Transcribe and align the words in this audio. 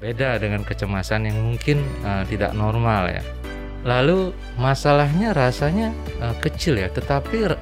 Beda 0.00 0.40
dengan 0.40 0.64
kecemasan 0.64 1.28
yang 1.28 1.36
mungkin 1.44 1.84
uh, 2.08 2.24
tidak 2.24 2.56
normal 2.56 3.12
ya. 3.12 3.20
Lalu 3.84 4.32
masalahnya 4.56 5.36
rasanya 5.36 5.92
uh, 6.24 6.32
kecil 6.40 6.80
ya, 6.80 6.88
tetapi 6.88 7.52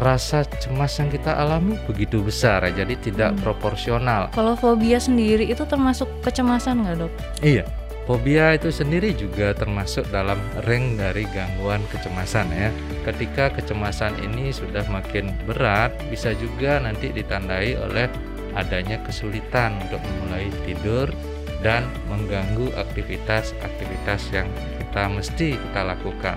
rasa 0.00 0.48
cemas 0.56 0.96
yang 0.96 1.12
kita 1.12 1.36
alami 1.36 1.76
begitu 1.84 2.24
besar 2.24 2.64
ya, 2.64 2.80
jadi 2.80 2.96
tidak 3.04 3.30
hmm. 3.36 3.40
proporsional. 3.44 4.32
Kalau 4.32 4.56
fobia 4.56 4.96
sendiri 4.96 5.44
itu 5.52 5.68
termasuk 5.68 6.08
kecemasan 6.24 6.80
nggak 6.80 6.96
dok? 6.96 7.12
Iya, 7.44 7.68
fobia 8.08 8.56
itu 8.56 8.72
sendiri 8.72 9.12
juga 9.12 9.52
termasuk 9.52 10.08
dalam 10.08 10.40
ring 10.64 10.96
dari 10.96 11.28
gangguan 11.28 11.84
kecemasan 11.92 12.48
ya. 12.56 12.72
Ketika 13.04 13.52
kecemasan 13.52 14.16
ini 14.24 14.48
sudah 14.48 14.88
makin 14.88 15.36
berat, 15.44 15.92
bisa 16.08 16.32
juga 16.32 16.80
nanti 16.80 17.12
ditandai 17.12 17.76
oleh 17.76 18.08
adanya 18.56 18.96
kesulitan 19.04 19.76
untuk 19.84 20.00
memulai 20.00 20.48
tidur 20.64 21.12
dan 21.60 21.84
mengganggu 22.08 22.72
aktivitas-aktivitas 22.76 24.32
yang 24.32 24.48
kita 24.80 25.02
mesti 25.12 25.48
kita 25.56 25.80
lakukan. 25.84 26.36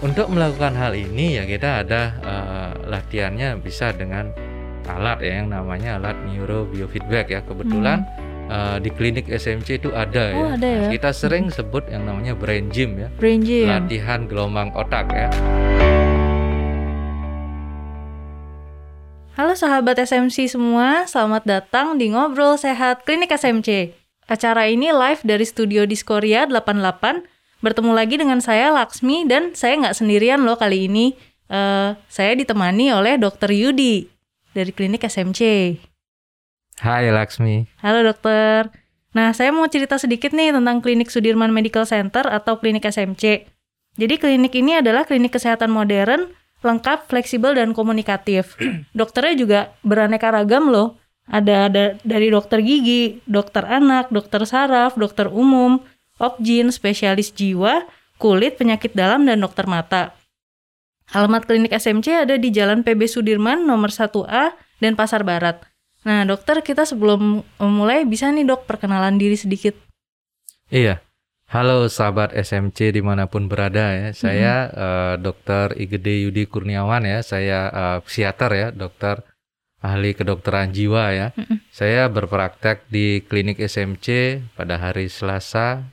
Untuk 0.00 0.32
melakukan 0.32 0.74
hal 0.74 0.96
ini 0.96 1.36
ya 1.38 1.44
kita 1.44 1.84
ada 1.84 2.02
uh, 2.24 2.72
latihannya 2.88 3.60
bisa 3.60 3.92
dengan 3.92 4.32
alat 4.88 5.22
ya 5.22 5.44
yang 5.44 5.52
namanya 5.52 6.00
alat 6.00 6.16
neurobiofeedback 6.24 7.26
ya. 7.30 7.40
Kebetulan 7.44 8.02
hmm. 8.02 8.48
uh, 8.48 8.76
di 8.80 8.90
klinik 8.90 9.28
SMC 9.28 9.84
itu 9.84 9.92
ada 9.92 10.32
oh, 10.34 10.56
ya. 10.56 10.56
Ada 10.56 10.68
ya. 10.68 10.88
kita 10.98 11.10
sering 11.12 11.52
sebut 11.52 11.84
yang 11.92 12.08
namanya 12.08 12.32
brain 12.32 12.72
gym 12.72 12.96
ya. 12.96 13.08
Brain 13.20 13.44
gym. 13.44 13.68
Latihan 13.68 14.24
gelombang 14.24 14.72
otak 14.72 15.06
ya. 15.12 15.28
Halo 19.36 19.56
sahabat 19.56 19.96
SMC 19.96 20.52
semua, 20.52 21.08
selamat 21.08 21.48
datang 21.48 21.96
di 21.96 22.12
Ngobrol 22.12 22.60
Sehat 22.60 23.08
Klinik 23.08 23.32
SMC. 23.32 23.99
Acara 24.30 24.70
ini 24.70 24.94
live 24.94 25.26
dari 25.26 25.42
studio 25.42 25.82
Diskoria 25.90 26.46
88. 26.46 27.26
Bertemu 27.66 27.90
lagi 27.90 28.14
dengan 28.14 28.38
saya 28.38 28.70
Laksmi 28.70 29.26
dan 29.26 29.58
saya 29.58 29.74
nggak 29.82 29.98
sendirian 29.98 30.46
loh 30.46 30.54
kali 30.54 30.86
ini. 30.86 31.18
Uh, 31.50 31.98
saya 32.06 32.38
ditemani 32.38 32.94
oleh 32.94 33.18
Dr. 33.18 33.50
Yudi 33.50 34.06
dari 34.54 34.70
Klinik 34.70 35.02
SMC. 35.02 35.74
Hai 36.78 37.10
Laksmi. 37.10 37.66
Halo 37.82 38.06
dokter. 38.06 38.70
Nah, 39.18 39.34
saya 39.34 39.50
mau 39.50 39.66
cerita 39.66 39.98
sedikit 39.98 40.30
nih 40.30 40.54
tentang 40.54 40.78
Klinik 40.78 41.10
Sudirman 41.10 41.50
Medical 41.50 41.82
Center 41.82 42.22
atau 42.30 42.62
Klinik 42.62 42.86
SMC. 42.86 43.50
Jadi 43.98 44.14
klinik 44.14 44.54
ini 44.54 44.78
adalah 44.78 45.02
klinik 45.02 45.34
kesehatan 45.34 45.74
modern 45.74 46.30
lengkap, 46.62 47.10
fleksibel 47.10 47.58
dan 47.58 47.74
komunikatif. 47.74 48.54
Dokternya 48.98 49.34
juga 49.34 49.60
beraneka 49.82 50.30
ragam 50.30 50.70
loh. 50.70 51.02
Ada 51.30 51.70
ada 51.70 51.84
dari 52.02 52.26
dokter 52.28 52.58
gigi, 52.58 53.22
dokter 53.22 53.62
anak, 53.62 54.10
dokter 54.10 54.42
saraf, 54.42 54.98
dokter 54.98 55.30
umum, 55.30 55.78
opjin, 56.18 56.74
spesialis 56.74 57.30
jiwa, 57.30 57.86
kulit, 58.18 58.58
penyakit 58.58 58.92
dalam 58.98 59.22
dan 59.24 59.38
dokter 59.38 59.70
mata. 59.70 60.18
Alamat 61.10 61.46
klinik 61.46 61.74
SMC 61.74 62.26
ada 62.26 62.34
di 62.34 62.50
Jalan 62.50 62.82
PB 62.82 63.06
Sudirman 63.06 63.66
nomor 63.66 63.90
1A 63.94 64.54
dan 64.82 64.92
Pasar 64.98 65.22
Barat. 65.22 65.62
Nah, 66.02 66.26
dokter 66.26 66.62
kita 66.66 66.82
sebelum 66.82 67.46
memulai 67.58 68.02
bisa 68.06 68.30
nih 68.30 68.46
dok 68.46 68.66
perkenalan 68.66 69.18
diri 69.18 69.34
sedikit. 69.34 69.74
Iya, 70.70 71.02
Halo 71.50 71.90
sahabat 71.90 72.30
SMC 72.30 72.94
di 72.94 73.02
mana 73.02 73.26
pun 73.26 73.50
berada 73.50 73.90
ya, 73.90 74.14
saya 74.14 74.70
mm 74.70 74.70
-hmm. 74.70 74.78
uh, 74.78 75.14
Dokter 75.18 75.66
Igede 75.74 76.22
Yudi 76.22 76.46
Kurniawan 76.46 77.02
ya, 77.02 77.26
saya 77.26 77.66
uh, 77.74 77.98
psikiater 78.06 78.50
ya, 78.54 78.68
dokter 78.70 79.26
ahli 79.80 80.12
kedokteran 80.12 80.72
jiwa 80.72 81.12
ya. 81.12 81.26
Mm 81.36 81.44
-hmm. 81.44 81.58
Saya 81.72 82.08
berpraktek 82.12 82.88
di 82.92 83.24
klinik 83.24 83.60
SMC 83.60 84.40
pada 84.54 84.76
hari 84.76 85.08
Selasa, 85.08 85.88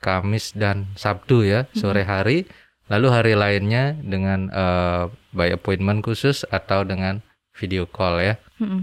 Kamis 0.00 0.56
dan 0.56 0.88
Sabtu 0.96 1.44
ya, 1.44 1.68
sore 1.76 2.04
hari. 2.04 2.48
Lalu 2.90 3.06
hari 3.12 3.34
lainnya 3.38 3.94
dengan 4.02 4.50
uh, 4.50 5.06
by 5.30 5.54
appointment 5.54 6.02
khusus 6.02 6.42
atau 6.50 6.82
dengan 6.82 7.22
video 7.54 7.86
call 7.86 8.18
ya. 8.18 8.34
Mm. 8.58 8.82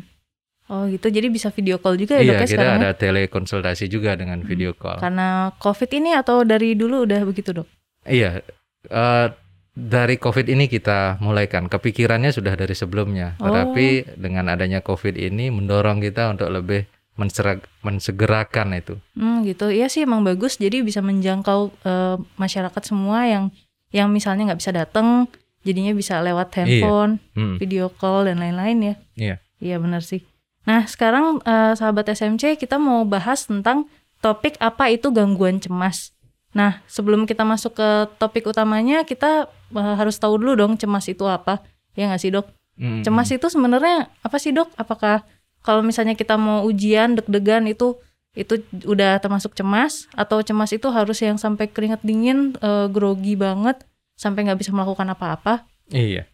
Oh 0.68 0.84
gitu, 0.92 1.08
jadi 1.08 1.32
bisa 1.32 1.48
video 1.48 1.80
call 1.80 1.96
juga 1.96 2.20
ya 2.20 2.24
iya, 2.28 2.32
dok 2.36 2.44
ya 2.44 2.48
sekarang? 2.48 2.68
Iya, 2.68 2.76
kita 2.76 2.88
ada 2.92 3.00
telekonsultasi 3.00 3.86
juga 3.88 4.20
dengan 4.20 4.44
video 4.44 4.76
call. 4.76 5.00
Karena 5.00 5.52
COVID 5.64 5.90
ini 5.96 6.12
atau 6.12 6.44
dari 6.44 6.76
dulu 6.76 7.08
udah 7.08 7.24
begitu 7.24 7.56
dok? 7.56 7.68
Iya, 8.04 8.44
uh, 8.92 9.32
dari 9.78 10.18
COVID 10.18 10.50
ini 10.50 10.66
kita 10.66 11.22
mulaikan. 11.22 11.70
Kepikirannya 11.70 12.34
sudah 12.34 12.58
dari 12.58 12.74
sebelumnya, 12.74 13.38
oh. 13.38 13.46
tetapi 13.46 14.18
dengan 14.18 14.50
adanya 14.50 14.82
COVID 14.82 15.14
ini 15.14 15.54
mendorong 15.54 16.02
kita 16.02 16.34
untuk 16.34 16.50
lebih 16.50 16.90
menserag, 17.14 17.62
mensegerakan 17.86 18.74
itu. 18.74 18.98
Hmm 19.14 19.46
gitu, 19.46 19.70
iya 19.70 19.86
sih 19.86 20.02
emang 20.02 20.26
bagus. 20.26 20.58
Jadi 20.58 20.82
bisa 20.82 21.06
menjangkau 21.06 21.70
uh, 21.86 22.18
masyarakat 22.42 22.82
semua 22.82 23.30
yang 23.30 23.54
yang 23.94 24.10
misalnya 24.10 24.50
nggak 24.50 24.62
bisa 24.66 24.74
datang, 24.74 25.30
jadinya 25.62 25.94
bisa 25.94 26.18
lewat 26.26 26.50
iya. 26.50 26.58
handphone, 26.58 27.12
iya. 27.22 27.38
hmm. 27.38 27.56
video 27.62 27.86
call 27.94 28.26
dan 28.26 28.42
lain-lain 28.42 28.78
ya. 28.82 28.96
Iya. 29.14 29.36
Iya 29.62 29.78
benar 29.78 30.02
sih. 30.02 30.26
Nah, 30.66 30.90
sekarang 30.90 31.40
uh, 31.46 31.74
sahabat 31.78 32.12
SMC 32.12 32.58
kita 32.58 32.82
mau 32.82 33.06
bahas 33.06 33.46
tentang 33.46 33.86
topik 34.26 34.58
apa 34.58 34.90
itu 34.90 35.14
gangguan 35.14 35.62
cemas. 35.62 36.17
Nah, 36.58 36.82
sebelum 36.90 37.30
kita 37.30 37.46
masuk 37.46 37.78
ke 37.78 37.90
topik 38.18 38.50
utamanya, 38.50 39.06
kita 39.06 39.46
uh, 39.78 39.94
harus 39.94 40.18
tahu 40.18 40.42
dulu 40.42 40.58
dong 40.58 40.74
cemas 40.74 41.06
itu 41.06 41.22
apa. 41.30 41.62
Ya 41.94 42.10
nggak 42.10 42.22
sih 42.22 42.34
dok? 42.34 42.50
Mm. 42.82 43.06
Cemas 43.06 43.30
itu 43.30 43.46
sebenarnya 43.46 44.10
apa 44.26 44.42
sih 44.42 44.50
dok? 44.50 44.74
Apakah 44.74 45.22
kalau 45.62 45.86
misalnya 45.86 46.18
kita 46.18 46.34
mau 46.34 46.66
ujian 46.66 47.14
deg-degan 47.14 47.70
itu 47.70 48.02
itu 48.34 48.62
udah 48.86 49.22
termasuk 49.22 49.54
cemas 49.54 50.10
atau 50.14 50.42
cemas 50.42 50.74
itu 50.74 50.90
harus 50.90 51.22
yang 51.22 51.38
sampai 51.38 51.70
keringat 51.70 52.02
dingin, 52.02 52.58
uh, 52.62 52.90
grogi 52.90 53.38
banget 53.38 53.86
sampai 54.18 54.50
nggak 54.50 54.58
bisa 54.58 54.74
melakukan 54.74 55.14
apa-apa? 55.14 55.66
Iya. 55.94 56.26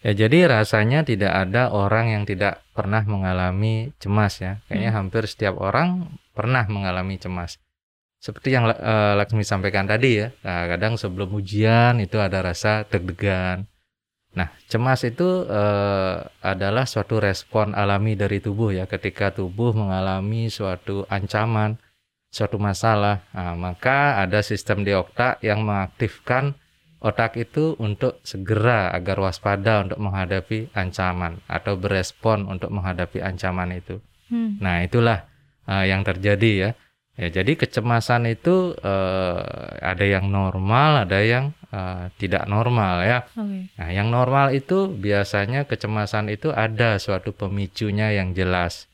Ya 0.00 0.12
jadi 0.14 0.48
rasanya 0.48 1.04
tidak 1.04 1.34
ada 1.34 1.68
orang 1.74 2.14
yang 2.14 2.24
tidak 2.24 2.64
pernah 2.72 3.04
mengalami 3.04 3.92
cemas 4.00 4.40
ya. 4.40 4.64
Kayaknya 4.68 4.90
hmm. 4.92 4.98
hampir 5.04 5.22
setiap 5.28 5.60
orang 5.60 6.08
pernah 6.32 6.64
mengalami 6.68 7.20
cemas. 7.20 7.60
Seperti 8.18 8.50
yang 8.50 8.66
uh, 8.66 9.14
Laksmi 9.14 9.46
sampaikan 9.46 9.86
tadi 9.86 10.18
ya. 10.18 10.34
Nah, 10.42 10.66
kadang 10.66 10.98
sebelum 10.98 11.30
ujian 11.38 12.02
itu 12.02 12.18
ada 12.18 12.42
rasa 12.42 12.82
deg-degan. 12.90 13.70
Nah, 14.34 14.50
cemas 14.66 15.06
itu 15.06 15.46
uh, 15.46 16.26
adalah 16.42 16.84
suatu 16.84 17.22
respon 17.22 17.72
alami 17.78 18.18
dari 18.18 18.42
tubuh 18.42 18.74
ya 18.74 18.84
ketika 18.90 19.30
tubuh 19.30 19.70
mengalami 19.72 20.50
suatu 20.50 21.06
ancaman, 21.06 21.78
suatu 22.28 22.58
masalah. 22.58 23.22
Nah, 23.30 23.54
maka 23.54 24.18
ada 24.18 24.42
sistem 24.42 24.82
di 24.82 24.92
otak 24.92 25.38
yang 25.40 25.62
mengaktifkan 25.62 26.58
otak 26.98 27.38
itu 27.38 27.78
untuk 27.78 28.18
segera 28.26 28.90
agar 28.90 29.22
waspada 29.22 29.86
untuk 29.86 30.02
menghadapi 30.02 30.74
ancaman 30.74 31.38
atau 31.46 31.78
berespon 31.78 32.50
untuk 32.50 32.74
menghadapi 32.74 33.22
ancaman 33.22 33.78
itu. 33.78 34.02
Hmm. 34.28 34.58
Nah, 34.58 34.82
itulah 34.82 35.24
uh, 35.70 35.86
yang 35.86 36.02
terjadi 36.02 36.52
ya. 36.58 36.70
Ya, 37.18 37.42
jadi 37.42 37.58
kecemasan 37.58 38.30
itu 38.30 38.78
uh, 38.78 39.42
ada 39.82 40.06
yang 40.06 40.30
normal, 40.30 41.02
ada 41.02 41.18
yang 41.18 41.50
uh, 41.74 42.06
tidak 42.14 42.46
normal 42.46 43.02
ya. 43.02 43.26
Okay. 43.34 43.74
Nah, 43.74 43.88
yang 43.90 44.08
normal 44.14 44.54
itu 44.54 44.86
biasanya 44.86 45.66
kecemasan 45.66 46.30
itu 46.30 46.54
ada 46.54 46.94
suatu 47.02 47.34
pemicunya 47.34 48.14
yang 48.14 48.38
jelas. 48.38 48.86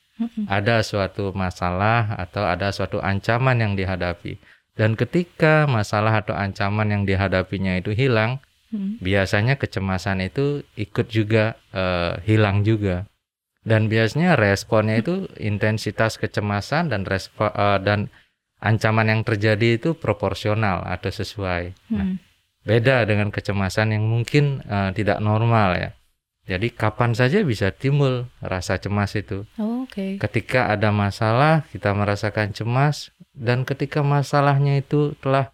Ada 0.49 0.81
suatu 0.87 1.37
masalah 1.37 2.17
atau 2.17 2.49
ada 2.49 2.73
suatu 2.73 3.03
ancaman 3.03 3.61
yang 3.61 3.77
dihadapi. 3.77 4.41
Dan 4.73 4.97
ketika 4.97 5.69
masalah 5.69 6.25
atau 6.25 6.33
ancaman 6.33 6.87
yang 6.91 7.03
dihadapinya 7.05 7.77
itu 7.77 7.93
hilang, 7.93 8.41
biasanya 9.05 9.55
kecemasan 9.55 10.25
itu 10.27 10.67
ikut 10.75 11.07
juga 11.07 11.55
uh, 11.71 12.19
hilang 12.27 12.67
juga. 12.67 13.07
Dan 13.65 13.89
biasanya 13.89 14.37
responnya 14.37 15.01
itu 15.01 15.25
intensitas 15.41 16.21
kecemasan 16.21 16.93
dan 16.93 17.09
respo, 17.09 17.49
uh, 17.49 17.81
dan 17.81 18.13
ancaman 18.61 19.09
yang 19.09 19.23
terjadi 19.25 19.81
itu 19.81 19.97
proporsional 19.97 20.85
atau 20.85 21.09
sesuai. 21.09 21.73
Nah, 21.93 22.05
hmm. 22.05 22.17
Nah, 22.17 22.69
beda 22.69 23.09
dengan 23.09 23.29
kecemasan 23.33 23.97
yang 23.97 24.05
mungkin 24.05 24.61
uh, 24.69 24.93
tidak 24.93 25.21
normal 25.25 25.81
ya. 25.81 25.91
Jadi 26.45 26.77
kapan 26.77 27.17
saja 27.17 27.41
bisa 27.41 27.73
timbul 27.73 28.29
rasa 28.45 28.77
cemas 28.77 29.17
itu. 29.17 29.49
Oh, 29.57 29.75
Okay. 29.85 30.17
Ketika 30.17 30.73
ada 30.73 30.89
masalah 30.89 31.69
kita 31.69 31.93
merasakan 31.93 32.57
cemas 32.57 33.13
dan 33.37 33.69
ketika 33.69 34.01
masalahnya 34.01 34.81
itu 34.81 35.13
telah 35.21 35.53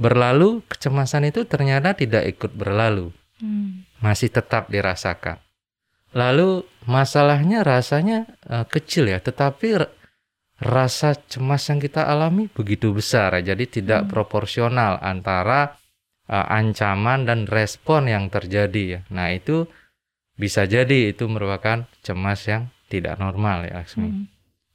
berlalu, 0.00 0.64
kecemasan 0.68 1.28
itu 1.28 1.44
ternyata 1.44 1.92
tidak 1.92 2.24
ikut 2.24 2.56
berlalu. 2.56 3.12
Hmm. 3.36 3.84
Masih 4.00 4.32
tetap 4.32 4.72
dirasakan. 4.72 5.40
Lalu 6.14 6.62
masalahnya 6.86 7.66
rasanya 7.66 8.30
uh, 8.46 8.62
kecil 8.68 9.10
ya, 9.10 9.18
tetapi 9.18 9.82
rasa 10.62 11.12
cemas 11.28 11.68
yang 11.68 11.82
kita 11.82 12.06
alami 12.06 12.48
begitu 12.52 12.94
besar 12.94 13.36
ya. 13.40 13.52
Jadi 13.52 13.82
tidak 13.82 14.06
hmm. 14.06 14.10
proporsional 14.12 15.00
antara 15.02 15.76
uh, 16.30 16.46
ancaman 16.48 17.26
dan 17.26 17.44
respon 17.50 18.08
yang 18.08 18.30
terjadi 18.30 18.82
ya. 18.84 19.00
Nah, 19.12 19.34
itu 19.34 19.66
bisa 20.36 20.68
jadi 20.68 21.16
itu 21.16 21.24
merupakan 21.26 21.88
cemas 22.04 22.44
yang 22.44 22.68
tidak 22.92 23.16
normal 23.18 23.66
ya 23.66 23.82
Laksmi. 23.82 24.08
Hmm. 24.08 24.24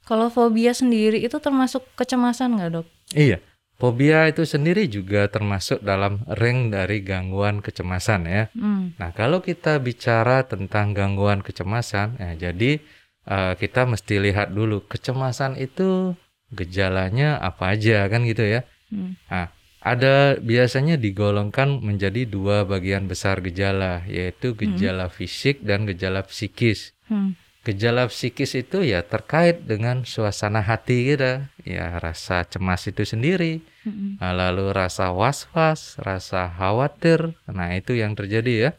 Kalau 0.02 0.28
fobia 0.28 0.74
sendiri 0.74 1.22
itu 1.22 1.38
termasuk 1.38 1.86
kecemasan 1.94 2.58
nggak 2.58 2.70
dok? 2.74 2.86
Iya, 3.14 3.38
fobia 3.82 4.30
itu 4.30 4.46
sendiri 4.46 4.86
juga 4.86 5.26
termasuk 5.26 5.82
dalam 5.82 6.22
ring 6.38 6.70
dari 6.70 7.02
gangguan 7.02 7.58
kecemasan 7.58 8.30
ya. 8.30 8.46
Hmm. 8.54 8.94
Nah, 8.94 9.10
kalau 9.10 9.42
kita 9.42 9.82
bicara 9.82 10.46
tentang 10.46 10.94
gangguan 10.94 11.42
kecemasan, 11.42 12.14
ya 12.22 12.38
jadi 12.38 12.78
uh, 13.26 13.58
kita 13.58 13.82
mesti 13.90 14.22
lihat 14.22 14.54
dulu 14.54 14.86
kecemasan 14.86 15.58
itu 15.58 16.14
gejalanya 16.54 17.42
apa 17.42 17.74
aja 17.74 18.06
kan 18.06 18.22
gitu 18.22 18.46
ya. 18.46 18.62
Hmm. 18.94 19.18
Nah, 19.26 19.50
ada 19.82 20.38
biasanya 20.38 20.94
digolongkan 20.94 21.82
menjadi 21.82 22.22
dua 22.22 22.62
bagian 22.62 23.10
besar 23.10 23.42
gejala, 23.42 24.06
yaitu 24.06 24.54
gejala 24.54 25.10
fisik 25.10 25.58
dan 25.66 25.90
gejala 25.90 26.22
psikis. 26.22 26.94
Hmm. 27.10 27.34
Gejala 27.66 28.06
psikis 28.06 28.54
itu 28.54 28.86
ya 28.86 29.02
terkait 29.02 29.66
dengan 29.66 30.06
suasana 30.06 30.62
hati 30.62 31.10
kita, 31.10 31.50
ya 31.66 31.98
rasa 31.98 32.46
cemas 32.46 32.86
itu 32.86 33.02
sendiri, 33.02 33.71
Hmm. 33.82 34.18
Nah, 34.22 34.32
lalu 34.34 34.70
rasa 34.70 35.10
was-was, 35.10 35.98
rasa 35.98 36.46
khawatir, 36.54 37.34
nah 37.50 37.74
itu 37.74 37.98
yang 37.98 38.14
terjadi 38.14 38.54
ya. 38.54 38.70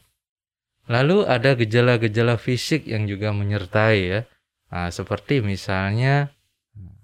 Lalu 0.87 1.27
ada 1.27 1.55
gejala-gejala 1.55 2.35
fisik 2.35 2.87
yang 2.87 3.07
juga 3.07 3.31
menyertai 3.31 3.99
ya, 4.03 4.21
Nah, 4.73 4.89
seperti 4.89 5.45
misalnya 5.45 6.33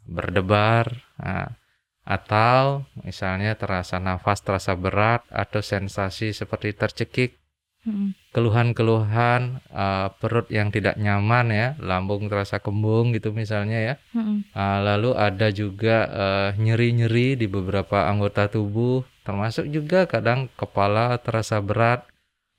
berdebar, 0.09 1.05
nah, 1.21 1.53
atau 2.01 2.89
misalnya 3.05 3.53
terasa 3.53 4.01
nafas 4.01 4.41
terasa 4.41 4.73
berat 4.73 5.21
atau 5.29 5.61
sensasi 5.61 6.33
seperti 6.33 6.73
tercekik, 6.73 7.37
Hmm. 7.79 8.11
Keluhan-keluhan 8.29 9.61
eh, 9.73 10.07
perut 10.21 10.47
yang 10.53 10.69
tidak 10.69 10.95
nyaman 11.01 11.49
ya, 11.49 11.67
lambung 11.81 12.29
terasa 12.29 12.61
kembung 12.61 13.11
gitu 13.17 13.33
misalnya 13.33 13.79
ya. 13.81 13.95
Hmm. 14.13 14.45
Ah, 14.53 14.79
lalu 14.85 15.17
ada 15.17 15.49
juga 15.49 16.05
eh, 16.09 16.49
nyeri-nyeri 16.61 17.39
di 17.39 17.49
beberapa 17.49 18.05
anggota 18.05 18.45
tubuh, 18.49 19.01
termasuk 19.25 19.69
juga 19.73 20.05
kadang 20.05 20.47
kepala 20.53 21.17
terasa 21.21 21.57
berat. 21.59 22.05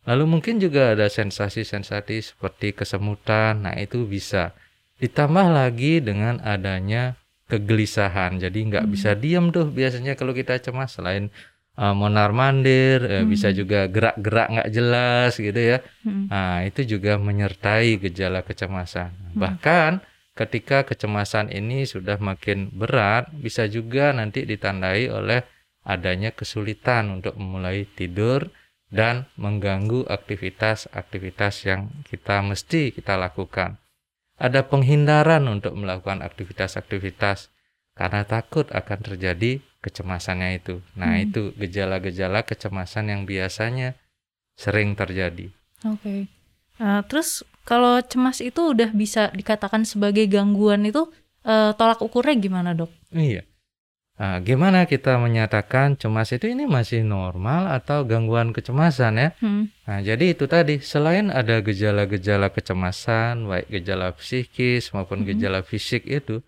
Lalu 0.09 0.39
mungkin 0.39 0.59
juga 0.59 0.97
ada 0.97 1.07
sensasi-sensasi 1.07 2.35
seperti 2.35 2.73
kesemutan. 2.73 3.69
Nah, 3.69 3.77
itu 3.77 4.09
bisa. 4.09 4.57
Ditambah 4.97 5.53
lagi 5.53 6.01
dengan 6.01 6.41
adanya 6.41 7.21
kegelisahan. 7.51 8.39
Jadi 8.39 8.59
nggak 8.71 8.87
bisa 8.89 9.19
diam 9.19 9.51
tuh 9.51 9.69
biasanya 9.69 10.15
kalau 10.15 10.31
kita 10.31 10.57
cemas 10.63 10.95
selain 10.95 11.29
eh, 11.81 11.95
mondar-mandir, 11.97 13.01
eh, 13.09 13.25
bisa 13.25 13.49
juga 13.57 13.89
gerak-gerak 13.89 14.47
nggak 14.53 14.71
jelas 14.71 15.33
gitu 15.41 15.57
ya. 15.57 15.79
Hmm. 16.05 16.29
Nah, 16.29 16.69
itu 16.69 16.85
juga 16.85 17.17
menyertai 17.17 17.97
gejala 17.97 18.45
kecemasan. 18.45 19.17
Bahkan 19.33 20.05
ketika 20.37 20.85
kecemasan 20.85 21.49
ini 21.49 21.89
sudah 21.89 22.21
makin 22.21 22.69
berat, 22.69 23.33
bisa 23.33 23.65
juga 23.65 24.13
nanti 24.13 24.45
ditandai 24.45 25.09
oleh 25.09 25.41
adanya 25.85 26.31
kesulitan 26.37 27.09
untuk 27.21 27.41
memulai 27.41 27.89
tidur 27.97 28.53
dan 28.91 29.31
mengganggu 29.39 30.05
aktivitas-aktivitas 30.11 31.55
yang 31.65 31.89
kita 32.05 32.43
mesti 32.43 32.91
kita 32.91 33.15
lakukan. 33.17 33.79
Ada 34.41 34.67
penghindaran 34.67 35.47
untuk 35.47 35.77
melakukan 35.79 36.25
aktivitas-aktivitas 36.27 37.53
karena 37.95 38.25
takut 38.25 38.67
akan 38.73 38.99
terjadi 39.05 39.63
kecemasannya 39.81 40.61
itu. 40.61 40.85
Nah, 40.97 41.17
itu 41.17 41.57
gejala-gejala 41.57 42.45
kecemasan 42.45 43.13
yang 43.13 43.23
biasanya 43.25 43.97
sering 44.57 44.93
terjadi. 44.93 45.49
Oke. 45.89 46.29
Nah, 46.77 47.05
terus 47.05 47.45
kalau 47.65 48.01
cemas 48.05 48.45
itu 48.45 48.73
udah 48.73 48.93
bisa 48.93 49.33
dikatakan 49.33 49.85
sebagai 49.89 50.29
gangguan 50.29 50.85
itu 50.85 51.09
eh, 51.45 51.73
tolak 51.77 52.01
ukurnya 52.05 52.37
gimana 52.37 52.77
dok? 52.77 52.93
Iya. 53.13 53.45
Nah, 54.21 54.37
gimana 54.45 54.85
kita 54.85 55.17
menyatakan 55.17 55.97
cemas 55.97 56.29
itu 56.37 56.53
ini 56.53 56.69
masih 56.69 57.01
normal 57.01 57.73
atau 57.73 58.05
gangguan 58.05 58.53
kecemasan 58.53 59.17
ya? 59.17 59.29
Hmm. 59.41 59.73
Nah, 59.89 60.05
jadi 60.05 60.37
itu 60.37 60.45
tadi, 60.45 60.77
selain 60.85 61.33
ada 61.33 61.65
gejala-gejala 61.65 62.53
kecemasan, 62.53 63.49
baik 63.49 63.73
gejala 63.81 64.13
psikis 64.13 64.93
maupun 64.93 65.25
gejala 65.25 65.65
fisik 65.65 66.05
itu, 66.05 66.45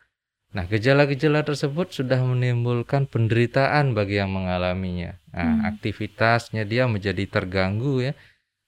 nah 0.52 0.68
gejala-gejala 0.68 1.42
tersebut 1.42 1.92
sudah 1.96 2.20
menimbulkan 2.20 3.08
penderitaan 3.08 3.96
bagi 3.96 4.20
yang 4.20 4.32
mengalaminya. 4.32 5.16
Nah, 5.32 5.64
aktivitasnya 5.72 6.68
dia 6.68 6.84
menjadi 6.84 7.24
terganggu 7.24 8.04
ya. 8.04 8.12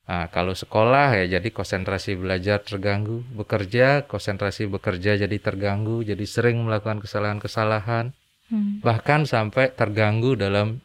Nah, 0.05 0.29
kalau 0.33 0.57
sekolah 0.57 1.17
ya 1.21 1.41
jadi 1.41 1.49
konsentrasi 1.53 2.17
belajar 2.17 2.61
terganggu, 2.65 3.21
bekerja 3.37 4.09
konsentrasi 4.09 4.69
bekerja 4.69 5.21
jadi 5.21 5.37
terganggu, 5.41 6.05
jadi 6.05 6.25
sering 6.25 6.61
melakukan 6.65 7.05
kesalahan-kesalahan. 7.05 8.17
Hmm. 8.45 8.85
bahkan 8.85 9.25
sampai 9.25 9.73
terganggu 9.73 10.37
dalam 10.37 10.85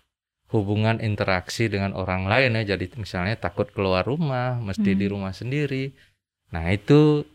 hubungan 0.50 0.98
interaksi 1.04 1.68
dengan 1.68 1.92
orang 1.92 2.26
lain 2.26 2.56
ya. 2.64 2.76
Jadi 2.76 2.96
misalnya 2.98 3.36
takut 3.38 3.70
keluar 3.70 4.08
rumah 4.08 4.58
mesti 4.64 4.96
di 4.96 5.06
rumah 5.12 5.36
sendiri. 5.36 5.94
Nah 6.56 6.72
itu 6.74 7.28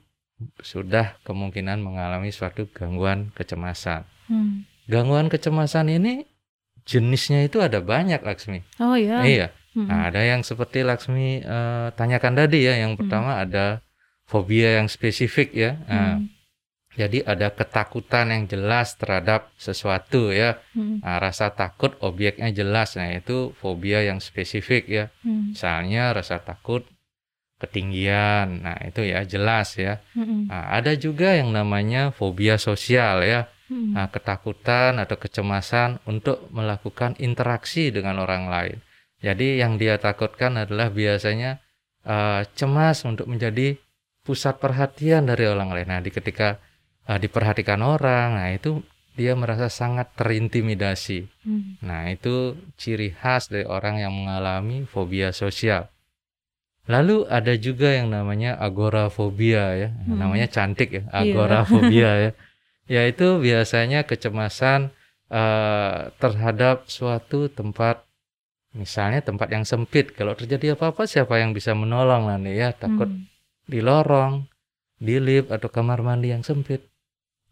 sudah 0.61 1.17
kemungkinan 1.23 1.79
mengalami 1.79 2.29
suatu 2.29 2.67
gangguan 2.69 3.31
kecemasan 3.33 4.03
Hmm. 4.25 4.65
gangguan 4.89 5.29
kecemasan 5.29 5.93
ini 5.93 6.25
jenisnya 6.85 7.45
itu 7.45 7.61
ada 7.61 7.81
banyak 7.81 8.21
Laksmi 8.21 8.65
Oh 8.79 8.97
ya. 8.97 9.21
iya 9.23 9.49
Hmm. 9.75 9.91
Nah, 9.91 10.07
ada 10.07 10.23
yang 10.23 10.41
seperti 10.41 10.81
Laksmi 10.81 11.43
eh, 11.43 11.89
tanyakan 11.93 12.39
tadi 12.39 12.63
ya 12.63 12.79
yang 12.79 12.95
pertama 12.95 13.37
ada 13.37 13.83
fobia 14.25 14.79
yang 14.79 14.87
spesifik 14.87 15.51
ya 15.51 15.71
Nah, 15.85 16.23
Hmm. 16.23 16.31
jadi 16.95 17.27
ada 17.27 17.51
ketakutan 17.51 18.31
yang 18.31 18.47
jelas 18.47 18.95
terhadap 18.95 19.51
sesuatu 19.57 20.31
ya 20.31 20.63
Hmm. 20.73 21.03
Nah, 21.03 21.19
rasa 21.19 21.51
takut 21.51 21.99
objeknya 21.99 22.49
jelas. 22.49 22.95
Nah, 22.95 23.11
itu 23.13 23.51
fobia 23.59 24.01
yang 24.01 24.23
spesifik 24.23 24.87
ya. 24.87 25.05
Hmm. 25.21 25.51
Misalnya 25.53 26.15
rasa 26.15 26.39
takut 26.39 26.87
ketinggian. 27.63 28.67
Nah, 28.67 28.79
itu 28.85 29.07
ya 29.07 29.23
jelas 29.23 29.79
ya. 29.79 30.03
Hmm. 30.13 30.51
Nah, 30.51 30.75
ada 30.75 30.93
juga 30.99 31.35
yang 31.35 31.55
namanya 31.55 32.11
fobia 32.11 32.59
sosial 32.59 33.23
ya. 33.23 33.47
Hmm. 33.71 33.97
Nah, 33.97 34.11
ketakutan 34.13 35.01
atau 35.01 35.17
kecemasan 35.17 36.03
untuk 36.05 36.51
melakukan 36.53 37.17
interaksi 37.23 37.89
dengan 37.95 38.21
orang 38.21 38.51
lain. 38.51 38.79
Jadi 39.25 39.63
yang 39.63 39.81
dia 39.81 39.97
takutkan 39.97 40.61
adalah 40.61 40.93
biasanya 40.93 41.65
eh, 42.05 42.45
cemas 42.53 43.09
untuk 43.09 43.25
menjadi 43.25 43.81
pusat 44.21 44.61
perhatian 44.61 45.25
dari 45.25 45.49
orang 45.49 45.73
lain. 45.73 45.89
Nah, 45.89 46.01
di 46.05 46.13
ketika 46.13 46.61
eh, 47.09 47.17
diperhatikan 47.17 47.81
orang, 47.81 48.37
nah 48.37 48.53
itu 48.53 48.85
dia 49.15 49.33
merasa 49.39 49.71
sangat 49.71 50.13
terintimidasi. 50.19 51.31
Hmm. 51.47 51.79
Nah, 51.81 52.11
itu 52.11 52.59
ciri 52.75 53.15
khas 53.15 53.49
dari 53.49 53.65
orang 53.65 54.03
yang 54.03 54.13
mengalami 54.13 54.85
fobia 54.85 55.31
sosial. 55.31 55.94
Lalu 56.85 57.25
ada 57.33 57.57
juga 57.57 57.89
yang 57.97 58.13
namanya 58.13 58.61
agorafobia 58.61 59.65
ya. 59.75 59.89
Hmm. 60.05 60.21
Namanya 60.21 60.53
cantik 60.53 60.91
ya, 60.93 61.03
Iya. 61.09 61.33
agorafobia 61.33 62.11
ya. 62.29 62.31
Yaitu 62.85 63.41
biasanya 63.41 64.05
kecemasan 64.05 64.93
eh, 65.33 65.99
terhadap 66.21 66.85
suatu 66.87 67.49
tempat 67.49 68.05
misalnya 68.77 69.25
tempat 69.25 69.49
yang 69.49 69.65
sempit. 69.65 70.13
Kalau 70.13 70.37
terjadi 70.37 70.77
apa-apa 70.77 71.09
siapa 71.09 71.41
yang 71.41 71.57
bisa 71.57 71.73
menolong 71.73 72.29
nanti 72.29 72.53
ya? 72.55 72.77
Takut 72.77 73.09
Hmm. 73.09 73.25
di 73.65 73.81
lorong, 73.81 74.45
di 75.01 75.17
lift 75.17 75.49
atau 75.49 75.73
kamar 75.73 76.05
mandi 76.05 76.37
yang 76.37 76.45
sempit. 76.45 76.85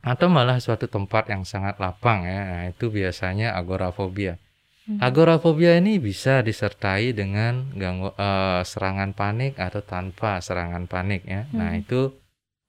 Atau 0.02 0.28
malah 0.28 0.58
suatu 0.58 0.90
tempat 0.90 1.30
yang 1.30 1.46
sangat 1.46 1.78
lapang 1.78 2.26
ya. 2.26 2.40
Nah, 2.42 2.62
itu 2.68 2.90
biasanya 2.90 3.54
agorafobia. 3.56 4.36
Hmm. 4.82 4.98
Agorafobia 4.98 5.78
ini 5.78 6.02
bisa 6.02 6.42
disertai 6.42 7.14
dengan 7.14 7.70
ganggu, 7.78 8.10
eh, 8.18 8.62
serangan 8.66 9.14
panik 9.14 9.54
atau 9.62 9.78
tanpa 9.78 10.42
serangan 10.42 10.90
panik 10.90 11.22
ya. 11.22 11.46
Nah, 11.54 11.70
Hmm. 11.74 11.82
itu 11.82 12.00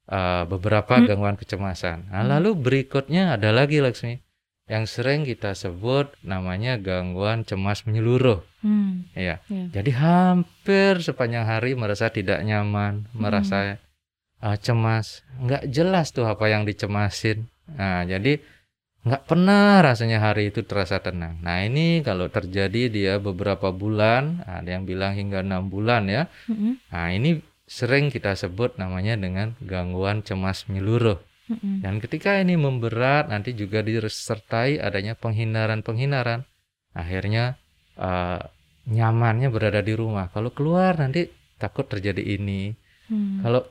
eh, 0.03 0.43
beberapa 0.46 1.00
Hmm. 1.00 1.08
gangguan 1.08 1.39
kecemasan. 1.39 2.12
Nah, 2.12 2.27
lalu 2.27 2.60
berikutnya 2.60 3.39
ada 3.39 3.55
lagi 3.55 3.79
Laksmi 3.79 4.20
yang 4.67 4.84
sering 4.84 5.24
kita 5.24 5.55
sebut 5.55 6.12
namanya 6.27 6.75
gangguan 6.75 7.48
cemas 7.48 7.88
menyeluruh. 7.88 8.43
Hmm. 8.60 9.08
Ya. 9.15 9.39
Ya. 9.48 9.63
Jadi 9.79 9.91
hampir 9.96 11.00
sepanjang 11.00 11.48
hari 11.48 11.79
merasa 11.79 12.12
tidak 12.12 12.43
nyaman, 12.43 13.08
merasa 13.15 13.79
uh, 14.43 14.60
cemas, 14.60 15.24
nggak 15.39 15.72
jelas 15.72 16.12
tuh 16.12 16.27
apa 16.27 16.51
yang 16.51 16.67
dicemasin. 16.67 17.48
Nah, 17.72 18.03
jadi 18.03 18.43
nggak 19.03 19.24
pernah 19.27 19.83
rasanya 19.83 20.24
hari 20.24 20.48
itu 20.50 20.63
terasa 20.63 21.03
tenang. 21.03 21.36
Nah, 21.43 21.60
ini 21.67 22.00
kalau 22.07 22.31
terjadi 22.31 22.88
dia 22.88 23.13
beberapa 23.19 23.75
bulan, 23.75 24.48
ada 24.48 24.79
yang 24.79 24.88
bilang 24.88 25.12
hingga 25.12 25.43
enam 25.43 25.67
bulan 25.67 26.07
ya. 26.07 26.31
Hmm. 26.48 26.79
Nah, 26.88 27.12
ini 27.12 27.43
sering 27.67 28.07
kita 28.07 28.36
sebut 28.39 28.79
namanya 28.79 29.19
dengan 29.19 29.60
gangguan 29.60 30.24
cemas 30.24 30.63
menyeluruh. 30.72 31.19
Hmm. 31.51 31.83
Dan 31.83 32.00
ketika 32.00 32.39
ini 32.39 32.55
memberat, 32.55 33.27
nanti 33.27 33.51
juga 33.51 33.83
disertai 33.83 34.79
adanya 34.79 35.19
penghindaran-penghindaran. 35.19 36.48
Akhirnya 36.95 37.60
eh, 38.00 38.39
nyamannya 38.88 39.51
berada 39.51 39.83
di 39.83 39.93
rumah. 39.95 40.31
Kalau 40.31 40.55
keluar 40.55 40.95
nanti 40.95 41.27
takut 41.60 41.88
terjadi 41.88 42.24
ini. 42.24 42.72
Hmm. 43.12 43.43
Kalau 43.43 43.67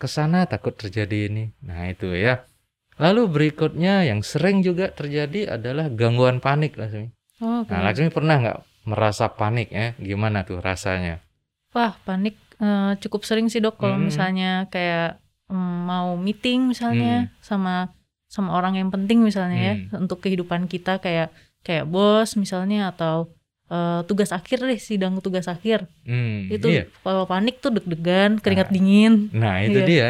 ke 0.00 0.08
sana 0.08 0.48
takut 0.48 0.72
terjadi 0.76 1.28
ini. 1.28 1.52
Nah 1.64 1.88
itu 1.92 2.12
ya. 2.16 2.44
Lalu 2.96 3.22
berikutnya 3.28 4.04
yang 4.04 4.24
sering 4.24 4.64
juga 4.64 4.88
terjadi 4.88 5.54
adalah 5.54 5.92
gangguan 5.92 6.40
panik 6.40 6.74
Laksmi. 6.74 7.12
Oh. 7.38 7.62
Nah, 7.68 7.80
Laksmi 7.84 8.08
pernah 8.08 8.40
nggak 8.40 8.58
merasa 8.84 9.28
panik 9.28 9.68
ya? 9.68 9.92
Gimana 9.96 10.42
tuh 10.42 10.58
rasanya? 10.58 11.20
Wah, 11.70 11.92
panik 12.02 12.40
eh, 12.56 12.96
cukup 12.98 13.20
sering 13.22 13.52
sih 13.52 13.60
dok 13.60 13.76
kalau 13.76 14.00
Hmm. 14.00 14.08
misalnya 14.08 14.64
kayak 14.66 15.20
mm, 15.46 15.76
mau 15.84 16.16
meeting 16.16 16.72
misalnya 16.72 17.28
sama 17.38 17.92
sama 18.26 18.56
orang 18.56 18.74
yang 18.74 18.88
penting 18.88 19.20
misalnya 19.20 19.58
ya 19.60 19.74
untuk 19.94 20.18
kehidupan 20.18 20.64
kita 20.64 20.96
kayak 20.98 21.30
kayak 21.62 21.84
bos 21.84 22.32
misalnya 22.34 22.90
atau 22.90 23.28
eh, 23.66 24.00
tugas 24.08 24.32
akhir 24.32 24.62
deh 24.62 24.80
sidang 24.80 25.20
tugas 25.20 25.46
akhir 25.46 25.84
Hmm, 26.02 26.48
itu 26.48 26.70
iya. 26.70 26.82
kalau 27.02 27.26
panik 27.26 27.60
tuh 27.60 27.70
deg-degan 27.70 28.40
keringat 28.40 28.70
Nah. 28.70 28.74
dingin 28.74 29.12
Nah, 29.30 29.54
itu 29.60 29.78
Iya. 29.78 29.86
dia 29.86 30.08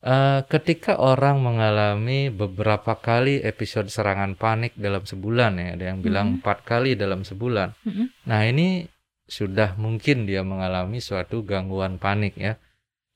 Eh, 0.00 0.40
ketika 0.48 0.96
orang 0.96 1.44
mengalami 1.44 2.32
beberapa 2.32 2.96
kali 2.96 3.44
episode 3.44 3.92
serangan 3.92 4.32
panik 4.32 4.72
dalam 4.72 5.04
sebulan 5.04 5.60
ya, 5.60 5.68
ada 5.76 5.84
yang 5.92 6.00
bilang 6.00 6.26
Mhm. 6.26 6.34
empat 6.40 6.64
kali 6.64 6.96
dalam 6.96 7.20
sebulan. 7.20 7.76
Mm-mm. 7.84 8.08
Nah, 8.24 8.40
ini 8.48 8.88
sudah 9.28 9.76
mungkin 9.76 10.24
dia 10.24 10.40
mengalami 10.40 11.04
suatu 11.04 11.44
gangguan 11.44 12.00
panik 12.00 12.32
ya. 12.40 12.56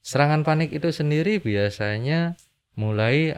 Serangan 0.05 0.45
panik 0.45 0.77
itu 0.77 0.93
sendiri 0.93 1.41
biasanya 1.41 2.37
mulai 2.77 3.33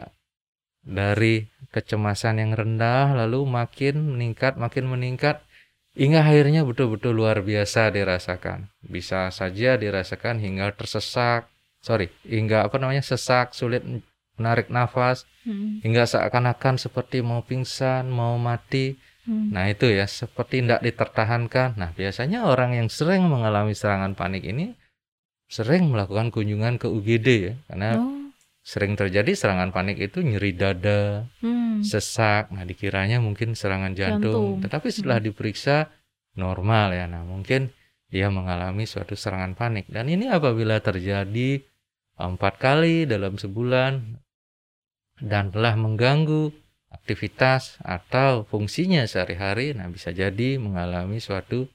dari 0.83 1.47
kecemasan 1.71 2.43
yang 2.43 2.51
rendah 2.51 3.15
lalu 3.15 3.47
makin 3.47 4.11
meningkat 4.11 4.59
makin 4.59 4.91
meningkat 4.91 5.39
hingga 5.95 6.19
akhirnya 6.27 6.67
betul-betul 6.67 7.15
luar 7.15 7.39
biasa 7.47 7.95
dirasakan. 7.95 8.75
Bisa 8.83 9.31
saja 9.31 9.79
dirasakan 9.79 10.43
hingga 10.43 10.75
tersesak, 10.75 11.47
sorry, 11.87 12.11
hingga 12.27 12.67
apa 12.67 12.75
namanya 12.75 12.99
sesak, 12.99 13.55
sulit 13.55 13.79
menarik 14.35 14.67
nafas, 14.67 15.23
Mm, 15.47 15.79
hingga 15.79 16.03
seakan-akan 16.03 16.75
seperti 16.75 17.23
mau 17.23 17.39
pingsan, 17.39 18.11
mau 18.11 18.35
mati. 18.35 18.99
mm. 19.23 19.55
Nah 19.55 19.71
itu 19.71 19.87
ya 19.87 20.03
seperti 20.03 20.59
tidak 20.59 20.83
ditertahankan. 20.83 21.79
Nah 21.79 21.95
biasanya 21.95 22.43
orang 22.43 22.75
yang 22.75 22.91
sering 22.91 23.23
mengalami 23.23 23.71
serangan 23.71 24.11
panik 24.11 24.43
ini 24.43 24.75
sering 25.47 25.87
melakukan 25.87 26.27
kunjungan 26.35 26.75
ke 26.75 26.91
UGD 26.91 27.27
ya, 27.47 27.53
karena 27.71 27.95
Oh, 27.95 28.27
sering 28.59 28.99
terjadi 28.99 29.31
serangan 29.31 29.71
panik 29.71 29.95
itu 30.03 30.19
nyeri 30.19 30.51
dada, 30.51 31.23
mm. 31.39 31.87
sesak. 31.87 32.51
Nah 32.51 32.67
dikiranya 32.67 33.23
mungkin 33.23 33.55
serangan 33.55 33.95
jantung, 33.95 34.59
Jantung. 34.59 34.67
tetapi 34.67 34.87
setelah 34.91 35.23
diperiksa 35.23 35.87
normal 36.35 36.91
ya. 36.91 37.07
Nah 37.07 37.23
mungkin 37.23 37.71
dia 38.11 38.27
mengalami 38.27 38.83
suatu 38.83 39.15
serangan 39.15 39.55
panik 39.55 39.87
dan 39.87 40.11
ini 40.11 40.27
apabila 40.27 40.83
terjadi 40.83 41.63
empat 42.17 42.57
kali 42.57 43.05
dalam 43.05 43.37
sebulan 43.37 44.17
dan 45.21 45.49
telah 45.49 45.73
mengganggu 45.77 46.53
aktivitas 46.93 47.77
atau 47.81 48.45
fungsinya 48.49 49.05
sehari-hari, 49.05 49.73
nah 49.77 49.89
bisa 49.89 50.13
jadi 50.13 50.57
mengalami 50.57 51.21
suatu 51.21 51.69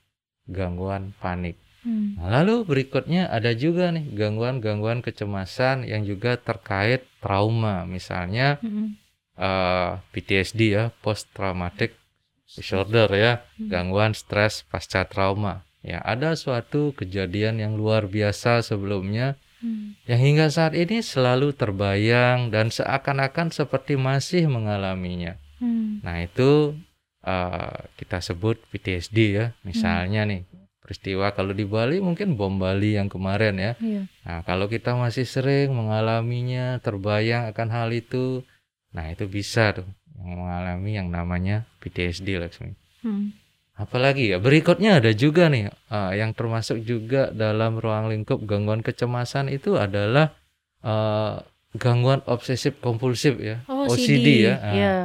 gangguan 0.46 1.14
panik. 1.18 1.58
Mm. 1.82 2.18
Nah, 2.18 2.28
lalu 2.42 2.62
berikutnya 2.62 3.26
ada 3.26 3.50
juga 3.54 3.90
nih 3.90 4.14
gangguan-gangguan 4.14 5.02
kecemasan 5.02 5.82
yang 5.82 6.06
juga 6.06 6.38
terkait 6.38 7.02
trauma, 7.18 7.82
misalnya 7.86 8.62
Mm-mm. 8.62 8.94
eh, 9.34 9.90
PTSD 10.14 10.60
ya, 10.78 10.84
post 11.02 11.30
traumatic 11.34 11.98
disorder 12.46 13.08
ya, 13.10 13.32
Hmm. 13.56 13.72
gangguan 13.72 14.12
stres 14.12 14.62
pasca 14.68 15.08
trauma. 15.08 15.64
Ya, 15.82 15.98
ada 16.04 16.38
suatu 16.38 16.94
kejadian 16.94 17.58
yang 17.58 17.74
luar 17.74 18.06
biasa 18.06 18.62
sebelumnya 18.62 19.34
Mm. 19.62 19.94
yang 20.10 20.20
hingga 20.20 20.46
saat 20.50 20.74
ini 20.74 20.98
selalu 21.00 21.54
terbayang 21.54 22.50
dan 22.50 22.74
seakan-akan 22.74 23.54
seperti 23.54 23.94
masih 23.94 24.50
mengalaminya. 24.50 25.38
Mm. 25.62 26.02
Nah, 26.02 26.16
itu 26.18 26.74
eh, 27.22 27.78
kita 27.94 28.18
sebut 28.18 28.58
PTSD 28.74 29.18
ya. 29.38 29.46
Misalnya 29.62 30.26
nih, 30.26 30.42
peristiwa 30.82 31.30
kalau 31.30 31.54
di 31.54 31.62
Bali 31.62 32.02
mungkin 32.02 32.34
bom 32.34 32.58
Bali 32.58 32.98
yang 32.98 33.06
kemarin 33.06 33.54
ya. 33.56 33.72
Iya. 33.78 34.02
Nah, 34.26 34.42
kalau 34.42 34.66
kita 34.66 34.98
masih 34.98 35.24
sering 35.24 35.70
mengalaminya, 35.70 36.82
terbayang 36.82 37.46
akan 37.54 37.68
hal 37.70 37.88
itu, 37.94 38.42
nah 38.90 39.06
itu 39.08 39.30
bisa 39.30 39.72
tuh 39.72 39.86
yang 40.18 40.42
mengalami 40.42 40.90
yang 40.98 41.08
namanya 41.08 41.70
PTSD 41.78 42.42
Laksmi. 42.42 42.74
Mm. 43.06 43.41
Apalagi 43.72 44.36
ya, 44.36 44.38
berikutnya 44.38 45.00
ada 45.00 45.16
juga 45.16 45.48
nih 45.48 45.72
eh, 45.72 46.12
yang 46.20 46.36
termasuk 46.36 46.84
juga 46.84 47.32
dalam 47.32 47.80
ruang 47.80 48.12
lingkup 48.12 48.44
gangguan 48.44 48.84
kecemasan 48.84 49.48
itu 49.48 49.80
adalah 49.80 50.36
eh, 50.84 51.40
gangguan 51.76 52.20
obsesif 52.28 52.76
kompulsif 52.84 53.40
ya, 53.40 53.64
Oh, 53.68 53.88
OCD 53.88 54.44
ya. 54.44 54.54
Ah. 54.60 54.72
Iya. 54.76 54.96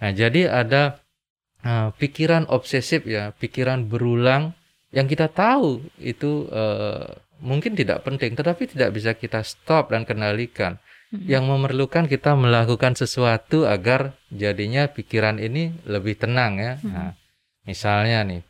Nah, 0.00 0.10
jadi 0.12 0.42
ada 0.52 1.04
uh, 1.64 1.88
pikiran 1.96 2.44
obsesif 2.48 3.08
ya, 3.08 3.32
pikiran 3.36 3.88
berulang 3.88 4.52
yang 4.92 5.08
kita 5.08 5.26
tahu 5.32 5.82
itu 5.98 6.46
uh, 6.52 7.08
mungkin 7.42 7.74
tidak 7.74 8.06
penting, 8.06 8.36
tetapi 8.36 8.68
tidak 8.70 8.94
bisa 8.94 9.16
kita 9.16 9.42
stop 9.42 9.90
dan 9.92 10.06
kendalikan. 10.06 10.78
Yang 11.14 11.46
memerlukan 11.46 12.10
kita 12.10 12.34
melakukan 12.34 12.98
sesuatu 12.98 13.70
agar 13.70 14.18
jadinya 14.34 14.90
pikiran 14.90 15.38
ini 15.38 15.70
lebih 15.86 16.18
tenang 16.18 16.58
ya. 16.58 16.74
Nah, 16.82 17.14
misalnya 17.64 18.24
nih, 18.24 18.40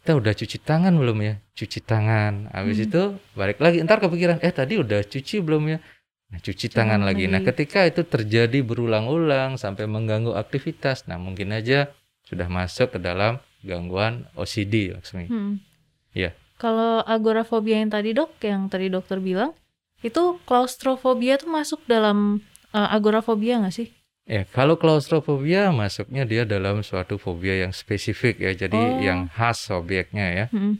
kita 0.00 0.16
udah 0.16 0.32
cuci 0.32 0.58
tangan 0.60 0.94
belum 0.96 1.18
ya? 1.20 1.34
Cuci 1.52 1.84
tangan. 1.84 2.48
Habis 2.52 2.80
Mm. 2.80 2.86
itu 2.88 3.02
balik 3.36 3.58
lagi, 3.60 3.84
ntar 3.84 4.00
kepikiran, 4.00 4.40
eh 4.40 4.52
tadi 4.52 4.80
udah 4.80 5.04
cuci 5.04 5.40
belum 5.44 5.64
ya? 5.68 5.78
Nah, 6.28 6.38
cuci 6.44 6.68
tangan 6.68 7.00
Tangan 7.00 7.08
lagi. 7.08 7.24
Nah, 7.24 7.40
lagi. 7.40 7.48
ketika 7.52 7.88
itu 7.88 8.04
terjadi 8.04 8.60
berulang-ulang 8.60 9.56
sampai 9.56 9.88
mengganggu 9.88 10.36
aktivitas, 10.36 11.08
nah 11.08 11.16
mungkin 11.16 11.56
aja 11.56 11.88
sudah 12.28 12.48
masuk 12.52 12.96
ke 12.96 12.98
dalam 13.00 13.40
gangguan 13.64 14.28
OCD, 14.36 14.92
Laksmi. 14.92 15.24
Hmm. 15.28 15.56
Iya. 16.12 16.36
Kalau 16.60 17.00
agorafobia 17.00 17.80
yang 17.80 17.88
tadi 17.88 18.12
dok, 18.12 18.36
yang 18.44 18.68
tadi 18.68 18.92
dokter 18.92 19.22
bilang, 19.24 19.56
itu 20.04 20.36
klaustrofobia 20.44 21.40
tuh 21.40 21.48
masuk 21.48 21.80
dalam 21.88 22.44
eh, 22.76 22.88
agorafobia 22.92 23.64
nggak 23.64 23.72
sih? 23.74 23.88
Ya, 24.28 24.44
kalau 24.44 24.76
klaustrofobia 24.76 25.72
masuknya 25.72 26.28
dia 26.28 26.44
dalam 26.44 26.84
suatu 26.84 27.16
fobia 27.16 27.64
yang 27.64 27.72
spesifik 27.72 28.36
ya, 28.44 28.52
jadi 28.52 28.76
Oh. 28.76 29.00
yang 29.00 29.20
khas 29.32 29.72
objeknya 29.72 30.26
ya. 30.28 30.44
Hmm. 30.52 30.76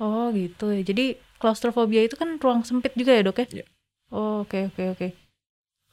Oh 0.00 0.32
gitu 0.32 0.72
ya. 0.72 0.80
Jadi 0.80 1.20
klaustrofobia 1.36 2.08
itu 2.08 2.16
kan 2.16 2.40
ruang 2.40 2.64
sempit 2.64 2.96
juga 2.96 3.12
ya 3.12 3.20
dok 3.20 3.44
ya? 3.44 3.46
Iya. 3.60 3.66
Oh 4.08 4.48
oke 4.48 4.72
oke 4.72 4.84
oke. 4.96 5.08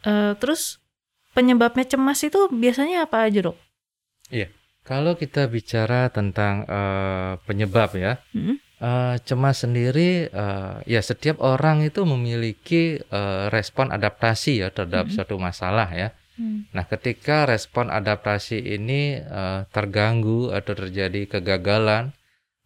Eh, 0.08 0.32
terus 0.40 0.80
penyebabnya 1.36 1.84
cemas 1.84 2.24
itu 2.24 2.48
biasanya 2.48 3.04
apa 3.04 3.28
aja 3.28 3.52
dok? 3.52 3.60
Kalau 4.88 5.20
kita 5.20 5.52
bicara 5.52 6.08
tentang 6.08 6.64
eh, 6.64 7.36
penyebab 7.44 7.92
ya, 8.00 8.24
Hmm. 8.32 8.56
eh, 8.80 9.16
cemas 9.28 9.60
sendiri 9.68 10.32
eh, 10.32 10.76
ya 10.88 11.04
setiap 11.04 11.44
orang 11.44 11.84
itu 11.84 12.08
memiliki 12.08 12.96
eh, 13.04 13.44
respon 13.52 13.92
adaptasi 13.92 14.64
ya 14.64 14.72
terhadap 14.72 15.12
Mhm. 15.12 15.14
suatu 15.20 15.36
masalah 15.36 15.92
ya. 15.92 16.16
Hmm. 16.38 16.70
Nah, 16.70 16.86
ketika 16.86 17.50
respon 17.50 17.90
adaptasi 17.90 18.62
ini 18.62 19.18
eh, 19.18 19.62
terganggu 19.74 20.54
atau 20.54 20.78
terjadi 20.78 21.26
kegagalan, 21.26 22.14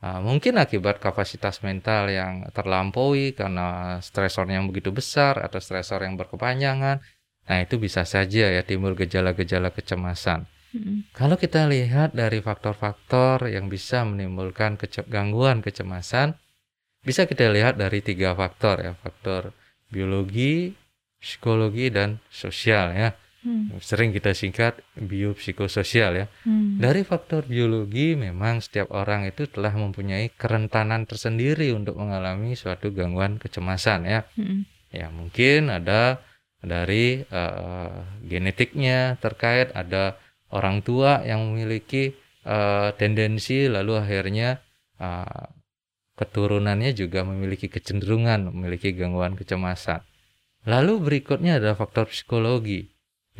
eh, 0.03 0.19
mungkin 0.19 0.59
akibat 0.59 0.99
kapasitas 0.99 1.63
mental 1.63 2.11
yang 2.11 2.45
terlampaui 2.51 3.31
karena 3.31 3.97
stresor 4.03 4.45
yang 4.51 4.67
begitu 4.67 4.91
besar 4.91 5.39
atau 5.39 5.63
stresor 5.63 6.03
yang 6.03 6.19
berkepanjangan, 6.19 6.99
nah 7.47 7.57
itu 7.63 7.79
bisa 7.79 8.03
saja 8.03 8.51
ya 8.51 8.61
timbul 8.67 8.93
gejala-gejala 8.93 9.71
kecemasan. 9.71 10.45
Hmm. 10.71 11.03
Kalau 11.11 11.35
kita 11.35 11.67
lihat 11.67 12.15
dari 12.15 12.39
faktor-faktor 12.39 13.51
yang 13.51 13.67
bisa 13.67 14.07
menimbulkan 14.07 14.79
kece- 14.79 15.07
gangguan 15.07 15.59
kecemasan, 15.59 16.39
bisa 17.03 17.27
kita 17.27 17.51
lihat 17.51 17.75
dari 17.75 17.99
tiga 17.99 18.31
faktor 18.35 18.79
ya, 18.79 18.93
faktor 18.95 19.51
biologi, 19.91 20.71
psikologi, 21.19 21.91
dan 21.91 22.23
sosial 22.31 22.95
ya. 22.95 23.11
Hmm. 23.41 23.73
Sering 23.81 24.13
kita 24.13 24.37
singkat 24.37 24.85
biopsikososial 24.93 26.13
ya. 26.13 26.25
Hmm. 26.45 26.77
Dari 26.77 27.01
faktor 27.01 27.49
biologi 27.49 28.13
memang 28.13 28.61
setiap 28.61 28.93
orang 28.93 29.25
itu 29.25 29.49
telah 29.49 29.73
mempunyai 29.73 30.29
kerentanan 30.37 31.09
tersendiri 31.09 31.73
untuk 31.73 31.97
mengalami 31.97 32.53
suatu 32.53 32.93
gangguan 32.93 33.41
kecemasan 33.41 34.05
ya. 34.05 34.19
Hmm. 34.37 34.69
Ya 34.93 35.09
mungkin 35.09 35.73
ada 35.73 36.21
dari 36.61 37.25
eh, 37.25 37.97
genetiknya 38.29 39.17
terkait 39.17 39.73
ada 39.73 40.21
orang 40.53 40.85
tua 40.85 41.25
yang 41.25 41.41
memiliki 41.49 42.13
eh, 42.45 42.89
tendensi 43.01 43.65
lalu 43.65 43.97
akhirnya 43.97 44.61
eh, 45.01 45.47
keturunannya 46.21 46.93
juga 46.93 47.25
memiliki 47.25 47.65
kecenderungan 47.65 48.53
memiliki 48.53 48.93
gangguan 48.93 49.33
kecemasan. 49.33 50.05
Lalu 50.69 51.01
berikutnya 51.01 51.57
adalah 51.57 51.73
faktor 51.73 52.13
psikologi. 52.13 52.90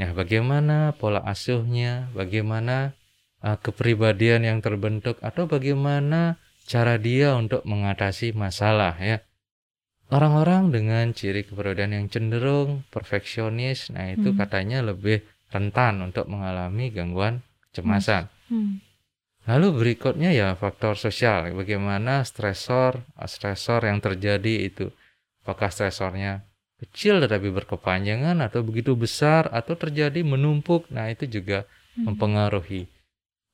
Nah, 0.02 0.18
bagaimana 0.18 0.98
pola 0.98 1.22
asuhnya, 1.22 2.10
bagaimana 2.18 2.98
eh, 3.46 3.58
kepribadian 3.62 4.42
yang 4.42 4.60
terbentuk 4.66 5.22
atau 5.22 5.46
bagaimana 5.46 6.42
cara 6.66 6.98
dia 6.98 7.38
untuk 7.38 7.62
mengatasi 7.70 8.34
masalah 8.34 8.98
ya. 8.98 9.22
Orang-orang 10.10 10.74
dengan 10.74 11.06
ciri 11.14 11.46
kepribadian 11.46 12.02
yang 12.02 12.06
cenderung 12.10 12.84
perfeksionis, 12.90 13.94
nah 13.94 14.10
itu 14.10 14.34
Hmm. 14.34 14.38
katanya 14.42 14.84
lebih 14.84 15.24
rentan 15.54 16.02
untuk 16.02 16.28
mengalami 16.28 16.90
gangguan 16.90 17.46
kecemasan. 17.70 18.28
Hmm. 18.50 18.82
Lalu 19.50 19.68
berikutnya 19.74 20.34
ya 20.34 20.54
faktor 20.54 20.98
sosial, 20.98 21.50
bagaimana 21.54 22.22
stresor 22.28 23.02
stresor 23.26 23.86
yang 23.90 23.98
terjadi 24.04 24.70
itu, 24.70 24.94
apakah 25.42 25.74
stresornya 25.74 26.46
kecil 26.82 27.22
tetapi 27.22 27.54
berkepanjangan 27.54 28.42
atau 28.42 28.66
begitu 28.66 28.98
besar 28.98 29.48
atau 29.54 29.78
terjadi 29.78 30.26
menumpuk, 30.26 30.90
nah 30.90 31.08
itu 31.08 31.30
juga 31.30 31.70
Hmm. 31.96 32.12
mempengaruhi. 32.12 32.88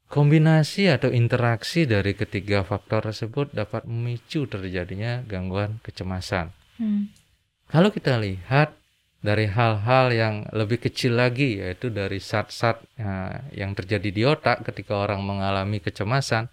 Kombinasi 0.07 0.87
atau 0.87 1.11
interaksi 1.11 1.83
dari 1.83 2.15
ketiga 2.15 2.63
faktor 2.63 3.11
tersebut 3.11 3.51
dapat 3.51 3.83
memicu 3.83 4.47
terjadinya 4.47 5.19
gangguan 5.27 5.83
kecemasan. 5.83 6.55
Hmm. 6.79 7.11
Kalau 7.67 7.91
kita 7.91 8.15
lihat 8.15 8.71
dari 9.19 9.51
hal-hal 9.51 10.15
yang 10.15 10.35
lebih 10.55 10.79
kecil 10.79 11.19
lagi, 11.19 11.59
yaitu 11.59 11.91
dari 11.91 12.23
zat-zat 12.23 12.79
ya, 12.95 13.43
yang 13.51 13.75
terjadi 13.75 14.07
di 14.07 14.23
otak 14.23 14.63
ketika 14.63 14.95
orang 14.95 15.19
mengalami 15.27 15.83
kecemasan, 15.83 16.47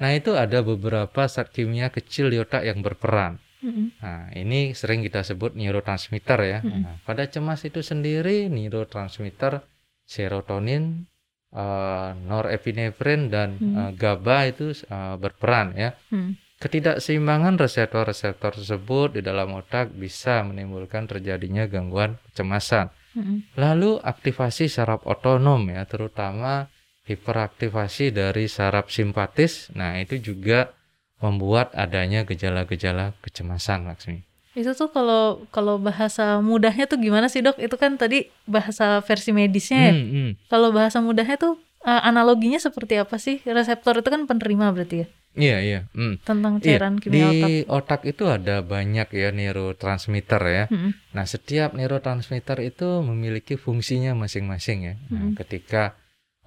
nah 0.00 0.10
itu 0.16 0.32
ada 0.32 0.64
beberapa 0.64 1.28
zat 1.28 1.52
kimia 1.52 1.92
kecil 1.92 2.32
di 2.32 2.40
otak 2.40 2.64
yang 2.64 2.80
berperan. 2.80 3.36
Hmm. 3.58 3.90
Nah, 3.98 4.30
ini 4.38 4.70
sering 4.72 5.02
kita 5.02 5.26
sebut 5.26 5.58
neurotransmitter 5.58 6.40
ya. 6.46 6.58
Mm-mm. 6.62 6.82
Nah, 6.86 6.94
pada 7.02 7.26
cemas 7.26 7.66
itu 7.66 7.82
sendiri 7.82 8.46
neurotransmitter 8.46 9.66
serotonin, 10.06 11.10
eh, 11.52 12.10
norepinefrin 12.14 13.28
dan 13.28 13.58
Hmm. 13.58 13.74
eh, 13.76 13.90
GABA 13.98 14.38
itu 14.54 14.66
eh, 14.72 15.14
berperan 15.18 15.74
ya. 15.74 15.98
Hmm. 16.14 16.38
Ketidakseimbangan 16.58 17.54
reseptor-reseptor 17.54 18.58
tersebut 18.58 19.14
di 19.14 19.22
dalam 19.22 19.54
otak 19.54 19.94
bisa 19.94 20.42
menimbulkan 20.42 21.06
terjadinya 21.06 21.70
gangguan 21.70 22.18
kecemasan. 22.30 22.90
Hmm. 23.14 23.46
Lalu 23.54 24.02
aktivasi 24.02 24.66
saraf 24.66 25.06
otonom 25.06 25.70
ya, 25.70 25.86
terutama 25.86 26.66
hiperaktivasi 27.06 28.10
dari 28.10 28.50
saraf 28.50 28.90
simpatis. 28.90 29.70
Nah, 29.78 30.02
itu 30.02 30.18
juga 30.18 30.74
membuat 31.18 31.74
adanya 31.74 32.22
gejala-gejala 32.22 33.14
kecemasan, 33.20 33.86
Laksmi. 33.86 34.22
Itu 34.54 34.74
tuh 34.74 34.90
kalau 34.90 35.46
kalau 35.50 35.78
bahasa 35.78 36.38
mudahnya 36.38 36.86
tuh 36.86 36.98
gimana 36.98 37.26
sih 37.26 37.38
dok? 37.40 37.58
Itu 37.58 37.78
kan 37.78 37.94
tadi 37.94 38.26
bahasa 38.42 38.98
versi 39.02 39.30
medisnya 39.30 39.90
ya. 39.90 39.94
Hmm, 39.94 40.08
hmm. 40.10 40.30
Kalau 40.50 40.74
bahasa 40.74 40.98
mudahnya 40.98 41.38
tuh 41.38 41.54
eh, 41.82 42.02
analoginya 42.02 42.58
seperti 42.58 42.98
apa 42.98 43.18
sih? 43.18 43.38
Reseptor 43.42 44.02
itu 44.02 44.08
kan 44.10 44.26
penerima 44.26 44.74
berarti 44.74 44.96
ya 45.02 45.08
Iya, 45.38 45.56
iya. 45.62 45.80
hmm. 45.94 46.26
tentang 46.26 46.58
Iya, 46.58 46.64
cairan 46.66 46.98
di 46.98 47.00
kimia 47.06 47.30
otak. 47.30 47.50
otak 47.70 48.00
itu 48.10 48.24
ada 48.26 48.58
banyak 48.58 49.06
ya 49.14 49.30
neurotransmitter 49.30 50.42
ya. 50.42 50.64
Hmm. 50.66 50.98
Nah, 51.14 51.24
setiap 51.24 51.78
neurotransmitter 51.78 52.58
itu 52.60 52.88
memiliki 53.06 53.54
fungsinya 53.54 54.18
masing-masing 54.18 54.78
ya. 54.82 54.94
Nah, 55.14 55.30
Mm. 55.30 55.38
ketika 55.38 55.94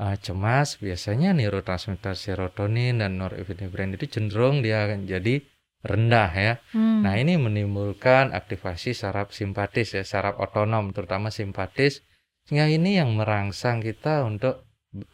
uh, 0.01 0.17
cemas, 0.17 0.81
biasanya 0.81 1.37
neurotransmitter 1.37 2.17
serotonin 2.17 3.05
dan 3.05 3.21
norepinefrin 3.21 3.93
itu 3.93 4.09
cenderung 4.09 4.65
dia 4.65 4.89
akan 4.89 5.05
jadi 5.05 5.45
rendah 5.85 6.31
ya. 6.33 6.53
Hmm. 6.73 7.05
Nah, 7.05 7.17
ini 7.21 7.37
menimbulkan 7.37 8.33
aktivasi 8.33 8.97
saraf 8.97 9.33
simpatis 9.33 9.93
ya, 9.93 10.01
saraf 10.01 10.41
otonom 10.41 10.89
terutama 10.93 11.29
simpatis. 11.29 12.01
Sehingga 12.49 12.65
ini 12.73 12.97
yang 12.97 13.13
merangsang 13.13 13.85
kita 13.85 14.25
untuk 14.25 14.65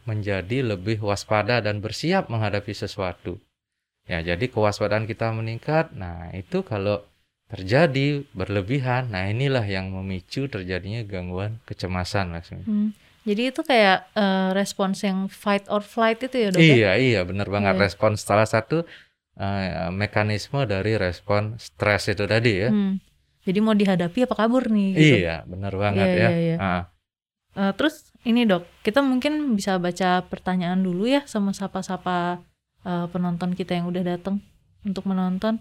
menjadi 0.08 0.74
lebih 0.74 1.04
waspada 1.04 1.60
dan 1.60 1.84
bersiap 1.84 2.32
menghadapi 2.32 2.72
sesuatu. 2.72 3.38
Ya, 4.08 4.24
jadi 4.24 4.48
kewaspadaan 4.48 5.04
kita 5.04 5.28
meningkat. 5.36 5.92
Nah, 5.92 6.32
itu 6.32 6.64
kalau 6.64 7.04
terjadi 7.48 8.24
berlebihan, 8.36 9.08
nah 9.08 9.24
inilah 9.28 9.64
yang 9.64 9.88
memicu 9.92 10.52
terjadinya 10.52 11.00
gangguan 11.04 11.60
kecemasan 11.64 12.32
Laksmi. 12.36 12.64
Hmm. 12.64 12.90
Jadi 13.28 13.42
itu 13.52 13.60
kayak 13.60 14.08
eh, 14.16 14.50
respons 14.56 15.04
yang 15.04 15.28
fight 15.28 15.68
or 15.68 15.84
flight 15.84 16.24
itu 16.24 16.36
ya 16.40 16.48
dok? 16.48 16.60
ya? 16.64 16.64
Iya, 16.64 16.90
iya, 16.96 17.20
benar 17.28 17.52
banget. 17.52 17.76
Iya. 17.76 17.82
Respon 17.84 18.16
salah 18.16 18.48
satu 18.48 18.88
eh, 19.36 19.92
mekanisme 19.92 20.64
dari 20.64 20.96
respon 20.96 21.60
stres 21.60 22.08
itu 22.08 22.24
tadi 22.24 22.64
ya. 22.64 22.72
Hmm. 22.72 22.96
Jadi 23.44 23.58
mau 23.60 23.76
dihadapi 23.76 24.24
apa 24.24 24.34
kabur 24.34 24.72
nih? 24.72 24.88
Gitu. 24.96 25.16
Iya, 25.24 25.44
benar 25.44 25.72
banget 25.76 26.08
Iya, 26.08 26.16
ya. 26.16 26.28
iya, 26.32 26.38
iya. 26.40 26.56
Ah, 26.56 26.84
Eh, 27.58 27.72
terus 27.74 28.14
ini 28.22 28.46
dok, 28.46 28.62
kita 28.86 29.02
mungkin 29.02 29.58
bisa 29.58 29.82
baca 29.82 30.22
pertanyaan 30.30 30.78
dulu 30.78 31.10
ya 31.10 31.26
sama 31.26 31.50
sapa-sapa 31.50 32.38
eh, 32.86 33.06
penonton 33.10 33.58
kita 33.58 33.74
yang 33.74 33.90
udah 33.90 34.04
datang 34.06 34.38
untuk 34.86 35.02
menonton. 35.10 35.58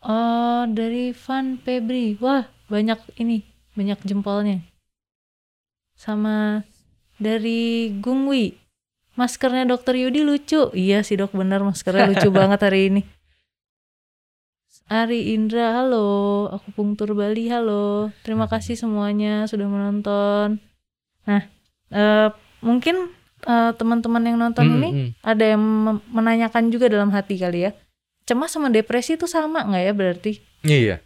Oh 0.00 0.64
dari 0.64 1.12
Van 1.12 1.60
Febri, 1.60 2.16
wah 2.16 2.48
banyak 2.72 2.96
ini, 3.20 3.44
banyak 3.76 4.00
jempolnya. 4.08 4.64
Sama 6.00 6.64
dari 7.20 7.92
Gungwi, 8.00 8.56
maskernya 9.20 9.68
Dokter 9.68 10.00
Yudi 10.00 10.24
lucu. 10.24 10.72
Iya 10.72 11.04
sih 11.04 11.20
dok, 11.20 11.36
bener 11.36 11.60
maskernya 11.60 12.08
lucu 12.08 12.32
banget 12.40 12.64
hari 12.64 12.88
ini. 12.88 13.02
Ari 14.88 15.36
Indra, 15.36 15.76
halo. 15.76 16.48
Aku 16.56 16.72
Pungtur 16.72 17.12
Bali, 17.12 17.52
halo. 17.52 18.08
Terima 18.24 18.48
kasih 18.48 18.80
semuanya 18.80 19.44
sudah 19.44 19.68
menonton. 19.68 20.56
Nah, 21.28 21.42
eh, 21.92 22.28
mungkin 22.64 23.12
eh, 23.44 23.70
teman-teman 23.76 24.24
yang 24.24 24.40
nonton 24.40 24.72
hmm, 24.72 24.76
ini 24.80 24.88
hmm. 24.88 25.10
ada 25.20 25.44
yang 25.52 25.62
menanyakan 26.08 26.72
juga 26.72 26.88
dalam 26.88 27.12
hati 27.12 27.36
kali 27.36 27.68
ya. 27.68 27.76
Cemas 28.24 28.56
sama 28.56 28.72
depresi 28.72 29.20
itu 29.20 29.28
sama 29.28 29.68
nggak 29.68 29.84
ya 29.84 29.92
berarti? 29.92 30.32
Iya. 30.64 30.96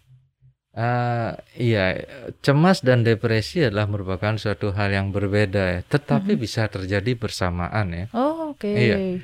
Eh, 0.75 1.31
iya, 1.55 2.03
cemas 2.43 2.83
dan 2.83 3.07
depresi 3.07 3.63
adalah 3.63 3.87
merupakan 3.87 4.35
suatu 4.35 4.75
hal 4.75 4.91
yang 4.91 5.15
berbeda 5.15 5.79
ya, 5.79 5.81
tetapi 5.87 6.35
Mhm. 6.35 6.41
bisa 6.43 6.67
terjadi 6.67 7.15
bersamaan 7.15 7.95
ya. 7.95 8.07
Oh, 8.11 8.51
oke. 8.51 8.67
Iya. 8.67 9.23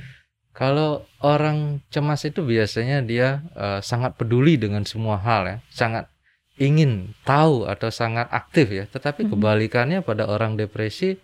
Kalau 0.55 1.11
orang 1.19 1.83
cemas 1.91 2.23
itu 2.23 2.47
biasanya 2.47 3.03
dia 3.03 3.43
eh, 3.59 3.83
sangat 3.83 4.15
peduli 4.15 4.63
dengan 4.63 4.87
semua 4.87 5.19
hal 5.19 5.43
ya, 5.47 5.57
sangat 5.75 6.07
ingin 6.55 7.19
tahu 7.27 7.67
atau 7.67 7.91
sangat 7.91 8.31
aktif 8.31 8.71
ya. 8.71 8.87
Tetapi 8.87 9.27
Mhm. 9.27 9.31
kebalikannya 9.35 9.99
pada 10.07 10.31
orang 10.31 10.55
depresi 10.55 11.19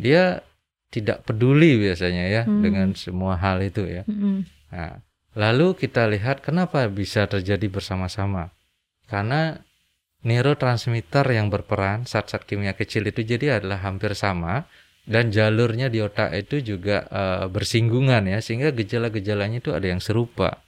dia 0.00 0.40
tidak 0.88 1.28
peduli 1.28 1.76
biasanya 1.76 2.24
ya 2.26 2.42
Hmm. 2.48 2.64
dengan 2.64 2.88
semua 2.96 3.36
hal 3.36 3.60
itu 3.60 3.84
ya. 3.84 4.08
Mm-mm. 4.08 4.48
Nah, 4.72 5.04
lalu 5.36 5.76
kita 5.76 6.08
lihat 6.08 6.40
kenapa 6.40 6.88
bisa 6.88 7.28
terjadi 7.28 7.68
bersama-sama. 7.68 8.48
Karena 9.10 9.58
neurotransmitter 10.22 11.26
yang 11.32 11.50
berperan 11.50 12.06
zat-zat 12.06 12.46
kimia 12.46 12.76
kecil 12.76 13.08
itu 13.08 13.26
jadi 13.26 13.58
adalah 13.58 13.82
hampir 13.82 14.14
sama 14.14 14.68
dan 15.08 15.32
jalurnya 15.32 15.90
di 15.90 15.98
otak 16.04 16.30
itu 16.36 16.62
juga 16.62 17.08
eh, 17.10 17.46
bersinggungan 17.50 18.28
ya 18.30 18.38
sehingga 18.38 18.70
gejala-gejalanya 18.70 19.58
itu 19.58 19.74
ada 19.74 19.90
yang 19.90 19.98
serupa. 19.98 20.60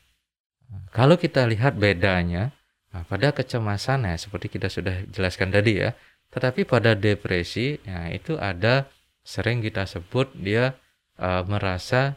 Kalau 0.91 1.21
kita 1.21 1.45
lihat 1.47 1.77
bedanya 1.77 2.51
nah, 2.91 3.05
pada 3.05 3.31
kecemasan 3.31 4.09
ya 4.09 4.17
seperti 4.17 4.49
kita 4.51 4.73
sudah 4.73 5.05
jelaskan 5.13 5.53
tadi 5.53 5.85
ya, 5.85 5.93
tetapi 6.33 6.65
pada 6.65 6.97
depresi 6.97 7.77
ya 7.85 8.09
itu 8.09 8.41
ada 8.41 8.89
sering 9.23 9.61
kita 9.61 9.85
sebut 9.85 10.33
dia 10.33 10.75
eh, 11.21 11.45
merasa 11.45 12.17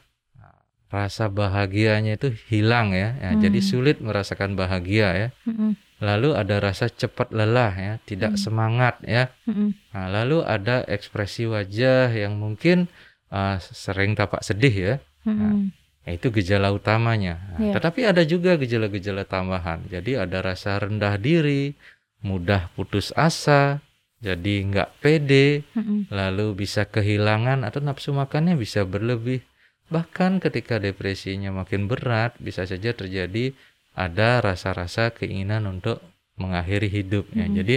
rasa 0.88 1.28
bahagianya 1.28 2.16
itu 2.16 2.32
hilang 2.48 2.96
ya, 2.96 3.20
ya 3.20 3.36
jadi 3.36 3.60
Hmm. 3.60 3.68
sulit 3.68 3.98
merasakan 4.00 4.56
bahagia 4.56 5.08
ya. 5.12 5.28
Mm-mm. 5.44 5.76
Lalu 6.04 6.36
ada 6.36 6.60
rasa 6.60 6.92
cepat 6.92 7.32
lelah 7.32 7.72
ya, 7.72 7.94
tidak 8.04 8.36
Hmm. 8.36 8.42
semangat 8.42 9.00
ya. 9.08 9.32
Mm-mm. 9.48 9.72
Nah, 9.96 10.08
lalu 10.12 10.44
ada 10.44 10.84
ekspresi 10.84 11.48
wajah 11.48 12.12
yang 12.12 12.36
mungkin 12.36 12.92
uh, 13.32 13.56
sering 13.64 14.12
tampak 14.12 14.44
sedih 14.44 14.76
ya. 14.76 14.96
Mm-mm. 15.24 15.72
Nah, 16.06 16.12
itu 16.12 16.30
gejala 16.36 16.70
utamanya. 16.76 17.40
Nah, 17.56 17.60
Iya. 17.64 17.74
Tetapi 17.80 18.02
ada 18.06 18.22
juga 18.28 18.60
gejala-gejala 18.60 19.24
tambahan. 19.24 19.88
Jadi 19.88 20.20
ada 20.20 20.44
rasa 20.44 20.78
rendah 20.78 21.16
diri, 21.16 21.74
mudah 22.22 22.70
putus 22.76 23.16
asa, 23.16 23.80
jadi 24.20 24.68
nggak 24.68 25.00
pede, 25.00 25.64
Mm-mm. 25.74 26.12
lalu 26.12 26.60
bisa 26.68 26.84
kehilangan 26.84 27.64
atau 27.64 27.80
nafsu 27.80 28.12
makannya 28.12 28.60
bisa 28.60 28.84
berlebih. 28.84 29.48
Bahkan 29.86 30.42
ketika 30.42 30.76
depresinya 30.82 31.54
makin 31.54 31.86
berat, 31.88 32.36
bisa 32.42 32.66
saja 32.66 32.92
terjadi 32.92 33.56
ada 33.96 34.44
rasa-rasa 34.44 35.10
keinginan 35.10 35.66
untuk 35.66 36.04
mengakhiri 36.36 36.92
hidup. 36.92 37.32
ya. 37.32 37.48
Mhm. 37.48 37.56
Jadi 37.56 37.76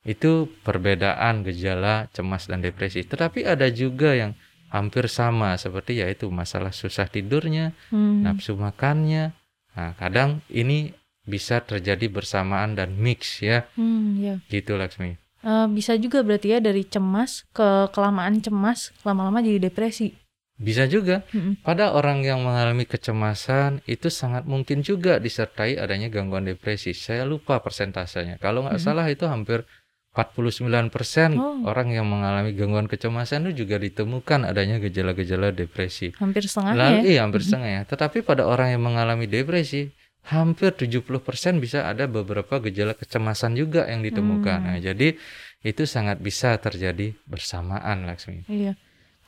itu 0.00 0.48
perbedaan 0.64 1.44
gejala 1.44 2.08
cemas 2.16 2.48
dan 2.48 2.64
depresi. 2.64 3.04
Tetapi 3.04 3.44
ada 3.44 3.68
juga 3.68 4.16
yang 4.16 4.32
hampir 4.72 5.04
sama 5.12 5.52
seperti 5.60 6.00
yaitu 6.00 6.32
masalah 6.32 6.72
susah 6.72 7.04
tidurnya, 7.06 7.76
Hmm. 7.92 8.24
nafsu 8.24 8.56
makannya. 8.56 9.36
Nah, 9.76 9.92
kadang 10.00 10.40
ini 10.48 10.96
bisa 11.22 11.60
terjadi 11.60 12.08
bersamaan 12.08 12.74
dan 12.74 12.96
mix 12.96 13.44
ya, 13.44 13.68
Hmm, 13.76 14.16
ya. 14.18 14.34
gitu 14.48 14.80
Laksmi. 14.80 15.20
Eh, 15.40 15.66
bisa 15.72 15.96
juga 15.96 16.20
berarti 16.20 16.52
ya 16.52 16.60
dari 16.60 16.84
cemas 16.84 17.48
ke 17.52 17.88
kelamaan 17.92 18.40
cemas 18.40 18.92
lama-lama 19.04 19.40
jadi 19.40 19.68
depresi. 19.68 20.12
Bisa 20.60 20.84
juga 20.84 21.24
pada 21.64 21.96
orang 21.96 22.20
yang 22.20 22.44
mengalami 22.44 22.84
kecemasan 22.84 23.80
itu 23.88 24.12
sangat 24.12 24.44
mungkin 24.44 24.84
juga 24.84 25.16
disertai 25.16 25.80
adanya 25.80 26.12
gangguan 26.12 26.44
depresi. 26.44 26.92
Saya 26.92 27.24
lupa 27.24 27.64
persentasenya. 27.64 28.36
Kalau 28.36 28.68
nggak 28.68 28.76
salah 28.76 29.08
itu 29.08 29.24
hampir 29.24 29.64
49% 30.12 31.32
Oh. 31.38 31.64
orang 31.70 31.94
yang 31.94 32.04
mengalami 32.04 32.52
gangguan 32.52 32.90
kecemasan 32.90 33.46
itu 33.48 33.64
juga 33.64 33.78
ditemukan 33.78 34.42
adanya 34.44 34.76
gejala-gejala 34.76 35.54
depresi. 35.54 36.12
Hampir 36.18 36.44
setengahnya 36.44 36.76
Lalu 36.76 36.96
ya. 36.98 37.02
iya 37.08 37.20
hampir 37.24 37.40
setengah 37.40 37.70
ya. 37.70 37.82
Tetapi 37.86 38.20
pada 38.20 38.44
orang 38.44 38.74
yang 38.74 38.82
mengalami 38.82 39.24
depresi 39.24 39.88
hampir 40.28 40.76
70% 40.76 41.08
bisa 41.56 41.88
ada 41.88 42.04
beberapa 42.04 42.60
gejala 42.60 42.92
kecemasan 42.92 43.56
juga 43.56 43.88
yang 43.88 44.04
ditemukan. 44.04 44.58
Hmm. 44.60 44.68
Nah, 44.74 44.78
jadi 44.78 45.16
itu 45.62 45.82
sangat 45.88 46.20
bisa 46.20 46.52
terjadi 46.58 47.16
bersamaan 47.24 48.04
Laksmi. 48.04 48.44
Iya. 48.44 48.74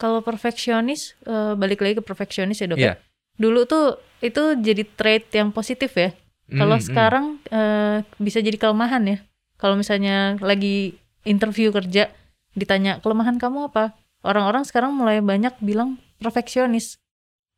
Kalau 0.02 0.18
perfeksionis, 0.26 1.14
eh, 1.22 1.54
balik 1.54 1.78
lagi 1.78 2.02
ke 2.02 2.02
perfeksionis 2.02 2.58
ya 2.58 2.66
dok. 2.66 2.78
Iya. 2.82 2.86
ya. 2.90 2.94
Dulu 3.38 3.70
tuh 3.70 4.02
itu 4.18 4.58
jadi 4.58 4.82
trait 4.98 5.30
yang 5.30 5.54
positif 5.54 5.94
ya. 5.94 6.10
Kalau 6.50 6.74
hmm. 6.74 6.84
sekarang 6.84 7.24
eh, 7.54 8.02
bisa 8.18 8.42
jadi 8.42 8.58
kelemahan 8.58 9.06
ya. 9.06 9.18
Kalau 9.62 9.78
misalnya 9.78 10.34
lagi 10.42 10.98
interview 11.22 11.70
kerja 11.70 12.10
ditanya 12.58 12.98
kelemahan 12.98 13.38
kamu 13.38 13.70
apa, 13.70 13.94
orang-orang 14.26 14.66
sekarang 14.66 14.90
mulai 14.90 15.22
banyak 15.22 15.54
bilang 15.62 16.02
perfeksionis. 16.18 16.98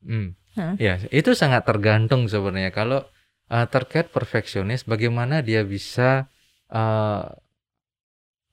Hmm. 0.04 0.36
Hah? 0.54 0.78
Ya, 0.78 1.02
itu 1.10 1.34
sangat 1.34 1.66
tergantung 1.66 2.30
sebenarnya. 2.30 2.70
Kalau 2.70 3.02
uh, 3.50 3.66
terkait 3.66 4.12
perfeksionis, 4.14 4.86
bagaimana 4.86 5.42
dia 5.42 5.66
bisa 5.66 6.30
uh, 6.70 7.26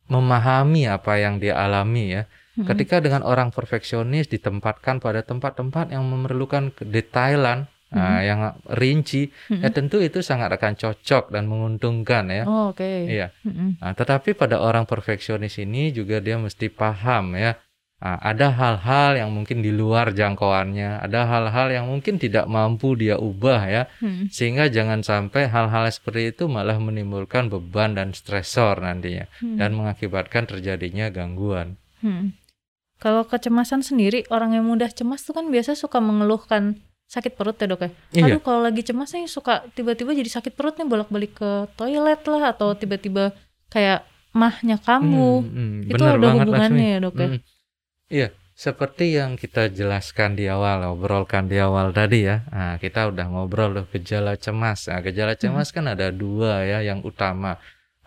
memahami 0.10 0.90
apa 0.90 1.22
yang 1.22 1.38
dia 1.38 1.56
alami 1.56 2.18
ya. 2.18 2.24
Mm-mm. 2.52 2.68
Ketika 2.68 3.00
dengan 3.00 3.24
orang 3.24 3.50
perfeksionis 3.50 4.28
ditempatkan 4.28 5.00
pada 5.00 5.24
tempat-tempat 5.24 5.96
yang 5.96 6.04
memerlukan 6.04 6.76
kedetailan, 6.76 7.72
uh, 7.96 8.20
yang 8.20 8.40
rinci, 8.68 9.32
Mm-mm. 9.48 9.64
ya 9.64 9.70
tentu 9.72 10.04
itu 10.04 10.20
sangat 10.20 10.52
akan 10.52 10.76
cocok 10.76 11.32
dan 11.32 11.48
menguntungkan 11.48 12.28
ya. 12.28 12.44
Oh, 12.44 12.76
Oke. 12.76 13.08
Iya. 13.08 13.32
Mm-mm. 13.48 13.80
Nah, 13.80 13.96
tetapi 13.96 14.36
pada 14.36 14.60
orang 14.60 14.84
perfeksionis 14.84 15.56
ini 15.60 15.96
juga 15.96 16.20
dia 16.20 16.36
mesti 16.36 16.68
paham 16.68 17.40
ya. 17.40 17.56
Nah, 18.02 18.18
ada 18.18 18.50
hal-hal 18.50 19.22
yang 19.22 19.30
mungkin 19.30 19.62
di 19.62 19.70
luar 19.70 20.10
jangkauannya, 20.10 21.06
ada 21.06 21.22
hal-hal 21.30 21.70
yang 21.70 21.86
mungkin 21.86 22.18
tidak 22.18 22.50
mampu 22.50 22.98
dia 22.98 23.22
ubah 23.22 23.62
ya, 23.70 23.84
Mm. 24.02 24.26
sehingga 24.34 24.74
jangan 24.74 25.06
sampai 25.06 25.46
hal-hal 25.46 25.86
seperti 25.88 26.34
itu 26.34 26.50
malah 26.50 26.82
menimbulkan 26.82 27.46
beban 27.48 27.94
dan 27.94 28.10
stresor 28.18 28.82
nantinya 28.82 29.30
Hmm. 29.38 29.62
dan 29.62 29.78
mengakibatkan 29.78 30.50
terjadinya 30.50 31.14
gangguan. 31.14 31.78
Hmm. 32.02 32.34
Kalau 33.02 33.26
kecemasan 33.26 33.82
sendiri, 33.82 34.30
orang 34.30 34.54
yang 34.54 34.70
mudah 34.70 34.94
cemas 34.94 35.26
tuh 35.26 35.34
kan 35.34 35.50
biasa 35.50 35.74
suka 35.74 35.98
mengeluhkan 35.98 36.78
sakit 37.10 37.34
perut 37.34 37.58
ya 37.58 37.68
dok 37.68 37.82
ya. 37.82 37.90
Iya. 38.14 38.24
Aduh 38.30 38.42
kalau 38.46 38.62
lagi 38.62 38.86
cemas 38.86 39.12
nih 39.12 39.26
suka 39.26 39.66
tiba-tiba 39.74 40.14
jadi 40.14 40.30
sakit 40.30 40.54
perut 40.54 40.78
nih 40.78 40.88
bolak-balik 40.88 41.34
ke 41.36 41.52
toilet 41.76 42.22
lah 42.30 42.54
atau 42.56 42.78
tiba-tiba 42.78 43.34
kayak 43.74 44.06
mahnya 44.32 44.80
kambuh. 44.80 45.44
Hmm, 45.44 45.84
hmm, 45.84 45.92
Itu 45.92 46.04
ada 46.08 46.28
hubungannya 46.30 46.78
Laksmi. 46.78 46.96
ya 46.96 47.00
dok 47.04 47.16
ya. 47.18 47.28
Hmm. 47.28 47.40
Iya, 48.12 48.28
seperti 48.56 49.06
yang 49.18 49.36
kita 49.36 49.74
jelaskan 49.74 50.38
di 50.40 50.46
awal, 50.48 50.86
obrolkan 50.88 51.50
di 51.50 51.58
awal 51.58 51.92
tadi 51.92 52.30
ya. 52.30 52.46
Nah, 52.54 52.78
kita 52.78 53.12
udah 53.12 53.26
ngobrol 53.28 53.76
loh 53.76 53.86
gejala 53.90 54.38
cemas. 54.38 54.88
Nah, 54.88 55.02
gejala 55.02 55.36
cemas 55.36 55.74
kan 55.74 55.90
ada 55.90 56.14
dua 56.14 56.64
ya 56.64 56.80
yang 56.86 57.02
utama. 57.02 57.58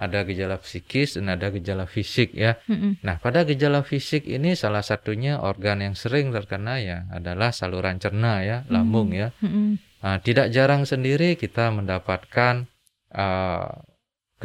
Ada 0.04 0.28
gejala 0.28 0.60
psikis 0.60 1.16
dan 1.16 1.32
ada 1.32 1.48
gejala 1.48 1.88
fisik 1.88 2.36
ya. 2.36 2.60
Mm-mm. 2.68 3.00
Nah, 3.00 3.16
pada 3.16 3.48
gejala 3.48 3.80
fisik 3.80 4.28
ini 4.28 4.52
salah 4.52 4.84
satunya 4.84 5.40
organ 5.40 5.80
yang 5.80 5.96
sering 5.96 6.28
terkena 6.28 6.76
ya 6.84 7.08
adalah 7.08 7.56
saluran 7.56 7.96
cerna 7.96 8.44
ya, 8.44 8.68
lambung 8.68 9.16
ya. 9.16 9.32
Mm-mm. 9.40 9.80
Nah, 10.04 10.20
tidak 10.20 10.52
jarang 10.52 10.84
sendiri 10.84 11.40
kita 11.40 11.72
mendapatkan 11.72 12.68
uh, 13.16 13.72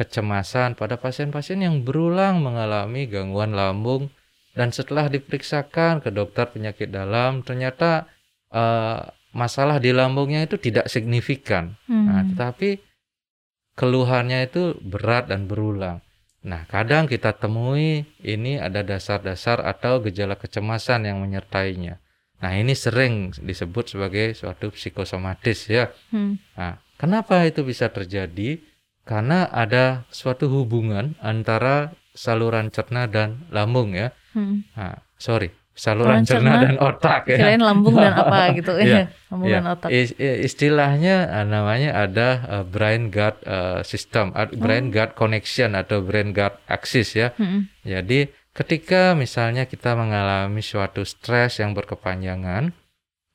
kecemasan 0.00 0.80
pada 0.80 0.96
pasien-pasien 0.96 1.60
yang 1.60 1.84
berulang 1.84 2.40
mengalami 2.40 3.04
gangguan 3.04 3.52
lambung 3.52 4.08
dan 4.56 4.72
setelah 4.72 5.12
diperiksakan 5.12 6.00
ke 6.00 6.08
dokter 6.08 6.48
penyakit 6.48 6.88
dalam 6.88 7.44
ternyata 7.44 8.08
uh, 8.50 9.04
masalah 9.36 9.78
di 9.78 9.94
lambungnya 9.94 10.42
itu 10.42 10.58
tidak 10.58 10.90
signifikan. 10.90 11.78
Nah, 11.86 12.24
Hmm. 12.24 12.34
tetapi 12.34 12.89
keluhannya 13.74 14.48
itu 14.48 14.78
berat 14.80 15.30
dan 15.30 15.46
berulang. 15.50 16.00
Nah, 16.40 16.64
kadang 16.64 17.04
kita 17.04 17.36
temui 17.36 18.08
ini 18.24 18.56
ada 18.56 18.80
dasar-dasar 18.80 19.60
atau 19.60 20.00
gejala 20.00 20.40
kecemasan 20.40 21.04
yang 21.04 21.20
menyertainya. 21.20 22.00
Nah, 22.40 22.56
ini 22.56 22.72
sering 22.72 23.36
disebut 23.36 23.92
sebagai 23.92 24.32
suatu 24.32 24.72
psikosomatis 24.72 25.68
ya. 25.68 25.92
Hmm. 26.08 26.40
Nah, 26.56 26.80
kenapa 26.96 27.44
itu 27.44 27.60
bisa 27.60 27.92
terjadi? 27.92 28.56
Karena 29.04 29.52
ada 29.52 30.08
suatu 30.08 30.48
hubungan 30.48 31.12
antara 31.20 31.92
saluran 32.16 32.72
cerna 32.72 33.04
dan 33.04 33.44
lambung 33.52 33.92
ya. 33.92 34.16
Hmm. 34.32 34.64
Nah, 34.72 35.04
sorry, 35.20 35.52
saluran 35.80 36.28
cerna, 36.28 36.60
cerna, 36.60 36.62
dan 36.62 36.76
otak 36.76 37.22
ya. 37.24 37.36
Kirain 37.40 37.62
lambung 37.64 37.96
dan 37.96 38.12
apa 38.12 38.38
gitu 38.60 38.76
Iya, 38.76 39.08
lambung 39.32 39.48
Ya, 39.48 39.64
dan 39.64 39.66
otak. 39.72 39.88
is- 39.88 40.12
i- 40.20 40.44
istilahnya 40.44 41.16
uh, 41.32 41.46
namanya 41.48 41.96
ada 41.96 42.28
uh, 42.44 42.64
brain 42.64 43.08
gut 43.08 43.40
uh, 43.48 43.80
system, 43.80 44.36
uh, 44.36 44.44
brain 44.52 44.92
Oh. 44.92 44.92
gut 44.92 45.16
connection 45.16 45.72
atau 45.72 46.04
brain 46.04 46.30
gut 46.30 46.52
axis 46.68 47.16
ya. 47.16 47.32
Mm-mm. 47.34 47.72
Jadi 47.80 48.28
ketika 48.52 49.16
misalnya 49.16 49.64
kita 49.64 49.96
mengalami 49.96 50.60
suatu 50.60 51.00
stres 51.02 51.56
yang 51.56 51.72
berkepanjangan, 51.72 52.76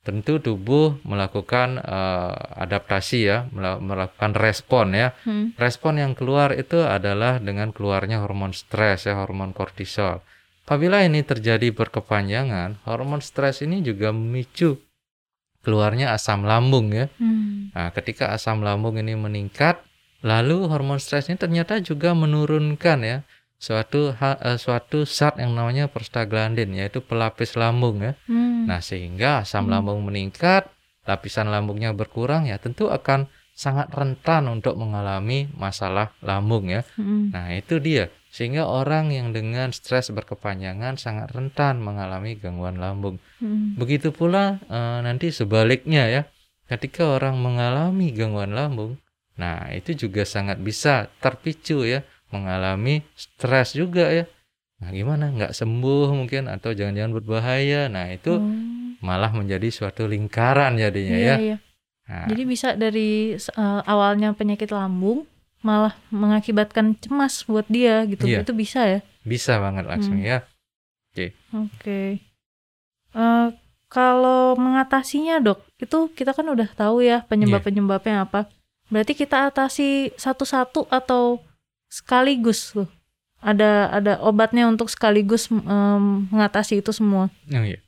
tentu 0.06 0.38
tubuh 0.38 1.02
melakukan 1.02 1.82
uh, 1.82 2.30
adaptasi 2.56 3.26
ya, 3.26 3.50
mela- 3.50 3.82
melakukan 3.82 4.38
respon 4.38 4.94
ya. 4.94 5.10
Hmm. 5.26 5.50
Respon 5.58 5.98
yang 5.98 6.14
keluar 6.14 6.54
itu 6.54 6.78
adalah 6.78 7.42
dengan 7.42 7.74
keluarnya 7.74 8.22
hormon 8.22 8.54
stres 8.54 9.10
ya, 9.10 9.18
hormon 9.18 9.50
kortisol. 9.50 10.22
Apabila 10.66 10.98
ini 11.06 11.22
terjadi 11.22 11.70
berkepanjangan, 11.70 12.82
hormon 12.82 13.22
stres 13.22 13.62
ini 13.62 13.86
juga 13.86 14.10
memicu 14.10 14.82
keluarnya 15.62 16.10
asam 16.10 16.42
lambung 16.42 16.90
ya. 16.90 17.06
Hmm. 17.22 17.70
Nah, 17.70 17.94
ketika 17.94 18.34
asam 18.34 18.66
lambung 18.66 18.98
ini 18.98 19.14
meningkat, 19.14 19.78
lalu 20.26 20.66
hormon 20.66 20.98
stres 20.98 21.30
ini 21.30 21.38
ternyata 21.38 21.78
juga 21.78 22.18
menurunkan 22.18 22.98
ya 23.06 23.22
suatu 23.62 24.10
eh, 24.18 24.58
suatu 24.58 25.06
zat 25.06 25.38
yang 25.38 25.54
namanya 25.54 25.86
prostaglandin 25.86 26.74
yaitu 26.74 26.98
pelapis 26.98 27.54
lambung 27.54 28.02
ya. 28.02 28.18
Hmm. 28.26 28.66
Nah, 28.66 28.82
sehingga 28.82 29.46
asam 29.46 29.70
Hmm. 29.70 29.78
lambung 29.78 30.02
meningkat, 30.02 30.66
lapisan 31.06 31.46
lambungnya 31.46 31.94
berkurang 31.94 32.50
ya 32.50 32.58
tentu 32.58 32.90
akan 32.90 33.30
sangat 33.54 33.86
rentan 33.94 34.50
untuk 34.50 34.74
mengalami 34.74 35.46
masalah 35.54 36.10
lambung 36.26 36.74
ya. 36.74 36.82
Hmm. 36.98 37.30
Nah, 37.30 37.54
itu 37.54 37.78
dia. 37.78 38.10
Sehingga 38.36 38.68
orang 38.68 39.16
yang 39.16 39.32
dengan 39.32 39.72
stres 39.72 40.12
berkepanjangan 40.12 41.00
sangat 41.00 41.32
rentan 41.32 41.80
mengalami 41.80 42.36
gangguan 42.36 42.76
lambung. 42.76 43.16
Hmm. 43.40 43.72
Begitu 43.80 44.12
pula 44.12 44.60
eh, 44.68 44.98
nanti 45.00 45.32
sebaliknya 45.32 46.04
ya. 46.04 46.22
Ketika 46.68 47.16
orang 47.16 47.40
mengalami 47.40 48.12
gangguan 48.12 48.52
lambung, 48.52 49.00
nah 49.40 49.72
itu 49.72 49.96
juga 49.96 50.28
sangat 50.28 50.60
bisa 50.60 51.08
terpicu 51.16 51.88
ya 51.88 52.04
mengalami 52.28 53.00
stres 53.16 53.72
juga 53.72 54.12
ya. 54.12 54.28
Nah, 54.84 54.92
gimana? 54.92 55.32
Nggak 55.32 55.56
sembuh 55.56 56.12
mungkin 56.12 56.52
atau 56.52 56.76
jangan-jangan 56.76 57.16
berbahaya. 57.16 57.88
Nah, 57.88 58.12
itu 58.12 58.36
Oh. 58.36 58.44
malah 59.00 59.32
menjadi 59.32 59.72
suatu 59.72 60.04
lingkaran 60.04 60.76
jadinya 60.76 61.16
Iya, 61.16 61.32
ya. 61.32 61.36
iya. 61.40 61.56
Nah, 62.06 62.26
Jadi 62.28 62.42
bisa 62.44 62.76
dari 62.76 63.32
eh, 63.32 63.80
awalnya 63.88 64.36
penyakit 64.36 64.68
lambung 64.68 65.24
malah 65.66 65.98
mengakibatkan 66.14 66.94
cemas 67.02 67.42
buat 67.42 67.66
dia 67.66 68.06
gitu. 68.06 68.30
Iya. 68.30 68.46
Itu 68.46 68.54
bisa 68.54 68.86
ya. 68.86 69.00
bisa 69.26 69.58
banget 69.58 69.90
langsung 69.90 70.22
Hmm. 70.22 70.22
ya. 70.22 70.38
Oke. 71.50 72.22
Eh, 73.16 73.48
kalau 73.88 74.54
mengatasinya 74.54 75.40
dok, 75.40 75.64
itu 75.80 76.12
kita 76.12 76.30
kan 76.30 76.46
udah 76.46 76.68
tahu 76.70 77.02
ya 77.02 77.24
penyebab-penyebabnya 77.26 78.22
apa. 78.22 78.46
Berarti 78.86 79.16
kita 79.16 79.50
atasi 79.50 80.14
satu-satu 80.14 80.86
atau 80.86 81.42
sekaligus 81.88 82.70
tuh? 82.70 82.86
Ada 83.40 83.90
ada 83.90 84.12
obatnya 84.22 84.66
untuk 84.66 84.90
sekaligus 84.90 85.48
em, 85.50 86.26
mengatasi 86.30 86.82
itu 86.82 86.90
semua. 86.92 87.32
Oh 87.50 87.64
iya. 87.64 87.78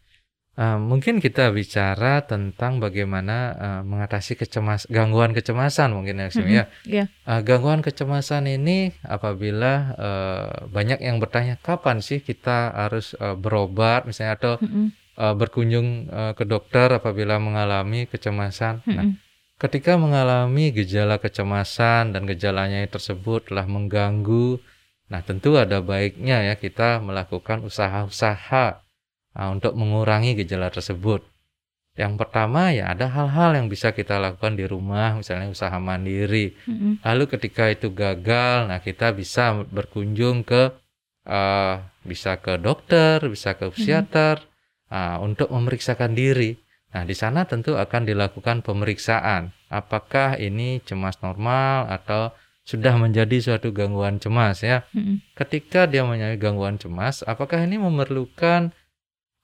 Eh, 0.59 0.75
mungkin 0.75 1.23
kita 1.23 1.55
bicara 1.55 2.27
tentang 2.27 2.83
bagaimana 2.83 3.37
eh, 3.55 3.83
mengatasi 3.87 4.35
kecemas 4.35 4.90
gangguan 4.90 5.31
kecemasan 5.31 5.94
mungkin 5.94 6.18
ya, 6.18 6.35
Sim, 6.35 6.51
Mm-mm. 6.51 6.59
ya. 6.59 6.64
Iya. 6.83 7.05
Eh, 7.31 7.40
gangguan 7.47 7.79
kecemasan 7.79 8.51
ini 8.51 8.90
apabila 9.07 9.94
eh, 9.94 10.47
banyak 10.66 10.99
yang 10.99 11.23
bertanya 11.23 11.62
kapan 11.62 12.03
sih 12.03 12.18
kita 12.18 12.75
harus 12.75 13.14
eh, 13.23 13.38
berobat 13.38 14.03
misalnya 14.11 14.35
atau 14.35 14.53
Mm-mm. 14.59 14.90
eh, 15.14 15.35
berkunjung 15.38 16.11
eh, 16.11 16.33
ke 16.35 16.42
dokter 16.42 16.90
apabila 16.90 17.38
mengalami 17.38 18.11
kecemasan. 18.11 18.83
Nah, 18.90 19.14
Mm-mm. 19.14 19.14
ketika 19.62 19.94
mengalami 19.94 20.75
gejala 20.75 21.23
kecemasan 21.23 22.18
dan 22.18 22.27
gejalanya 22.27 22.83
tersebut 22.90 23.47
telah 23.47 23.71
mengganggu, 23.71 24.59
nah 25.07 25.23
tentu 25.23 25.55
ada 25.55 25.79
baiknya 25.87 26.51
ya 26.51 26.59
kita 26.59 26.99
melakukan 26.99 27.62
usaha-usaha 27.62 28.88
ah, 29.35 29.51
untuk 29.51 29.75
mengurangi 29.75 30.38
gejala 30.38 30.71
tersebut. 30.71 31.25
Yang 31.99 32.14
pertama 32.14 32.71
ya 32.71 32.95
ada 32.95 33.11
hal-hal 33.11 33.59
yang 33.59 33.67
bisa 33.67 33.91
kita 33.91 34.23
lakukan 34.23 34.55
di 34.55 34.62
rumah, 34.71 35.19
misalnya 35.19 35.51
usaha 35.51 35.75
mandiri. 35.83 36.55
Mm-mm. 36.71 37.03
Lalu 37.03 37.25
ketika 37.27 37.67
itu 37.67 37.91
gagal, 37.91 38.71
nah 38.71 38.79
kita 38.79 39.11
bisa 39.11 39.67
berkunjung 39.67 40.47
ke 40.47 40.71
eh, 41.27 41.75
bisa 42.07 42.38
ke 42.38 42.55
dokter, 42.57 43.19
bisa 43.27 43.59
ke 43.59 43.75
psikiater 43.75 44.47
ah, 44.95 45.19
untuk 45.19 45.51
memeriksakan 45.51 46.14
diri. 46.14 46.55
Nah, 46.88 47.05
di 47.05 47.12
sana 47.12 47.45
tentu 47.45 47.77
akan 47.77 48.09
dilakukan 48.09 48.64
pemeriksaan. 48.64 49.53
Apakah 49.69 50.41
ini 50.41 50.81
cemas 50.81 51.21
normal 51.21 51.85
atau 51.93 52.33
sudah 52.64 52.97
menjadi 52.97 53.37
suatu 53.45 53.75
gangguan 53.77 54.17
cemas 54.17 54.64
ya? 54.64 54.88
Mm-mm. 54.97 55.21
Ketika 55.37 55.85
dia 55.85 56.07
mempunyai 56.07 56.41
gangguan 56.41 56.81
cemas, 56.81 57.21
apakah 57.27 57.61
ini 57.64 57.77
memerlukan 57.77 58.73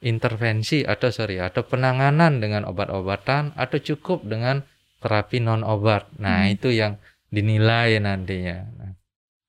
intervensi 0.05 0.85
atau 0.85 1.09
sorry 1.09 1.40
atau 1.40 1.64
penanganan 1.64 2.38
dengan 2.38 2.69
obat-obatan 2.69 3.57
atau 3.57 3.81
cukup 3.81 4.23
dengan 4.29 4.61
terapi 5.01 5.40
non 5.40 5.64
obat? 5.64 6.07
Nah, 6.21 6.45
Hmm. 6.45 6.55
itu 6.55 6.69
yang 6.71 7.01
dinilai 7.33 7.97
nantinya. 7.99 8.69
Nah, 8.79 8.93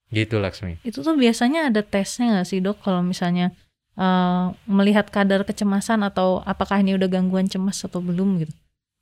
gitu 0.09 0.39
Laksmi. 0.39 0.79
Itu 0.81 1.03
tuh 1.03 1.19
biasanya 1.19 1.67
ada 1.69 1.83
tesnya 1.83 2.39
nggak 2.39 2.47
sih 2.47 2.63
dok 2.63 2.79
kalau 2.81 3.03
misalnya 3.03 3.51
eh, 3.95 4.45
melihat 4.67 5.07
kadar 5.07 5.47
kecemasan 5.47 6.03
atau 6.03 6.43
apakah 6.43 6.83
ini 6.83 6.99
udah 6.99 7.07
gangguan 7.07 7.47
cemas 7.47 7.79
atau 7.79 8.03
belum 8.03 8.43
gitu? 8.43 8.51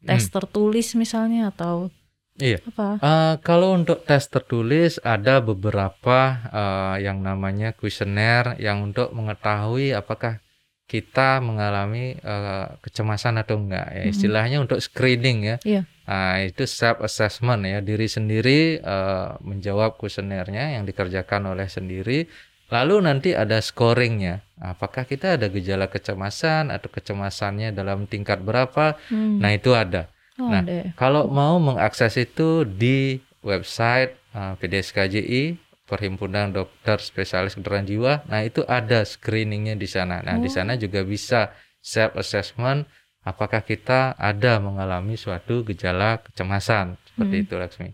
Tes 0.05 0.29
Hmm. 0.29 0.33
tertulis 0.37 0.93
misalnya 0.93 1.49
atau 1.49 1.89
Iya. 2.37 2.61
apa? 2.61 3.01
Eh, 3.01 3.35
kalau 3.41 3.73
untuk 3.73 4.05
tes 4.05 4.29
tertulis 4.29 5.01
ada 5.01 5.41
beberapa 5.41 6.37
eh, 6.45 7.09
yang 7.09 7.25
namanya 7.25 7.73
kuesioner 7.73 8.53
yang 8.61 8.85
untuk 8.85 9.09
mengetahui 9.17 9.97
apakah 9.97 10.37
kita 10.83 11.39
mengalami 11.39 12.13
eh, 12.15 12.67
kecemasan 12.83 13.39
atau 13.39 13.57
enggak 13.57 13.87
ya 13.89 14.03
Mhm. 14.05 14.11
istilahnya 14.13 14.57
untuk 14.61 14.77
screening 14.77 15.39
ya. 15.43 15.57
Iya. 15.63 15.81
Nah, 16.03 16.43
itu 16.43 16.67
self 16.67 16.99
assessment 16.99 17.63
ya 17.63 17.79
diri 17.79 18.05
sendiri 18.05 18.77
eh, 18.77 19.29
menjawab 19.41 19.95
kuesionernya 19.97 20.77
yang 20.77 20.83
dikerjakan 20.83 21.55
oleh 21.55 21.65
sendiri. 21.65 22.27
Lalu 22.71 23.05
nanti 23.05 23.29
ada 23.37 23.61
scoringnya. 23.61 24.41
Apakah 24.57 25.05
kita 25.05 25.37
ada 25.37 25.45
gejala 25.47 25.87
kecemasan 25.87 26.73
atau 26.73 26.89
kecemasannya 26.89 27.69
dalam 27.69 28.09
tingkat 28.09 28.41
berapa? 28.41 28.97
Hmm. 29.07 29.37
Nah 29.37 29.51
itu 29.53 29.71
ada. 29.77 30.09
oh, 30.41 30.49
nah, 30.49 30.65
ya. 30.65 30.89
Kalau 30.97 31.29
mau 31.29 31.61
mengakses 31.61 32.17
itu 32.17 32.65
di 32.65 33.21
website 33.45 34.17
uh, 34.33 34.57
PDSKJI 34.57 35.59
Perhimpunan 35.93 36.49
Dokter 36.49 36.97
Spesialis 36.97 37.53
Kedokteran 37.53 37.85
Jiwa, 37.85 38.25
nah 38.25 38.41
itu 38.41 38.65
ada 38.65 39.05
screeningnya 39.05 39.77
di 39.77 39.85
sana. 39.85 40.25
Nah 40.25 40.41
di 40.41 40.49
Oh. 40.49 40.53
sana 40.53 40.73
juga 40.73 41.05
bisa 41.05 41.53
self 41.77 42.17
assessment 42.17 42.89
apakah 43.21 43.61
kita 43.61 44.17
ada 44.17 44.57
mengalami 44.57 45.13
suatu 45.13 45.61
gejala 45.61 46.17
kecemasan 46.25 46.97
seperti 47.05 47.35
Hmm. 47.37 47.45
itu 47.45 47.55
Laksmi. 47.55 47.89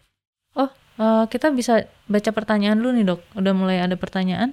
Eh, 0.99 1.23
kita 1.31 1.47
bisa 1.55 1.87
baca 2.11 2.31
pertanyaan 2.35 2.75
dulu 2.75 2.91
nih 2.91 3.05
dok. 3.07 3.23
Udah 3.39 3.55
mulai 3.55 3.79
ada 3.79 3.95
pertanyaan. 3.95 4.51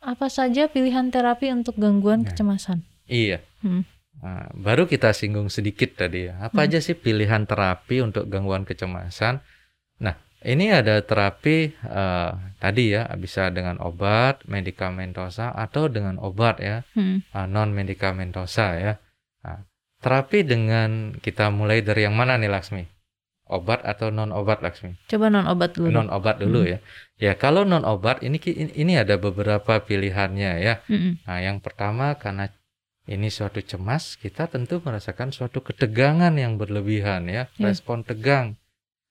Apa 0.00 0.28
saja 0.28 0.68
pilihan 0.68 1.08
terapi 1.08 1.48
untuk 1.48 1.80
gangguan 1.80 2.24
Nah. 2.24 2.28
kecemasan? 2.28 2.84
Iya. 3.08 3.40
Hmm. 3.64 3.88
Nah, 4.20 4.52
baru 4.52 4.84
kita 4.84 5.16
singgung 5.16 5.48
sedikit 5.48 5.96
tadi 5.96 6.28
ya. 6.28 6.44
Apa 6.44 6.60
Hmm. 6.60 6.66
aja 6.68 6.78
sih 6.84 6.92
pilihan 6.92 7.48
terapi 7.48 8.04
untuk 8.04 8.28
gangguan 8.28 8.68
kecemasan? 8.68 9.40
Nah, 9.96 10.20
ini 10.42 10.72
ada 10.72 11.04
terapi 11.04 11.72
eh, 11.74 12.30
tadi 12.56 12.92
ya 12.92 13.08
bisa 13.16 13.48
dengan 13.52 13.76
obat 13.80 14.44
medikamentosa 14.48 15.52
atau 15.52 15.88
dengan 15.88 16.16
obat 16.20 16.60
ya 16.60 16.84
Hmm. 16.96 17.20
non 17.48 17.72
medikamentosa 17.72 18.76
ya. 18.76 18.92
Nah, 19.44 19.64
terapi 20.00 20.44
dengan 20.44 21.16
kita 21.16 21.48
mulai 21.48 21.80
dari 21.80 22.04
yang 22.08 22.16
mana 22.16 22.36
nih 22.36 22.48
Laksmi? 22.48 22.84
Obat 23.50 23.82
atau 23.82 24.14
non 24.14 24.30
obat 24.30 24.62
Laksmi? 24.62 24.94
Coba 25.10 25.26
non 25.26 25.48
obat 25.50 25.74
dulu. 25.74 25.90
Non 25.90 26.06
obat 26.08 26.38
dulu 26.38 26.62
Hmm. 26.62 26.70
ya. 26.72 26.78
Ya 27.18 27.32
kalau 27.34 27.66
non 27.66 27.82
obat 27.82 28.22
ini 28.22 28.38
ini 28.76 28.94
ada 28.94 29.18
beberapa 29.18 29.80
pilihannya 29.82 30.52
ya. 30.62 30.74
Mm-mm. 30.86 31.24
Nah, 31.26 31.38
yang 31.42 31.58
pertama 31.58 32.14
karena 32.14 32.48
ini 33.10 33.26
suatu 33.26 33.58
cemas, 33.58 34.14
kita 34.14 34.46
tentu 34.46 34.78
merasakan 34.86 35.34
suatu 35.34 35.58
ketegangan 35.66 36.30
yang 36.38 36.60
berlebihan 36.62 37.26
ya, 37.26 37.50
Ya. 37.58 37.66
respon 37.66 38.06
tegang. 38.06 38.54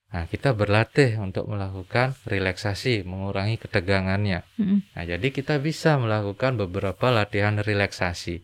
Nah, 0.10 0.26
kita 0.26 0.58
berlatih 0.58 1.22
untuk 1.22 1.46
melakukan 1.46 2.18
relaksasi, 2.26 3.06
mengurangi 3.06 3.62
ketegangannya. 3.62 4.42
Mm-mm. 4.58 4.82
Nah, 4.98 5.04
jadi 5.06 5.28
kita 5.30 5.62
bisa 5.62 6.02
melakukan 6.02 6.58
beberapa 6.58 7.14
latihan 7.14 7.62
relaksasi. 7.62 8.42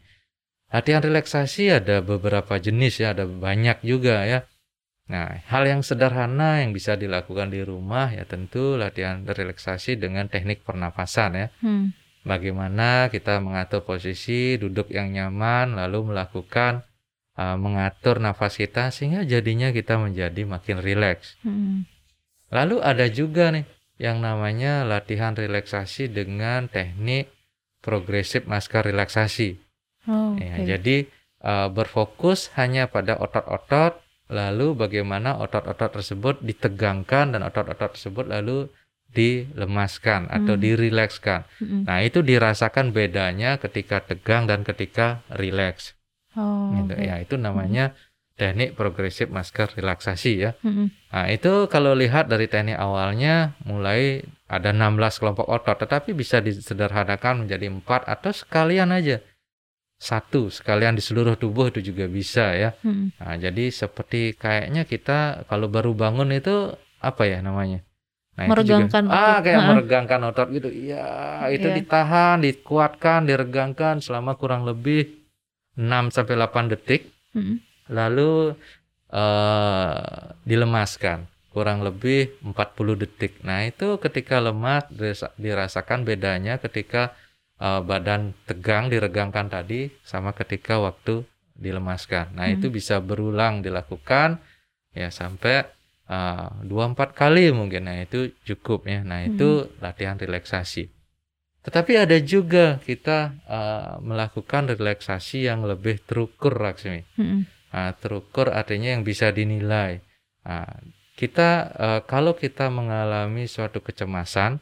Latihan 0.69 1.01
relaksasi 1.01 1.73
ada 1.73 2.05
beberapa 2.05 2.61
jenis 2.61 3.01
ya, 3.01 3.17
ada 3.17 3.25
banyak 3.25 3.81
juga 3.81 4.29
ya. 4.29 4.45
Nah, 5.05 5.37
hal 5.53 5.69
yang 5.69 5.85
sederhana 5.85 6.65
yang 6.65 6.73
bisa 6.73 6.97
dilakukan 6.97 7.53
di 7.53 7.61
rumah 7.61 8.09
ya 8.09 8.25
tentu 8.25 8.73
latihan 8.73 9.21
relaksasi 9.21 10.01
dengan 10.01 10.25
teknik 10.25 10.65
pernapasan 10.65 11.31
ya 11.37 11.47
Hmm. 11.61 11.93
bagaimana 12.25 13.13
kita 13.13 13.37
mengatur 13.37 13.85
posisi 13.85 14.57
duduk 14.57 14.89
yang 14.89 15.13
nyaman 15.13 15.77
lalu 15.77 16.09
melakukan 16.09 16.81
uh, 17.37 17.55
mengatur 17.55 18.19
nafas 18.19 18.55
kita 18.55 18.89
sehingga 18.91 19.23
jadinya 19.23 19.71
kita 19.71 19.95
menjadi 19.95 20.41
makin 20.43 20.79
rileks. 20.81 21.35
Hmm. 21.43 21.87
Lalu 22.51 22.79
ada 22.83 23.05
juga 23.07 23.51
nih 23.51 23.65
yang 23.95 24.19
namanya 24.19 24.83
latihan 24.83 25.31
relaksasi 25.31 26.11
dengan 26.11 26.67
teknik 26.67 27.31
progresif 27.79 28.43
masker 28.49 28.91
relaksasi. 28.91 29.55
Oh, 30.05 30.35
Ya, 30.37 30.59
oke. 30.59 30.65
jadi 30.67 30.97
uh, 31.41 31.67
berfokus 31.71 32.53
hanya 32.59 32.85
pada 32.91 33.17
otot-otot 33.17 33.97
lalu 34.25 34.73
bagaimana 34.73 35.37
otot-otot 35.37 36.01
tersebut 36.01 36.41
ditegangkan 36.41 37.33
dan 37.37 37.41
otot-otot 37.45 37.93
tersebut 37.93 38.25
lalu 38.25 38.69
dilemaskan 39.15 40.27
atau 40.27 40.59
Hmm. 40.59 40.61
dirilekskan. 40.61 41.47
Mm-mm. 41.63 41.81
Nah, 41.87 42.03
itu 42.03 42.19
dirasakan 42.19 42.91
bedanya 42.91 43.55
ketika 43.61 44.03
tegang 44.03 44.43
dan 44.45 44.67
ketika 44.67 45.23
rileks. 45.31 45.95
Oh, 46.35 46.71
Gitu. 46.75 46.93
oke. 46.93 47.03
Ya, 47.03 47.15
itu 47.17 47.35
namanya 47.35 47.95
teknik 48.35 48.75
progresif 48.75 49.27
masker 49.27 49.71
relaksasi 49.73 50.31
ya. 50.37 50.51
Mm-mm. 50.59 50.91
Nah, 51.09 51.25
itu 51.27 51.67
kalau 51.67 51.95
lihat 51.95 52.27
dari 52.27 52.45
teknik 52.45 52.75
awalnya 52.75 53.55
mulai 53.63 54.19
ada 54.45 54.69
16 54.69 55.17
kelompok 55.17 55.47
otot, 55.47 55.79
tetapi 55.79 56.11
bisa 56.11 56.39
disederhanakan 56.39 57.47
menjadi 57.47 57.71
empat 57.71 58.03
atau 58.05 58.29
sekalian 58.29 58.91
aja. 58.91 59.23
Satu, 59.95 60.51
sekalian 60.51 60.93
di 60.93 61.01
seluruh 61.01 61.39
tubuh 61.39 61.71
itu 61.71 61.79
juga 61.81 62.05
bisa 62.05 62.51
ya. 62.51 62.75
Mm-mm. 62.83 63.15
Nah, 63.15 63.39
jadi 63.39 63.71
seperti 63.71 64.35
kayaknya 64.35 64.83
kita 64.83 65.47
kalau 65.47 65.71
baru 65.71 65.95
bangun 65.95 66.35
itu 66.35 66.75
apa 66.99 67.23
ya 67.23 67.39
namanya? 67.39 67.79
Nah, 68.35 68.51
juga- 68.51 68.83
Meregangkan 68.83 69.03
ah 69.07 69.15
otot. 69.39 69.43
kayak 69.47 69.55
Ha-ha. 69.57 69.69
meregangkan 69.71 70.21
otot 70.27 70.47
gitu. 70.51 70.67
Iya, 70.67 71.07
itu 71.47 71.67
Iya. 71.71 71.75
ditahan, 71.79 72.43
dikuatkan, 72.43 73.23
diregangkan 73.23 74.03
selama 74.03 74.35
kurang 74.35 74.67
lebih 74.67 75.23
6 75.75 76.09
sampai 76.09 76.35
8 76.35 76.71
detik, 76.71 77.11
Mm-mm. 77.31 77.59
lalu 77.89 78.55
eh 79.11 79.95
dilemaskan 80.43 81.25
kurang 81.49 81.81
lebih 81.81 82.35
40 82.43 82.99
detik. 82.99 83.39
Nah, 83.41 83.63
itu 83.63 83.95
ketika 83.95 84.43
lemas 84.43 84.83
dirasa- 84.91 85.31
dirasakan 85.39 86.03
bedanya 86.03 86.59
ketika 86.59 87.15
eh, 87.55 87.79
badan 87.79 88.35
tegang 88.43 88.91
diregangkan 88.91 89.47
tadi 89.47 89.87
sama 90.03 90.35
ketika 90.35 90.75
waktu 90.75 91.23
dilemaskan. 91.55 92.35
Nah, 92.35 92.51
Hmm. 92.51 92.59
itu 92.59 92.67
bisa 92.67 92.99
berulang 92.99 93.63
dilakukan 93.63 94.43
ya 94.91 95.07
sampai 95.07 95.63
eh, 96.05 96.47
dua 96.67 96.91
empat 96.91 97.15
kali 97.15 97.49
mungkin. 97.49 97.87
Nah, 97.87 98.03
itu 98.03 98.35
cukup 98.43 98.85
ya. 98.85 99.01
Nah, 99.01 99.23
itu 99.23 99.71
latihan 99.79 100.19
relaksasi. 100.19 100.91
Tetapi 101.65 101.97
ada 101.97 102.17
juga 102.21 102.77
kita 102.77 103.33
eh, 103.49 103.93
melakukan 104.05 104.69
relaksasi 104.69 105.49
yang 105.49 105.65
lebih 105.65 105.97
terukur, 106.05 106.61
Laksmi. 106.61 107.01
Mm-mm. 107.17 107.41
Nah, 107.73 107.91
terukur 107.97 108.53
artinya 108.53 108.93
yang 108.93 109.03
bisa 109.03 109.33
dinilai. 109.33 109.99
Nah, 110.45 110.69
kita 111.17 111.49
eh, 111.73 112.01
kalau 112.05 112.37
kita 112.37 112.69
mengalami 112.69 113.49
suatu 113.49 113.81
kecemasan, 113.81 114.61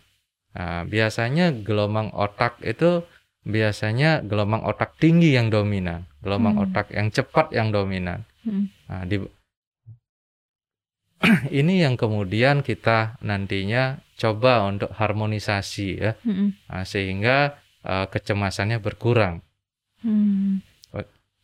nah, 0.56 0.88
biasanya 0.88 1.52
gelombang 1.52 2.16
otak 2.16 2.64
itu 2.64 3.04
biasanya 3.44 4.24
gelombang 4.24 4.64
otak 4.64 4.96
tinggi 4.96 5.36
yang 5.36 5.52
dominan, 5.52 6.08
gelombang 6.24 6.56
Hmm. 6.56 6.64
otak 6.72 6.88
yang 6.96 7.12
cepat 7.12 7.52
yang 7.52 7.76
dominan. 7.76 8.24
Mm-mm. 8.48 8.72
Nah, 8.88 9.04
di 9.04 9.20
ini 11.60 11.84
yang 11.84 12.00
kemudian 12.00 12.64
kita 12.64 13.20
nantinya 13.24 14.03
coba 14.20 14.66
untuk 14.70 14.90
harmonisasi 14.94 15.88
ya, 16.00 16.12
Mm-mm. 16.24 16.54
Nah, 16.70 16.84
sehingga 16.86 17.58
eh, 17.84 18.06
kecemasannya 18.08 18.78
berkurang. 18.80 19.42
Mm. 20.04 20.64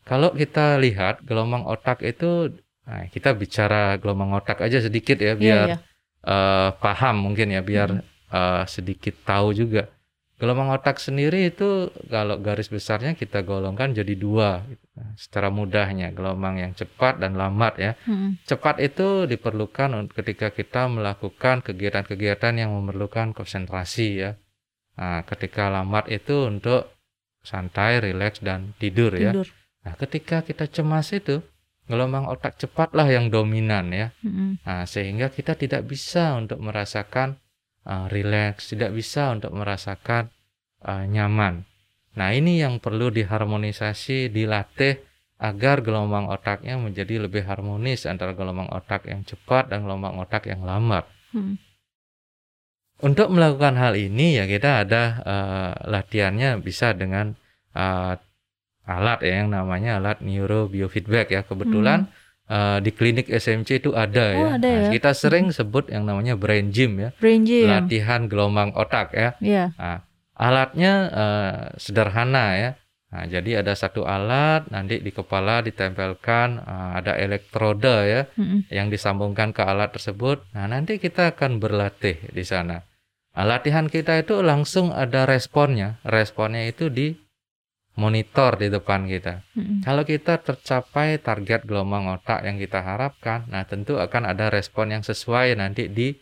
Kalau 0.10 0.34
kita 0.34 0.82
lihat 0.82 1.22
gelombang 1.22 1.70
otak 1.70 2.02
itu, 2.02 2.50
nah 2.82 3.06
kita 3.14 3.38
bicara 3.38 3.94
gelombang 4.02 4.34
otak 4.34 4.58
aja 4.66 4.82
sedikit 4.82 5.22
ya, 5.22 5.38
Iya, 5.38 5.42
biar 5.42 5.68
iya. 5.70 5.78
eh, 6.26 6.70
paham 6.82 7.16
mungkin 7.30 7.54
ya, 7.54 7.62
biar 7.62 7.90
Hmm. 8.02 8.06
eh, 8.34 8.64
sedikit 8.66 9.14
tahu 9.22 9.54
juga. 9.54 9.86
Gelombang 10.40 10.72
otak 10.72 11.04
sendiri 11.04 11.52
itu 11.52 11.92
kalau 12.08 12.40
garis 12.40 12.72
besarnya 12.72 13.12
kita 13.12 13.44
golongkan 13.44 13.92
jadi 13.92 14.16
dua, 14.16 14.64
gitu. 14.72 14.88
Secara 15.20 15.52
mudahnya 15.52 16.16
gelombang 16.16 16.64
yang 16.64 16.72
cepat 16.72 17.20
dan 17.20 17.36
lambat 17.36 17.76
ya. 17.76 17.92
Mm-mm. 18.08 18.40
Cepat 18.48 18.80
itu 18.80 19.28
diperlukan 19.28 20.08
ketika 20.16 20.56
kita 20.56 20.88
melakukan 20.88 21.60
kegiatan-kegiatan 21.60 22.56
yang 22.56 22.72
memerlukan 22.72 23.36
konsentrasi 23.36 24.24
ya. 24.24 24.40
Nah, 24.96 25.28
ketika 25.28 25.68
lambat 25.68 26.08
itu 26.08 26.48
untuk 26.48 26.88
santai, 27.44 28.00
rileks 28.00 28.40
dan 28.40 28.72
tidur, 28.80 29.12
ya. 29.20 29.36
Tidur. 29.36 29.48
Nah, 29.84 30.00
ketika 30.00 30.40
kita 30.44 30.72
cemas 30.72 31.12
itu 31.12 31.44
gelombang 31.84 32.32
otak 32.32 32.56
cepatlah 32.56 33.12
yang 33.12 33.28
dominan 33.28 33.92
ya. 33.92 34.08
Mm-mm. 34.24 34.64
Nah, 34.64 34.88
sehingga 34.88 35.28
kita 35.36 35.60
tidak 35.60 35.84
bisa 35.84 36.40
untuk 36.40 36.64
merasakan 36.64 37.44
uh, 37.90 38.06
rileks, 38.14 38.70
tidak 38.70 38.94
bisa 38.94 39.34
untuk 39.34 39.50
merasakan 39.58 40.30
uh, 40.86 41.10
nyaman. 41.10 41.66
Nah, 42.14 42.30
ini 42.30 42.62
yang 42.62 42.78
perlu 42.78 43.10
diharmonisasi, 43.10 44.30
dilatih 44.30 45.02
agar 45.40 45.80
gelombang 45.80 46.28
otaknya 46.28 46.76
menjadi 46.76 47.26
lebih 47.26 47.48
harmonis 47.48 48.04
antara 48.04 48.36
gelombang 48.36 48.68
otak 48.70 49.08
yang 49.08 49.24
cepat 49.24 49.72
dan 49.72 49.88
gelombang 49.88 50.20
otak 50.20 50.46
yang 50.52 50.62
lambat. 50.68 51.08
Mm. 51.32 51.56
Untuk 53.00 53.32
melakukan 53.32 53.80
hal 53.80 53.96
ini 53.96 54.36
ya 54.36 54.44
kita 54.44 54.84
ada 54.84 55.04
uh, 55.24 55.72
latihannya 55.88 56.60
bisa 56.60 56.92
dengan 56.92 57.32
uh, 57.72 58.20
alat 58.84 59.24
ya 59.24 59.40
yang 59.40 59.56
namanya 59.56 60.04
alat 60.04 60.20
neurobiofeedback 60.20 61.32
ya. 61.32 61.48
Kebetulan 61.48 62.12
uh, 62.50 62.78
di 62.78 62.90
klinik 62.90 63.26
SMC 63.28 63.80
itu 63.80 63.94
ada 63.94 64.26
Hmm. 64.26 64.36
Oh, 64.36 64.44
ya. 64.44 64.50
ada 64.58 64.68
Nah, 64.68 64.82
ya. 64.84 64.92
kita 64.92 65.12
sering 65.14 65.50
sebut 65.50 65.88
yang 65.88 66.04
namanya 66.04 66.34
brain 66.34 66.70
gym 66.70 66.98
ya, 66.98 67.10
Brain 67.16 67.46
gym. 67.46 67.66
latihan 67.66 68.26
gelombang 68.26 68.74
otak 68.74 69.14
ya. 69.14 69.38
Iya. 69.40 69.72
Nah, 69.74 70.02
alatnya 70.36 70.94
eh, 71.10 71.56
sederhana 71.76 72.46
ya. 72.56 72.72
Nah, 73.10 73.26
jadi 73.26 73.66
ada 73.66 73.74
satu 73.74 74.06
alat 74.06 74.70
nanti 74.70 74.98
di 74.98 75.10
kepala 75.10 75.62
ditempelkan 75.62 76.50
eh, 76.60 76.90
ada 76.96 77.14
elektroda 77.16 78.06
ya 78.06 78.22
Mm-mm. 78.34 78.70
yang 78.70 78.88
disambungkan 78.88 79.50
ke 79.50 79.62
alat 79.62 79.90
tersebut. 79.92 80.46
Nah, 80.52 80.66
nanti 80.66 80.96
kita 80.96 81.34
akan 81.34 81.58
berlatih 81.58 82.22
di 82.30 82.44
sana. 82.44 82.86
Nah, 83.30 83.46
latihan 83.46 83.86
kita 83.86 84.20
itu 84.20 84.42
langsung 84.42 84.92
ada 84.92 85.26
responnya. 85.26 85.98
Responnya 86.04 86.66
itu 86.66 86.88
di 86.88 87.18
monitor 87.98 88.56
di 88.56 88.68
depan 88.70 89.08
kita. 89.08 89.42
Mm-mm. 89.58 89.82
Kalau 89.82 90.04
kita 90.04 90.38
tercapai 90.40 91.18
target 91.18 91.66
gelombang 91.66 92.08
otak 92.12 92.46
yang 92.46 92.56
kita 92.56 92.80
harapkan, 92.80 93.50
nah 93.50 93.66
tentu 93.66 93.98
akan 93.98 94.30
ada 94.30 94.48
respon 94.54 94.94
yang 94.94 95.04
sesuai 95.04 95.58
nanti 95.58 95.90
di 95.90 96.14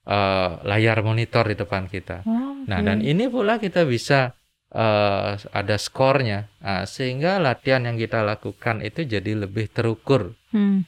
eh, 0.00 0.50
layar 0.64 1.04
monitor 1.04 1.44
di 1.44 1.56
depan 1.58 1.84
kita. 1.86 2.24
Oh, 2.24 2.48
Nah, 2.60 2.80
oke. 2.80 2.86
dan 2.88 2.98
ini 3.00 3.28
pula 3.28 3.60
kita 3.60 3.84
bisa 3.84 4.32
eh, 4.70 5.30
ada 5.50 5.76
skornya, 5.76 6.46
Nah, 6.62 6.84
sehingga 6.86 7.42
latihan 7.42 7.82
yang 7.84 7.98
kita 7.98 8.22
lakukan 8.22 8.80
itu 8.80 9.02
jadi 9.02 9.34
lebih 9.34 9.66
terukur. 9.70 10.34
Hmm. 10.54 10.86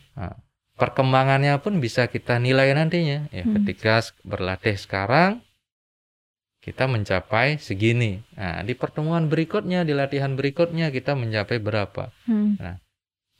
Perkembangannya 0.73 1.61
pun 1.63 1.79
bisa 1.79 2.09
kita 2.09 2.41
nilai 2.43 2.73
nantinya. 2.75 3.29
Ya, 3.31 3.45
Hmm. 3.45 3.63
ketika 3.63 4.03
berlatih 4.25 4.75
sekarang 4.75 5.45
kita 6.63 6.87
mencapai 6.87 7.59
segini. 7.59 8.23
Nah, 8.39 8.63
di 8.63 8.79
pertemuan 8.79 9.27
berikutnya, 9.27 9.83
di 9.83 9.93
latihan 9.99 10.39
berikutnya 10.39 10.95
kita 10.95 11.19
mencapai 11.19 11.59
berapa. 11.59 12.15
Hmm. 12.31 12.55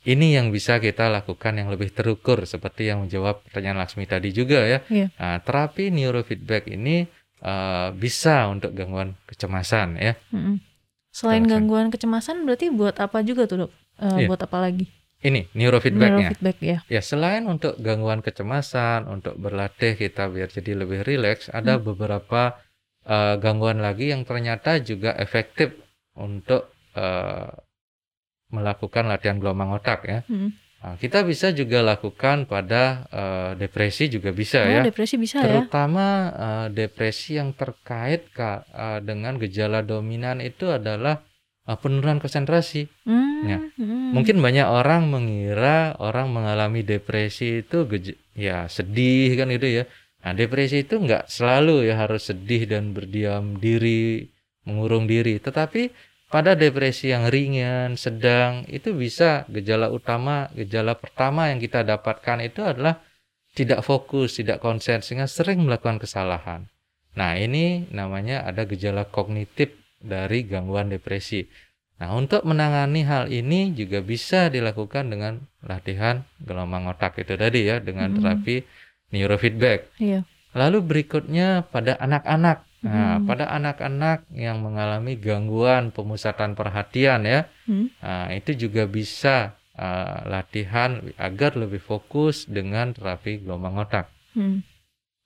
Ini 0.03 0.43
yang 0.43 0.51
bisa 0.51 0.83
kita 0.83 1.07
lakukan 1.07 1.55
yang 1.55 1.71
lebih 1.71 1.95
terukur 1.95 2.43
seperti 2.43 2.91
yang 2.91 3.07
menjawab 3.07 3.47
pertanyaan 3.47 3.79
Laksmi 3.79 4.11
tadi 4.11 4.35
juga 4.35 4.67
ya. 4.67 4.83
Iya. 4.91 5.15
Nah, 5.15 5.39
terapi 5.39 5.95
neurofeedback 5.95 6.67
ini 6.75 7.07
eh, 7.39 7.89
bisa 7.95 8.51
untuk 8.51 8.75
gangguan 8.75 9.15
kecemasan 9.31 10.03
ya. 10.03 10.19
Mm-mm. 10.35 10.59
Selain 11.15 11.47
gangguan 11.47 11.95
kecemasan 11.95 12.43
berarti 12.43 12.75
buat 12.75 12.99
apa 12.99 13.23
juga 13.23 13.47
tuh 13.47 13.67
dok? 13.67 13.73
Eh, 14.03 14.27
Iya. 14.27 14.29
Buat 14.35 14.51
apa 14.51 14.59
lagi? 14.59 14.91
Ini 15.23 15.47
neurofeedbacknya. 15.55 16.35
Neurofeedback 16.35 16.59
ya. 16.59 16.79
Ya 16.91 16.99
selain 16.99 17.47
untuk 17.47 17.79
gangguan 17.79 18.27
kecemasan, 18.27 19.07
untuk 19.07 19.39
berlatih 19.39 19.95
kita 19.95 20.27
biar 20.27 20.51
jadi 20.51 20.75
lebih 20.75 21.07
rileks, 21.07 21.47
ada 21.55 21.79
Hmm. 21.79 21.87
beberapa 21.95 22.59
eh, 23.07 23.35
gangguan 23.39 23.83
lagi 23.83 24.11
yang 24.11 24.23
ternyata 24.27 24.79
juga 24.83 25.15
efektif 25.19 25.75
untuk 26.19 26.71
eh, 26.95 27.51
melakukan 28.53 29.09
latihan 29.09 29.41
gelombang 29.41 29.73
otak 29.73 30.05
ya. 30.05 30.21
Hmm. 30.29 30.53
Nah, 30.83 30.99
kita 30.99 31.23
bisa 31.23 31.55
juga 31.55 31.79
lakukan 31.79 32.45
pada 32.51 33.07
eh, 33.07 33.51
depresi 33.55 34.11
juga 34.11 34.35
bisa 34.35 34.67
Oh, 34.67 34.69
ya. 34.69 34.83
depresi 34.83 35.15
bisa 35.15 35.39
ya? 35.39 35.47
Terutama 35.47 36.07
eh, 36.35 36.67
depresi 36.75 37.39
yang 37.39 37.55
terkait 37.55 38.29
Kak, 38.35 38.67
eh, 38.67 38.99
dengan 39.07 39.39
gejala 39.39 39.87
dominan 39.87 40.43
itu 40.43 40.69
adalah 40.69 41.23
eh, 41.71 41.79
penurunan 41.79 42.19
konsentrasi. 42.19 42.91
Hmm. 43.07 43.47
Ya. 43.47 43.59
hmm. 43.79 44.11
Mungkin 44.11 44.43
banyak 44.43 44.67
orang 44.67 45.07
mengira 45.07 45.95
orang 46.03 46.35
mengalami 46.35 46.83
depresi 46.83 47.63
itu 47.63 47.87
ya 48.35 48.67
sedih 48.67 49.39
kan 49.39 49.55
itu 49.55 49.67
ya. 49.71 49.85
Nah, 50.23 50.33
depresi 50.39 50.87
itu 50.87 51.03
nggak 51.03 51.27
selalu 51.27 51.91
ya 51.91 51.99
harus 51.99 52.31
sedih 52.31 52.71
dan 52.71 52.95
berdiam 52.95 53.59
diri, 53.59 54.31
mengurung 54.63 55.11
diri. 55.11 55.43
Tetapi 55.43 55.91
pada 56.31 56.55
depresi 56.55 57.11
yang 57.11 57.27
ringan, 57.27 57.99
sedang 57.99 58.63
itu 58.71 58.95
bisa 58.95 59.45
gejala 59.51 59.91
utama, 59.91 60.47
gejala 60.55 60.95
pertama 60.95 61.51
yang 61.51 61.59
kita 61.59 61.83
dapatkan 61.83 62.39
itu 62.47 62.63
adalah 62.63 63.03
tidak 63.53 63.85
fokus, 63.85 64.39
tidak 64.39 64.63
konsen 64.63 65.05
sehingga 65.05 65.29
sering 65.29 65.61
melakukan 65.67 66.01
kesalahan. 66.01 66.71
Nah, 67.13 67.37
ini 67.37 67.91
namanya 67.93 68.49
ada 68.49 68.65
gejala 68.65 69.05
kognitif 69.05 69.77
dari 70.01 70.49
gangguan 70.49 70.89
depresi. 70.89 71.45
Nah, 72.01 72.17
untuk 72.17 72.43
menangani 72.49 73.05
hal 73.05 73.29
ini 73.29 73.77
juga 73.77 74.01
bisa 74.01 74.49
dilakukan 74.49 75.13
dengan 75.13 75.39
latihan 75.63 76.25
gelombang 76.43 76.89
otak 76.89 77.21
itu 77.21 77.37
tadi 77.37 77.69
ya, 77.69 77.79
dengan 77.79 78.11
Hmm. 78.11 78.19
terapi 78.19 78.65
neurofeedback. 79.13 79.93
Iya. 80.01 80.25
Lalu 80.53 80.85
berikutnya 80.85 81.69
pada 81.69 81.97
anak-anak. 82.01 82.65
Nah, 82.83 83.23
Hmm. 83.23 83.31
pada 83.31 83.47
anak-anak 83.55 84.27
yang 84.35 84.59
mengalami 84.59 85.15
gangguan 85.15 85.95
pemusatan 85.95 86.59
perhatian 86.59 87.23
ya, 87.23 87.47
Hmm. 87.71 87.95
nah, 88.03 88.27
itu 88.35 88.59
juga 88.59 88.91
bisa 88.91 89.55
uh, 89.79 90.27
latihan 90.27 90.99
agar 91.15 91.55
lebih 91.55 91.79
fokus 91.79 92.45
dengan 92.45 92.91
terapi 92.91 93.41
gelombang 93.47 93.79
otak. 93.79 94.11
Hmm. 94.35 94.67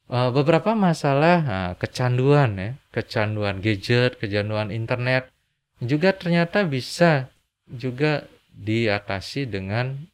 Uh, 0.07 0.31
beberapa 0.31 0.77
masalah 0.77 1.37
nah, 1.43 1.73
kecanduan 1.81 2.61
ya, 2.61 2.71
kecanduan 2.93 3.65
gadget, 3.65 4.21
kecanduan 4.21 4.69
internet 4.71 5.33
juga 5.81 6.13
ternyata 6.13 6.63
bisa 6.63 7.33
juga 7.67 8.29
diatasi 8.53 9.51
dengan 9.51 10.07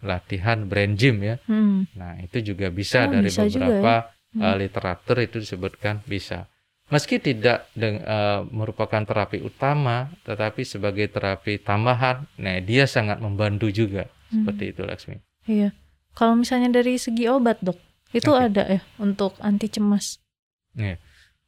latihan 0.00 0.66
brain 0.66 0.94
gym 0.94 1.22
ya. 1.22 1.36
Hmm. 1.46 1.90
Nah, 1.98 2.18
itu 2.22 2.54
juga 2.54 2.70
bisa 2.70 3.06
Oh, 3.06 3.18
dari 3.18 3.28
bisa 3.30 3.46
juga 3.46 3.66
beberapa 3.66 3.94
Hmm. 4.28 4.44
uh, 4.44 4.56
literatur 4.60 5.16
itu 5.24 5.40
disebutkan 5.40 6.04
bisa. 6.04 6.46
Meski 6.88 7.16
tidak 7.16 7.68
deng- 7.72 8.04
uh, 8.04 8.44
merupakan 8.48 9.00
terapi 9.04 9.40
utama, 9.40 10.12
tetapi 10.24 10.64
sebagai 10.68 11.08
terapi 11.08 11.60
tambahan, 11.60 12.28
nah 12.36 12.56
dia 12.60 12.84
sangat 12.84 13.20
membantu 13.20 13.72
juga. 13.72 14.08
Hmm. 14.28 14.44
Seperti 14.44 14.64
itu 14.76 14.82
Laksmi. 14.84 15.16
Iya. 15.48 15.72
Kalau 16.12 16.36
misalnya 16.36 16.68
dari 16.80 17.00
segi 17.00 17.24
obat 17.28 17.60
dok, 17.64 17.80
itu 18.12 18.28
Oke. 18.32 18.52
ada 18.52 18.64
ya 18.68 18.80
untuk 19.00 19.36
anti 19.40 19.68
cemas. 19.68 20.20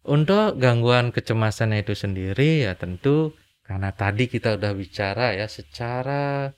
Untuk 0.01 0.57
gangguan 0.57 1.13
kecemasan 1.13 1.77
itu 1.77 1.93
sendiri 1.93 2.65
ya 2.65 2.73
tentu 2.75 3.37
karena 3.61 3.93
tadi 3.93 4.27
kita 4.27 4.57
udah 4.57 4.73
bicara 4.73 5.37
ya 5.37 5.45
secara 5.47 6.51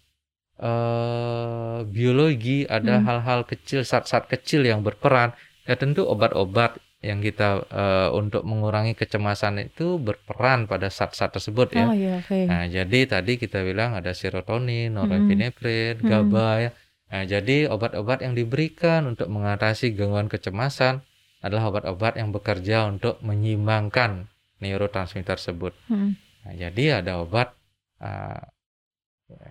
eh, 0.63 1.79
biologi 1.87 2.65
ada 2.67 3.03
Hmm. 3.03 3.07
hal-hal 3.07 3.41
kecil 3.45 3.83
zat-zat 3.83 4.31
kecil 4.31 4.63
yang 4.63 4.81
berperan 4.87 5.35
ya 5.67 5.75
tentu 5.75 6.07
obat-obat 6.07 6.79
yang 7.03 7.19
kita 7.19 7.67
eh, 7.67 8.09
untuk 8.15 8.47
mengurangi 8.47 8.95
kecemasan 8.95 9.59
itu 9.67 9.99
berperan 9.99 10.71
pada 10.71 10.87
zat-zat 10.87 11.35
tersebut 11.35 11.75
ya. 11.75 11.91
Oh 11.91 11.95
iya, 11.95 12.23
oke. 12.23 12.47
Nah, 12.47 12.65
jadi 12.71 12.99
tadi 13.11 13.43
kita 13.43 13.67
bilang 13.67 13.99
ada 13.99 14.15
serotonin, 14.15 14.95
norepinefrin, 14.95 15.99
Hmm. 15.99 16.07
GABA 16.07 16.51
ya. 16.63 16.71
Nah, 17.13 17.23
jadi 17.27 17.57
obat-obat 17.69 18.23
yang 18.23 18.33
diberikan 18.33 19.05
untuk 19.05 19.27
mengatasi 19.29 19.93
gangguan 19.93 20.31
kecemasan 20.31 21.03
adalah 21.43 21.75
obat-obat 21.75 22.17
yang 22.17 22.31
bekerja 22.31 22.87
untuk 22.87 23.19
menyeimbangkan 23.21 24.31
neurotransmitter 24.63 25.37
tersebut. 25.37 25.75
Hmm. 25.91 26.15
Nah, 26.47 26.55
jadi 26.55 27.03
ada 27.03 27.19
obat 27.19 27.51
uh, 27.99 28.47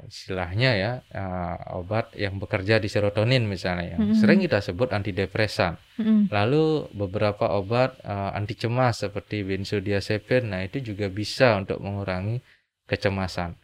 istilahnya 0.08 0.72
ya 0.78 0.92
uh, 1.16 1.78
obat 1.80 2.14
yang 2.18 2.38
bekerja 2.38 2.82
di 2.82 2.90
serotonin 2.90 3.46
misalnya 3.46 3.96
yang 3.98 4.02
Mm-mm. 4.12 4.18
sering 4.18 4.40
kita 4.42 4.60
sebut 4.60 4.92
antidepresan. 4.92 5.80
Hmm. 5.98 6.26
Lalu 6.32 6.90
beberapa 6.96 7.52
obat 7.54 8.00
uh, 8.04 8.34
anti 8.34 8.58
cemas 8.58 9.04
seperti 9.06 9.46
benzodiazepin, 9.46 10.52
nah 10.52 10.62
itu 10.66 10.82
juga 10.82 11.08
bisa 11.12 11.58
untuk 11.58 11.80
mengurangi 11.80 12.42
kecemasan. 12.90 13.56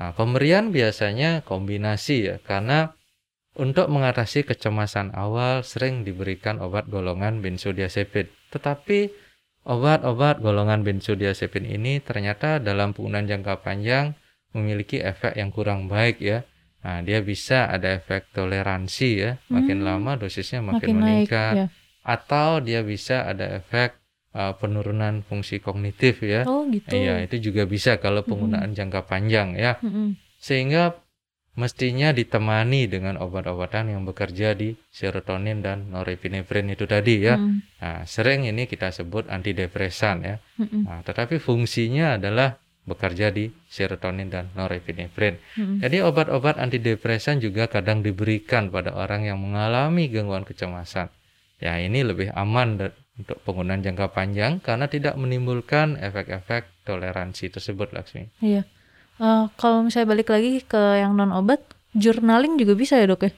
Nah, 0.00 0.16
pemberian 0.16 0.72
biasanya 0.72 1.44
kombinasi 1.44 2.16
ya, 2.32 2.36
karena 2.40 2.94
untuk 3.58 3.90
mengatasi 3.90 4.46
kecemasan 4.46 5.12
awal 5.12 5.66
sering 5.66 6.06
diberikan 6.06 6.62
obat 6.62 6.86
golongan 6.86 7.42
benzodiazepin. 7.42 8.30
Tetapi 8.54 9.10
obat-obat 9.66 10.40
golongan 10.40 10.86
benzodiazepin 10.86 11.68
ini 11.68 12.00
ternyata 12.00 12.62
dalam 12.62 12.96
penggunaan 12.96 13.28
jangka 13.28 13.60
panjang 13.60 14.16
memiliki 14.50 14.98
efek 14.98 15.38
yang 15.38 15.50
kurang 15.50 15.86
baik 15.86 16.18
ya. 16.18 16.42
Nah, 16.80 17.04
dia 17.04 17.20
bisa 17.20 17.68
ada 17.68 17.92
efek 17.92 18.32
toleransi 18.32 19.08
ya, 19.20 19.30
makin 19.52 19.84
Hmm. 19.84 19.86
lama 19.86 20.16
dosisnya 20.16 20.64
makin, 20.64 20.80
Makin 20.80 20.96
naik 20.96 21.28
meningkat 21.28 21.54
ya. 21.54 21.66
atau 22.00 22.64
dia 22.64 22.80
bisa 22.80 23.28
ada 23.28 23.60
efek 23.60 24.00
uh, 24.32 24.56
penurunan 24.56 25.20
fungsi 25.20 25.60
kognitif 25.60 26.24
ya. 26.24 26.48
Oh 26.48 26.64
gitu. 26.72 26.88
Iya, 26.96 27.20
itu 27.20 27.52
juga 27.52 27.68
bisa 27.68 28.00
kalau 28.00 28.24
penggunaan 28.24 28.72
jangka 28.72 29.04
panjang 29.04 29.60
ya. 29.60 29.76
Mm-mm. 29.84 30.16
Sehingga 30.40 30.96
mestinya 31.58 32.16
ditemani 32.16 32.88
dengan 32.88 33.20
obat-obatan 33.20 33.92
yang 33.92 34.08
bekerja 34.08 34.56
di 34.56 34.72
serotonin 34.88 35.60
dan 35.60 35.92
norepinefrin 35.92 36.72
itu 36.72 36.88
tadi 36.88 37.20
ya. 37.20 37.36
Mm. 37.36 37.60
Nah, 37.82 38.00
sering 38.08 38.48
ini 38.48 38.64
kita 38.64 38.88
sebut 38.88 39.28
antidepresan 39.28 40.16
ya. 40.24 40.36
Mm-mm. 40.56 40.88
Nah, 40.88 41.04
tetapi 41.04 41.36
fungsinya 41.36 42.16
adalah 42.16 42.56
bekerja 42.90 43.30
di 43.30 43.54
serotonin 43.70 44.26
dan 44.26 44.50
norepinefrin. 44.58 45.38
Mm-mm. 45.54 45.78
Jadi 45.78 46.02
obat-obat 46.02 46.58
antidepresan 46.58 47.38
juga 47.38 47.70
kadang 47.70 48.02
diberikan 48.02 48.68
pada 48.68 48.90
orang 48.98 49.30
yang 49.30 49.38
mengalami 49.38 50.10
gangguan 50.10 50.42
kecemasan. 50.42 51.08
Ya, 51.62 51.78
ini 51.78 52.02
lebih 52.02 52.34
aman 52.34 52.90
untuk 53.20 53.38
penggunaan 53.44 53.84
jangka 53.84 54.10
panjang 54.10 54.58
karena 54.64 54.88
tidak 54.88 55.14
menimbulkan 55.14 56.00
efek-efek 56.00 56.88
toleransi 56.88 57.52
tersebut, 57.52 57.92
Laksmi. 57.92 58.32
Iya. 58.40 58.64
Eh, 59.20 59.44
kalau 59.60 59.84
misalnya 59.84 60.08
balik 60.16 60.32
lagi 60.32 60.64
ke 60.64 60.80
yang 60.96 61.12
non 61.12 61.30
obat, 61.36 61.60
journaling 61.92 62.56
juga 62.56 62.72
bisa 62.72 62.96
ya 62.96 63.04
dok 63.04 63.28
ya? 63.28 63.32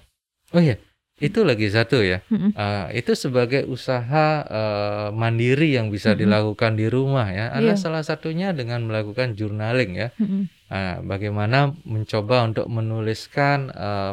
Oh 0.55 0.62
iya, 0.62 0.78
itu 1.22 1.46
lagi 1.46 1.70
satu 1.70 2.02
ya. 2.02 2.18
Mm-mm. 2.26 2.50
Eh, 2.52 2.98
itu 2.98 3.14
sebagai 3.14 3.62
usaha 3.70 4.42
eh, 4.42 5.08
mandiri 5.14 5.78
yang 5.78 5.86
bisa 5.88 6.12
Mm-mm. 6.12 6.20
dilakukan 6.26 6.74
di 6.74 6.90
rumah 6.90 7.30
ya. 7.30 7.54
Ada 7.54 7.78
Iya. 7.78 7.80
salah 7.80 8.02
satunya 8.02 8.50
dengan 8.50 8.82
melakukan 8.84 9.38
journaling 9.38 9.94
ya. 9.94 10.08
Mm-mm. 10.18 10.50
Nah, 10.66 10.98
bagaimana 11.04 11.70
mencoba 11.86 12.42
untuk 12.42 12.66
menuliskan 12.66 13.70
eh, 13.70 14.12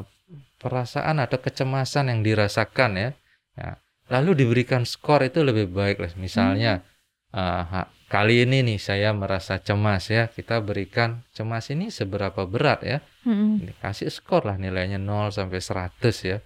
perasaan 0.59 1.17
atau 1.17 1.39
kecemasan 1.39 2.11
yang 2.13 2.21
dirasakan 2.21 2.91
ya. 2.93 3.09
Ya, 3.57 3.81
Lalu 4.09 4.45
diberikan 4.45 4.85
skor 4.85 5.25
itu 5.25 5.41
lebih 5.41 5.69
baik 5.69 5.97
lah. 5.97 6.11
Misalnya 6.15 6.85
eh, 7.33 7.63
ha- 7.65 7.89
kali 8.09 8.41
ini 8.45 8.65
nih 8.65 8.77
saya 8.77 9.09
merasa 9.13 9.57
cemas 9.57 10.09
ya. 10.09 10.29
Kita 10.29 10.61
berikan 10.61 11.25
cemas 11.33 11.69
ini 11.69 11.89
seberapa 11.89 12.45
berat 12.45 12.85
ya. 12.85 12.97
Mm-mm. 13.25 13.65
Dikasih 13.65 14.09
skor 14.09 14.45
lah 14.45 14.57
nilainya 14.57 14.97
0 14.97 15.29
sampai 15.33 15.57
100 15.57 16.15
ya. 16.25 16.37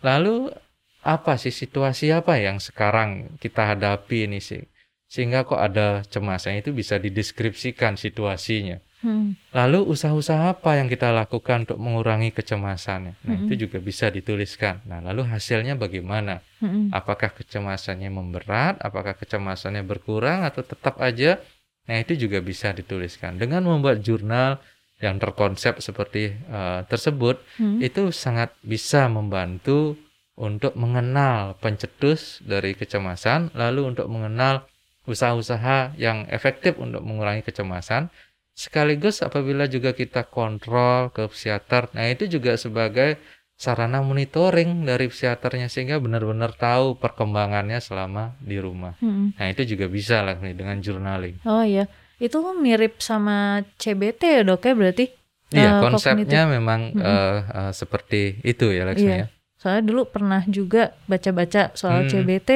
Lalu 0.00 0.52
apa 1.00 1.40
sih 1.40 1.52
situasi 1.52 2.12
apa 2.12 2.36
yang 2.36 2.60
sekarang 2.60 3.40
kita 3.40 3.72
hadapi 3.76 4.28
ini 4.28 4.40
sih? 4.40 4.64
Sehingga 5.10 5.42
kok 5.42 5.58
ada 5.58 6.06
cemas 6.06 6.46
yang 6.46 6.62
itu 6.62 6.70
bisa 6.70 6.94
dideskripsikan 7.00 7.98
situasinya. 7.98 8.78
Mm. 9.00 9.32
Lalu 9.56 9.90
usaha-usaha 9.90 10.54
apa 10.60 10.76
yang 10.76 10.86
kita 10.86 11.08
lakukan 11.10 11.64
untuk 11.66 11.80
mengurangi 11.80 12.30
kecemasannya? 12.36 13.16
Nah, 13.24 13.32
Mm-mm. 13.32 13.48
itu 13.48 13.66
juga 13.66 13.80
bisa 13.80 14.12
dituliskan. 14.12 14.84
Nah, 14.84 15.00
lalu 15.00 15.24
hasilnya 15.24 15.74
bagaimana? 15.74 16.44
Mm-mm. 16.60 16.92
Apakah 16.92 17.32
kecemasannya 17.32 18.12
memberat? 18.12 18.76
Apakah 18.78 19.16
kecemasannya 19.16 19.82
berkurang 19.82 20.44
atau 20.44 20.60
tetap 20.60 21.00
aja? 21.00 21.40
Nah, 21.88 21.96
itu 21.96 22.14
juga 22.14 22.44
bisa 22.44 22.70
dituliskan. 22.76 23.40
Dengan 23.40 23.64
membuat 23.66 24.04
jurnal 24.04 24.60
yang 25.00 25.16
terkonsep 25.16 25.80
seperti 25.80 26.36
eh, 26.36 26.80
tersebut, 26.86 27.40
Mm. 27.56 27.80
itu 27.80 28.12
sangat 28.12 28.52
bisa 28.60 29.08
membantu 29.08 29.96
untuk 30.36 30.72
mengenal 30.76 31.56
pencetus 31.60 32.40
dari 32.40 32.72
kecemasan, 32.72 33.52
lalu 33.52 33.92
untuk 33.92 34.08
mengenal 34.08 34.64
usaha-usaha 35.04 35.96
yang 36.00 36.28
efektif 36.28 36.76
untuk 36.80 37.00
mengurangi 37.04 37.44
kecemasan, 37.44 38.08
sekaligus 38.56 39.24
apabila 39.24 39.64
juga 39.68 39.96
kita 39.96 40.28
kontrol 40.28 41.08
ke 41.12 41.28
psikiater, 41.32 41.88
nah 41.96 42.08
itu 42.08 42.28
juga 42.28 42.56
sebagai 42.60 43.16
sarana 43.60 44.00
monitoring 44.00 44.88
dari 44.88 45.12
psikiaternya 45.12 45.68
sehingga 45.68 46.00
benar-benar 46.00 46.56
tahu 46.56 46.96
perkembangannya 46.96 47.76
selama 47.80 48.32
di 48.40 48.56
rumah. 48.56 48.96
Mm-mm. 49.04 49.36
Nah 49.36 49.46
itu 49.52 49.76
juga 49.76 49.84
bisa 49.92 50.24
lah 50.24 50.40
nih 50.40 50.56
dengan 50.56 50.80
journaling. 50.80 51.44
Oh 51.44 51.60
iya, 51.60 51.84
itu 52.20 52.36
mirip 52.54 53.00
sama 53.00 53.36
CBT 53.76 54.20
ya 54.20 54.42
dok 54.44 54.62
ya 54.62 54.74
berarti? 54.76 55.06
Iya 55.50 55.70
Eh, 55.72 55.80
konsepnya 55.82 56.46
memang 56.46 56.94
Mm-mm. 56.94 57.02
eh, 57.02 57.38
eh, 57.42 57.72
seperti 57.72 58.38
itu 58.42 58.70
ya 58.70 58.86
Laksmi 58.86 59.02
Iya. 59.02 59.16
ya. 59.16 59.26
Soalnya 59.56 59.82
dulu 59.84 60.02
pernah 60.06 60.40
juga 60.46 60.94
baca-baca 61.04 61.74
soal 61.74 62.04
Hmm. 62.04 62.10
CBT, 62.10 62.50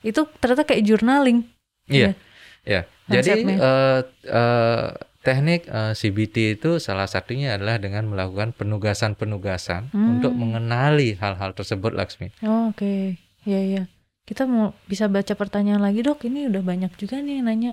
itu 0.00 0.20
ternyata 0.38 0.64
kayak 0.64 0.82
journaling. 0.82 1.46
Iya, 1.86 2.18
ya. 2.64 2.82
Jadi 3.06 3.30
Konsepnya. 3.46 3.56
eh, 3.60 4.00
eh, 4.24 4.86
teknik 5.20 5.62
eh, 5.66 5.92
CBT 5.92 6.36
itu 6.56 6.70
salah 6.78 7.06
satunya 7.06 7.54
adalah 7.54 7.76
dengan 7.76 8.06
melakukan 8.06 8.50
penugasan-penugasan 8.52 9.92
Hmm. 9.92 10.16
untuk 10.16 10.32
mengenali 10.32 11.14
hal-hal 11.14 11.52
tersebut, 11.52 11.92
Laksmi. 11.92 12.32
Oh, 12.42 12.70
Oke, 12.70 13.18
Iya 13.42 13.60
iya. 13.62 13.82
Kita 14.24 14.44
mau 14.44 14.76
bisa 14.84 15.08
baca 15.08 15.32
pertanyaan 15.32 15.80
lagi 15.80 16.02
dok. 16.02 16.20
Ini 16.22 16.52
udah 16.52 16.60
banyak 16.60 16.92
juga 16.96 17.16
nih 17.16 17.40
yang 17.40 17.46
nanya. 17.46 17.72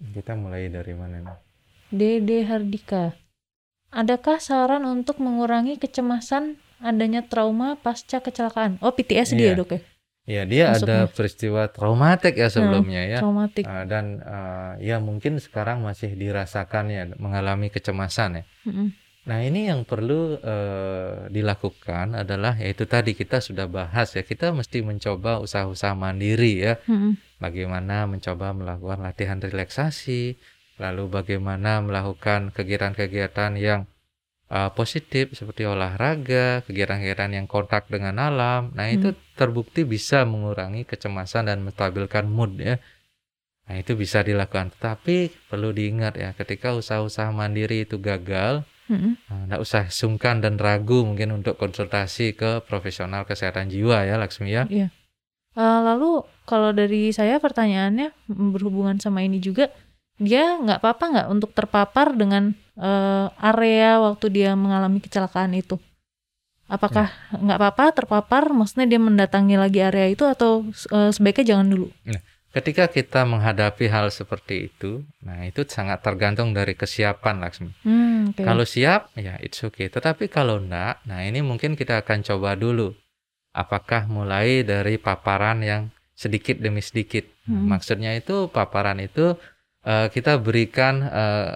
Kita 0.00 0.32
mulai 0.32 0.72
dari 0.72 0.96
mana 0.96 1.20
nih? 1.20 1.36
Dede 1.92 2.38
Hardika. 2.42 3.12
Adakah 3.90 4.38
saran 4.38 4.86
untuk 4.86 5.18
mengurangi 5.18 5.76
kecemasan 5.76 6.56
adanya 6.80 7.26
trauma 7.26 7.76
pasca 7.76 8.22
kecelakaan? 8.22 8.78
Oh 8.80 8.94
PTSD 8.94 9.36
ya 9.36 9.52
Iya. 9.52 9.58
dok 9.58 9.70
ya? 9.74 9.80
Ya, 10.30 10.42
dia 10.46 10.64
ada 10.70 10.78
Masuknya. 11.10 11.14
peristiwa 11.16 11.62
traumatik 11.66 12.38
ya 12.38 12.46
sebelumnya 12.46 13.02
ya. 13.02 13.18
Traumatik. 13.18 13.66
Eh, 13.66 13.84
dan 13.90 14.22
eh, 14.22 14.72
ya 14.86 15.02
mungkin 15.02 15.42
sekarang 15.42 15.82
masih 15.82 16.14
dirasakan 16.14 16.84
ya 16.86 17.02
mengalami 17.18 17.66
kecemasan 17.66 18.40
ya. 18.40 18.44
Mm-mm. 18.62 18.94
Nah 19.30 19.46
ini 19.46 19.70
yang 19.70 19.86
perlu 19.86 20.42
eh, 20.42 21.30
dilakukan 21.30 22.18
adalah 22.18 22.58
yaitu 22.58 22.82
tadi 22.90 23.14
kita 23.14 23.38
sudah 23.38 23.70
bahas 23.70 24.10
ya 24.18 24.26
kita 24.26 24.50
mesti 24.50 24.82
mencoba 24.82 25.38
usaha-usaha 25.38 25.94
mandiri 25.94 26.66
ya 26.66 26.74
Mm-mm. 26.90 27.38
bagaimana 27.38 28.10
mencoba 28.10 28.50
melakukan 28.50 29.06
latihan 29.06 29.38
relaksasi, 29.38 30.34
lalu 30.82 31.06
bagaimana 31.06 31.78
melakukan 31.78 32.50
kegiatan-kegiatan 32.50 33.54
yang 33.54 33.86
uh, 34.50 34.70
positif 34.74 35.32
seperti 35.38 35.64
olahraga, 35.64 36.66
kegiatan-kegiatan 36.66 37.38
yang 37.38 37.46
kontak 37.46 37.86
dengan 37.86 38.18
alam. 38.18 38.74
Nah, 38.74 38.90
itu 38.90 39.14
terbukti 39.38 39.86
bisa 39.86 40.26
mengurangi 40.26 40.82
kecemasan 40.84 41.48
dan 41.48 41.62
menstabilkan 41.62 42.26
mood 42.26 42.58
ya. 42.58 42.76
Nah, 43.70 43.78
itu 43.78 43.94
bisa 43.94 44.26
dilakukan. 44.26 44.74
Tapi 44.74 45.30
perlu 45.46 45.70
diingat 45.70 46.18
ya, 46.18 46.34
ketika 46.34 46.74
usaha-usaha 46.74 47.30
mandiri 47.30 47.86
itu 47.86 48.02
gagal, 48.02 48.66
Mm-mm. 48.90 49.14
nah, 49.30 49.40
nggak 49.46 49.62
usah 49.62 49.86
sungkan 49.86 50.42
dan 50.42 50.58
ragu 50.58 51.06
mungkin 51.06 51.30
untuk 51.30 51.54
konsultasi 51.54 52.34
ke 52.34 52.66
profesional 52.66 53.22
kesehatan 53.22 53.70
jiwa 53.70 54.02
ya, 54.02 54.18
Laksmi 54.18 54.50
ya. 54.50 54.66
Iya. 54.66 54.90
Eh, 55.54 55.80
lalu 55.82 56.26
kalau 56.42 56.74
dari 56.74 57.14
saya 57.14 57.38
pertanyaannya 57.38 58.10
berhubungan 58.30 58.98
sama 58.98 59.22
ini 59.22 59.38
juga, 59.38 59.70
dia 60.18 60.58
nggak 60.58 60.82
apa-apa 60.82 61.04
nggak 61.10 61.28
untuk 61.30 61.50
terpapar 61.54 62.18
dengan 62.18 62.54
eh, 62.78 63.26
area 63.38 64.02
waktu 64.02 64.26
dia 64.30 64.58
mengalami 64.58 64.98
kecelakaan 64.98 65.54
itu? 65.54 65.78
Apakah 66.70 67.10
nggak 67.34 67.58
apa-apa 67.58 67.84
terpapar? 67.94 68.54
Maksudnya 68.54 68.86
dia 68.86 69.02
mendatangi 69.02 69.58
lagi 69.58 69.82
area 69.82 70.06
itu 70.06 70.22
atau 70.22 70.66
eh, 70.70 71.10
sebaiknya 71.10 71.54
jangan 71.54 71.66
dulu? 71.66 71.90
Ketika 72.50 72.90
kita 72.90 73.22
menghadapi 73.22 73.86
hal 73.86 74.10
seperti 74.10 74.66
itu, 74.74 75.06
nah 75.22 75.46
itu 75.46 75.62
sangat 75.70 76.02
tergantung 76.02 76.50
dari 76.50 76.74
kesiapan 76.74 77.38
Laksmi. 77.38 77.70
Hmm, 77.86 78.34
oke. 78.34 78.42
Kalau 78.42 78.66
siap, 78.66 79.14
ya 79.14 79.38
it's 79.38 79.62
okay. 79.62 79.86
Tetapi 79.86 80.26
kalau 80.26 80.58
enggak, 80.58 80.98
nah 81.06 81.22
ini 81.22 81.46
mungkin 81.46 81.78
kita 81.78 82.02
akan 82.02 82.26
coba 82.26 82.58
dulu. 82.58 82.90
Apakah 83.54 84.10
mulai 84.10 84.66
dari 84.66 84.98
paparan 84.98 85.62
yang 85.62 85.94
sedikit 86.18 86.58
demi 86.58 86.82
sedikit. 86.82 87.22
Hmm. 87.46 87.70
Maksudnya 87.70 88.18
itu 88.18 88.50
paparan 88.50 88.98
itu 88.98 89.38
eh, 89.86 90.10
kita 90.10 90.42
berikan 90.42 91.06
eh, 91.06 91.54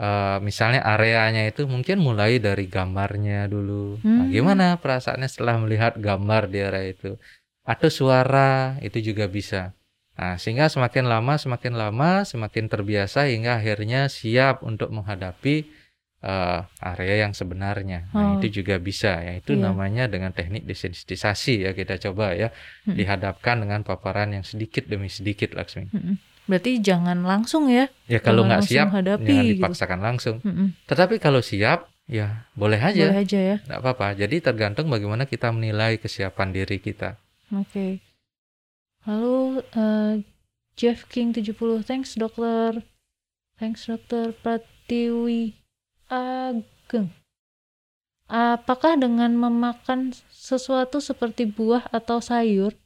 eh, 0.00 0.38
misalnya 0.40 0.80
areanya 0.80 1.44
itu 1.44 1.68
mungkin 1.68 2.00
mulai 2.00 2.40
dari 2.40 2.66
gambarnya 2.66 3.46
dulu. 3.52 4.00
Nah, 4.00 4.26
Hmm. 4.26 4.32
gimana 4.32 4.66
perasaannya 4.80 5.28
setelah 5.28 5.60
melihat 5.60 6.00
gambar 6.00 6.48
di 6.48 6.58
area 6.64 6.88
itu? 6.88 7.20
Atau 7.68 7.92
suara 7.92 8.80
itu 8.80 8.98
juga 9.04 9.28
bisa. 9.28 9.76
Nah, 10.20 10.36
sehingga 10.36 10.68
semakin 10.68 11.08
lama 11.08 11.40
semakin 11.40 11.72
lama 11.72 12.28
semakin 12.28 12.68
terbiasa 12.68 13.32
hingga 13.32 13.56
akhirnya 13.56 14.04
siap 14.06 14.60
untuk 14.60 14.92
menghadapi 14.92 15.64
eh, 16.20 16.60
area 16.84 17.24
yang 17.24 17.32
sebenarnya. 17.32 18.12
Nah, 18.12 18.36
Oh. 18.36 18.36
itu 18.36 18.60
juga 18.60 18.76
bisa 18.76 19.24
ya. 19.24 19.40
Itu 19.40 19.56
Iya. 19.56 19.72
namanya 19.72 20.04
dengan 20.04 20.36
teknik 20.36 20.68
desensitisasi 20.68 21.64
ya 21.64 21.72
kita 21.72 21.96
coba 21.96 22.36
ya 22.36 22.52
Mm-mm. 22.84 22.92
dihadapkan 22.92 23.56
dengan 23.64 23.80
paparan 23.80 24.36
yang 24.36 24.44
sedikit 24.44 24.84
demi 24.84 25.08
sedikit 25.08 25.56
Laksmi. 25.56 25.88
Mm-mm. 25.88 26.20
Berarti 26.44 26.76
jangan 26.84 27.24
langsung 27.24 27.72
ya? 27.72 27.88
Ya 28.04 28.20
kalau 28.20 28.44
nggak 28.44 28.68
siap 28.68 28.92
hadapi 28.92 29.24
jangan 29.24 29.44
gitu. 29.48 29.56
dipaksakan 29.64 30.00
langsung. 30.04 30.36
Mm-mm. 30.44 30.76
Tetapi 30.84 31.16
kalau 31.16 31.40
siap 31.40 31.88
ya 32.04 32.44
boleh 32.52 32.76
aja, 32.76 33.08
Boleh 33.08 33.24
aja 33.24 33.40
ya. 33.40 33.56
nggak 33.64 33.80
apa-apa. 33.80 34.12
Jadi 34.12 34.36
tergantung 34.44 34.92
bagaimana 34.92 35.24
kita 35.24 35.48
menilai 35.48 35.96
kesiapan 35.96 36.52
diri 36.52 36.84
kita. 36.84 37.16
Oke. 37.48 38.04
Lalu 39.08 39.64
eh, 39.76 40.14
Jeff 40.76 41.08
King 41.08 41.32
70, 41.32 41.84
thanks 41.84 42.16
dokter. 42.16 42.84
Thanks 43.56 43.84
dokter 43.84 44.32
Pratiwi 44.40 45.56
Ageng. 46.08 47.12
Apakah 48.30 48.94
dengan 48.94 49.34
memakan 49.34 50.14
sesuatu 50.30 51.02
seperti 51.02 51.50
buah 51.50 51.90
atau 51.90 52.22
sayur 52.22 52.78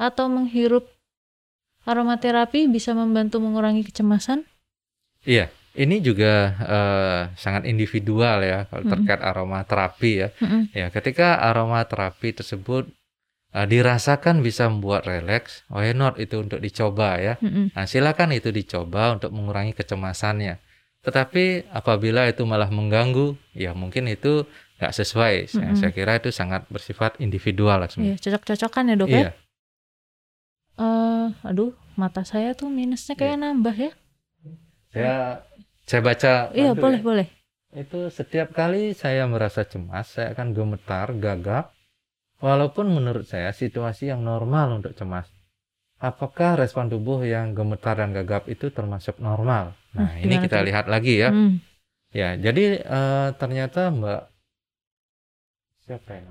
atau 0.00 0.26
menghirup 0.26 0.88
aromaterapi 1.84 2.66
bisa 2.66 2.96
membantu 2.96 3.38
mengurangi 3.38 3.84
kecemasan? 3.84 4.48
Iya, 5.22 5.52
ini 5.76 6.00
juga 6.00 6.56
eh, 6.64 7.22
sangat 7.36 7.68
individual 7.68 8.40
ya 8.40 8.64
kalau 8.66 8.82
Mm-mm. 8.88 8.92
terkait 8.96 9.20
aromaterapi 9.20 10.12
ya. 10.16 10.28
Mm-mm. 10.40 10.62
Ya, 10.72 10.88
ketika 10.88 11.44
aromaterapi 11.44 12.32
tersebut 12.32 12.88
eh, 13.52 13.66
dirasakan 13.66 14.42
bisa 14.42 14.66
membuat 14.66 15.06
rileks, 15.06 15.66
why 15.70 15.92
not 15.92 16.18
itu 16.18 16.42
untuk 16.42 16.58
dicoba 16.58 17.20
ya. 17.20 17.34
Mm-mm. 17.38 17.74
Nah, 17.76 17.84
silakan 17.84 18.34
itu 18.34 18.50
dicoba 18.50 19.14
untuk 19.14 19.30
mengurangi 19.30 19.76
kecemasannya. 19.76 20.58
Tetapi 21.06 21.70
apabila 21.70 22.26
itu 22.26 22.42
malah 22.42 22.66
mengganggu, 22.66 23.38
ya 23.54 23.70
mungkin 23.76 24.10
itu 24.10 24.42
nggak 24.82 24.92
sesuai. 24.92 25.34
Saya, 25.46 25.70
Mm-mm. 25.70 25.78
saya 25.78 25.90
kira 25.94 26.18
itu 26.18 26.34
sangat 26.34 26.66
bersifat 26.66 27.22
individual. 27.22 27.86
Iya, 27.86 28.18
cocok-cocokan 28.18 28.90
ya 28.90 28.94
dok 28.98 29.08
ya. 29.12 29.30
Eh, 30.76 31.26
aduh, 31.46 31.72
mata 31.96 32.26
saya 32.26 32.52
tuh 32.52 32.68
minusnya 32.68 33.16
kayak 33.16 33.40
nambah 33.40 33.76
ya. 33.76 33.92
saya 34.92 35.44
saya 35.86 36.00
baca. 36.02 36.32
Iya, 36.52 36.72
mandu 36.74 36.82
boleh 36.82 37.00
ya. 37.00 37.04
boleh. 37.04 37.26
Itu 37.76 38.08
setiap 38.08 38.56
kali 38.56 38.96
saya 38.96 39.28
merasa 39.28 39.62
cemas, 39.62 40.16
saya 40.16 40.32
akan 40.32 40.56
gemetar, 40.56 41.12
gagap. 41.16 41.75
Walaupun 42.36 42.92
menurut 42.92 43.24
saya 43.24 43.48
situasi 43.50 44.12
yang 44.12 44.20
normal 44.20 44.76
untuk 44.76 44.92
cemas. 44.92 45.24
Apakah 45.96 46.60
respon 46.60 46.92
tubuh 46.92 47.24
yang 47.24 47.56
gemetar 47.56 47.96
dan 47.96 48.12
gagap 48.12 48.44
itu 48.52 48.68
termasuk 48.68 49.16
normal? 49.16 49.72
Nah, 49.96 50.12
Nah, 50.12 50.20
ini 50.20 50.36
kita 50.44 50.60
tuh? 50.60 50.66
lihat 50.68 50.84
lagi 50.92 51.24
ya. 51.24 51.32
Hmm. 51.32 51.64
Ya, 52.12 52.36
jadi 52.36 52.84
eh, 52.84 53.28
ternyata 53.40 53.88
Mbak 53.88 54.22
siapa 55.88 56.10
yang? 56.20 56.28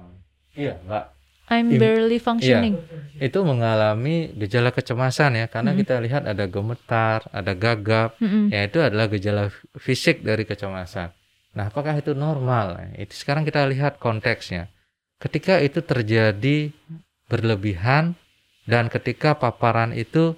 Iya, 0.55 0.73
Mbak 0.85 1.05
I'm 1.45 1.69
barely 1.77 2.17
functioning. 2.17 2.73
itu 3.21 3.39
mengalami 3.45 4.33
gejala 4.33 4.73
kecemasan 4.73 5.37
ya, 5.37 5.45
karena 5.45 5.71
Mm. 5.73 5.79
kita 5.81 5.95
lihat 6.01 6.23
ada 6.25 6.45
gemetar, 6.49 7.21
ada 7.29 7.53
gagap, 7.53 8.17
Mm-mm. 8.17 8.49
ya 8.49 8.65
itu 8.65 8.81
adalah 8.81 9.05
gejala 9.05 9.53
fisik 9.77 10.25
dari 10.25 10.41
kecemasan. 10.41 11.13
Nah, 11.53 11.69
apakah 11.69 11.95
itu 11.95 12.17
normal? 12.17 12.81
Nah, 12.81 12.89
Itu 12.97 13.13
sekarang 13.13 13.45
kita 13.45 13.61
lihat 13.69 14.01
konteksnya. 14.01 14.73
Ketika 15.19 15.63
itu 15.63 15.79
terjadi 15.79 16.69
berlebihan 17.31 18.19
dan 18.67 18.91
ketika 18.91 19.37
paparan 19.37 19.95
itu 19.95 20.35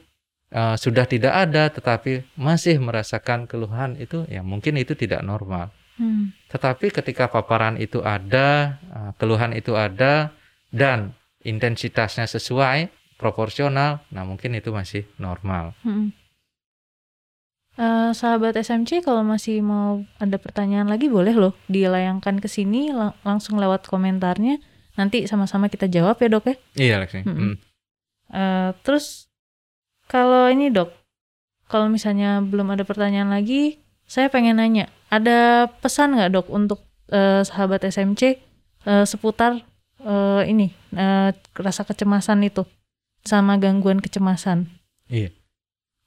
eh, 0.53 0.75
sudah 0.77 1.05
tidak 1.09 1.33
ada 1.33 1.67
tetapi 1.73 2.23
masih 2.37 2.77
merasakan 2.79 3.49
keluhan 3.49 3.97
itu 3.97 4.23
ya 4.29 4.45
mungkin 4.45 4.77
itu 4.77 4.93
tidak 4.93 5.25
normal. 5.25 5.73
Hmm. 5.97 6.29
Tetapi 6.53 6.93
ketika 6.93 7.25
paparan 7.25 7.81
itu 7.81 8.05
ada, 8.05 8.77
eh, 8.85 9.11
keluhan 9.17 9.57
itu 9.57 9.73
ada 9.73 10.29
dan 10.69 11.17
intensitasnya 11.41 12.29
sesuai, 12.29 12.91
proporsional, 13.17 14.05
nah 14.13 14.23
mungkin 14.23 14.53
itu 14.53 14.69
masih 14.69 15.09
normal. 15.17 15.73
Mm-mm. 15.81 16.13
Eh, 17.77 18.09
sahabat 18.11 18.57
SMC 18.57 19.05
kalau 19.05 19.21
masih 19.21 19.61
mau 19.61 20.01
ada 20.17 20.41
pertanyaan 20.41 20.89
lagi 20.89 21.13
boleh 21.13 21.37
loh 21.37 21.53
dilayangkan 21.69 22.41
ke 22.41 22.49
sini 22.49 22.89
lang- 22.89 23.13
langsung 23.21 23.61
lewat 23.61 23.85
komentarnya. 23.85 24.57
Nanti 24.97 25.29
sama-sama 25.29 25.69
kita 25.69 25.85
jawab 25.85 26.17
ya 26.17 26.25
dok 26.25 26.45
ya. 26.49 26.55
Iya, 26.73 26.95
Lexi. 27.05 27.21
Mm-mm. 27.21 27.37
Mm. 27.37 27.55
Eh, 28.33 28.69
terus 28.81 29.29
kalau 30.09 30.49
ini 30.49 30.73
dok, 30.73 30.89
kalau 31.69 31.85
misalnya 31.85 32.41
belum 32.41 32.73
ada 32.73 32.81
pertanyaan 32.81 33.29
lagi, 33.29 33.77
saya 34.09 34.33
pengen 34.33 34.57
nanya, 34.57 34.89
ada 35.13 35.69
pesan 35.69 36.17
nggak 36.17 36.33
dok 36.33 36.47
untuk 36.49 36.81
eh, 37.13 37.45
sahabat 37.45 37.85
SMC 37.85 38.41
eh, 38.89 39.05
seputar 39.05 39.61
eh, 40.01 40.43
ini 40.49 40.73
eh, 40.97 41.29
rasa 41.53 41.85
kecemasan 41.85 42.41
itu 42.41 42.65
sama 43.21 43.61
gangguan 43.61 44.01
kecemasan? 44.01 44.65
Iya. 45.13 45.29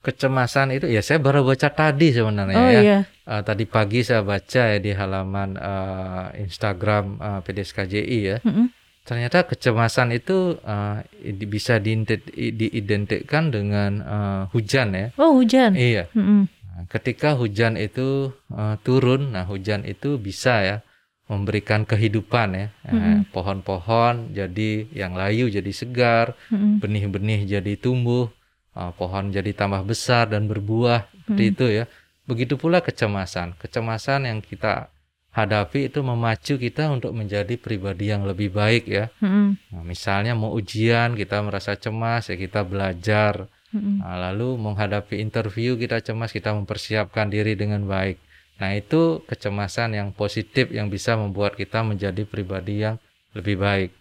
Kecemasan 0.01 0.73
itu 0.73 0.89
ya 0.89 0.99
saya 0.99 1.17
baru 1.17 1.45
baca 1.45 1.69
tadi 1.69 2.09
sebenarnya 2.09 2.57
oh 2.57 2.69
ya. 2.69 2.81
iya, 2.81 2.99
Eh, 3.21 3.41
tadi 3.45 3.63
pagi 3.63 4.01
saya 4.01 4.25
baca 4.25 4.63
ya 4.67 4.77
di 4.77 4.91
halaman 4.91 5.53
eh, 5.53 6.25
Instagram 6.41 7.05
eh, 7.17 7.39
PDSKJI 7.39 8.19
ya. 8.19 8.37
Mm-mm. 8.41 8.73
Ternyata 9.01 9.45
kecemasan 9.45 10.09
itu 10.11 10.57
eh, 10.59 10.97
di- 11.31 11.45
bisa 11.45 11.77
diident- 11.77 12.33
diidentikan 12.33 13.49
dengan 13.49 13.91
eh, 13.99 14.41
hujan 14.49 14.87
ya. 14.91 15.07
oh 15.15 15.37
hujan. 15.37 15.77
Iya. 15.77 16.09
Mm-mm. 16.11 16.49
Nah, 16.49 16.83
ketika 16.89 17.33
hujan 17.33 17.77
itu 17.77 18.33
eh, 18.49 18.75
turun, 18.81 19.31
nah 19.31 19.45
hujan 19.45 19.85
itu 19.85 20.17
bisa 20.17 20.61
ya 20.61 20.77
memberikan 21.25 21.85
kehidupan 21.85 22.47
ya. 22.51 22.67
Nah, 22.83 22.91
Mm-mm. 22.91 23.29
Pohon-pohon 23.29 24.33
jadi 24.33 24.89
yang 24.91 25.13
layu 25.13 25.45
jadi 25.45 25.69
segar, 25.71 26.33
benih-benih 26.51 27.45
jadi 27.47 27.77
tumbuh, 27.77 28.27
eh, 28.75 28.91
pohon 28.95 29.31
jadi 29.31 29.51
tambah 29.55 29.83
besar 29.83 30.31
dan 30.31 30.47
berbuah 30.51 31.07
seperti 31.31 31.43
Mm. 31.47 31.51
itu 31.55 31.65
ya. 31.71 31.85
Begitu 32.27 32.53
pula 32.55 32.79
kecemasan. 32.79 33.57
Kecemasan 33.57 34.29
yang 34.29 34.39
kita 34.39 34.91
hadapi 35.31 35.87
itu 35.87 36.03
memacu 36.03 36.59
kita 36.59 36.91
untuk 36.91 37.15
menjadi 37.15 37.55
pribadi 37.55 38.11
yang 38.11 38.27
lebih 38.27 38.51
baik 38.51 38.83
ya. 38.87 39.07
Mm-mm. 39.23 39.55
Nah, 39.71 39.83
misalnya 39.87 40.35
mau 40.35 40.51
ujian 40.51 41.15
kita 41.15 41.39
merasa 41.39 41.79
cemas 41.79 42.27
ya 42.27 42.35
kita 42.35 42.67
belajar 42.67 43.47
Mm-mm. 43.71 44.03
Nah, 44.03 44.19
lalu 44.27 44.59
menghadapi 44.59 45.23
interview 45.23 45.79
kita 45.79 46.03
cemas, 46.03 46.35
kita 46.35 46.51
mempersiapkan 46.51 47.31
diri 47.31 47.55
dengan 47.55 47.87
baik. 47.87 48.19
Nah, 48.59 48.75
itu 48.75 49.23
kecemasan 49.25 49.95
yang 49.95 50.11
positif 50.11 50.69
yang 50.75 50.91
bisa 50.91 51.15
membuat 51.15 51.55
kita 51.55 51.79
menjadi 51.79 52.27
pribadi 52.27 52.83
yang 52.83 52.99
lebih 53.31 53.55
baik. 53.55 53.95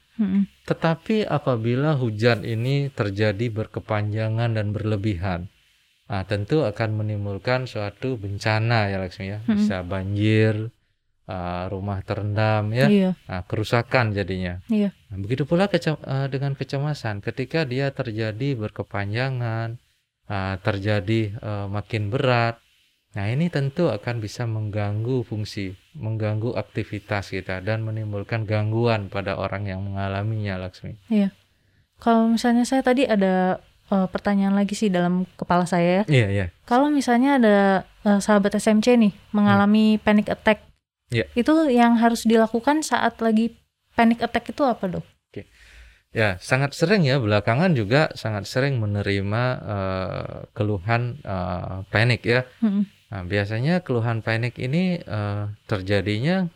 Tetapi 0.68 1.26
apabila 1.26 1.98
hujan 1.98 2.46
ini 2.46 2.92
terjadi 2.94 3.50
berkepanjangan 3.50 4.54
dan 4.54 4.70
berlebihan, 4.70 5.50
nah, 6.06 6.22
tentu 6.28 6.62
akan 6.62 7.02
menimbulkan 7.02 7.66
suatu 7.66 8.14
bencana 8.20 8.86
ya 8.92 9.02
Laksmi 9.02 9.26
ya. 9.34 9.38
Mm-mm. 9.42 9.50
Bisa 9.56 9.82
banjir, 9.82 10.70
uh, 11.26 11.64
rumah 11.72 11.98
terendam 12.06 12.70
ya, 12.70 12.86
Iya, 12.86 13.10
nah, 13.26 13.42
kerusakan 13.46 14.14
jadinya. 14.14 14.62
iya. 14.70 14.94
Nah, 15.10 15.18
begitu 15.18 15.42
pula 15.42 15.66
kece- 15.66 15.98
eh, 16.06 16.28
dengan 16.30 16.54
kecemasan, 16.54 17.18
ketika 17.18 17.66
dia 17.66 17.90
terjadi 17.90 18.54
berkepanjangan, 18.54 19.74
eh, 20.30 20.56
terjadi 20.62 21.20
eh, 21.34 21.66
makin 21.66 22.14
berat, 22.14 22.62
nah 23.10 23.26
ini 23.26 23.50
tentu 23.50 23.90
akan 23.90 24.22
bisa 24.22 24.46
mengganggu 24.46 25.26
fungsi, 25.26 25.74
mengganggu 25.98 26.54
aktivitas 26.54 27.34
kita 27.34 27.58
dan 27.58 27.82
menimbulkan 27.82 28.46
gangguan 28.46 29.10
pada 29.10 29.34
orang 29.34 29.66
yang 29.66 29.82
mengalaminya, 29.82 30.62
Laksmi. 30.62 30.94
Kalau 31.98 32.30
misalnya 32.30 32.62
saya 32.62 32.80
tadi 32.86 33.04
ada 33.04 33.58
eh, 33.90 34.06
pertanyaan 34.08 34.54
lagi 34.54 34.78
sih 34.78 34.88
dalam 34.88 35.26
kepala 35.34 35.66
saya 35.66 36.02
ya. 36.02 36.04
Iya, 36.06 36.26
iya. 36.30 36.46
Kalau 36.64 36.86
misalnya 36.88 37.36
ada 37.42 37.56
eh, 38.06 38.20
sahabat 38.22 38.54
SMC 38.54 38.94
nih 38.96 39.12
mengalami 39.34 39.98
panic 39.98 40.30
attack, 40.30 40.62
Iya. 41.10 41.26
itu 41.34 41.52
yang 41.74 41.98
harus 41.98 42.22
dilakukan 42.22 42.86
saat 42.86 43.18
lagi 43.18 43.58
panic 43.98 44.22
attack 44.22 44.54
itu 44.54 44.62
apa 44.62 44.86
dok? 44.86 45.06
Ya, 46.10 46.42
sangat 46.42 46.74
sering 46.74 47.06
ya 47.06 47.22
belakangan 47.22 47.70
juga 47.70 48.10
sangat 48.18 48.42
sering 48.50 48.82
menerima 48.82 49.42
eh, 49.62 50.38
keluhan 50.54 51.18
eh, 51.22 51.86
panik 51.90 52.22
ya. 52.26 52.42
Mm-mm. 52.62 52.86
Nah, 53.10 53.26
biasanya 53.26 53.82
keluhan 53.82 54.22
panik 54.22 54.54
ini 54.56 55.02
eh, 55.02 55.44
terjadinya 55.66 56.46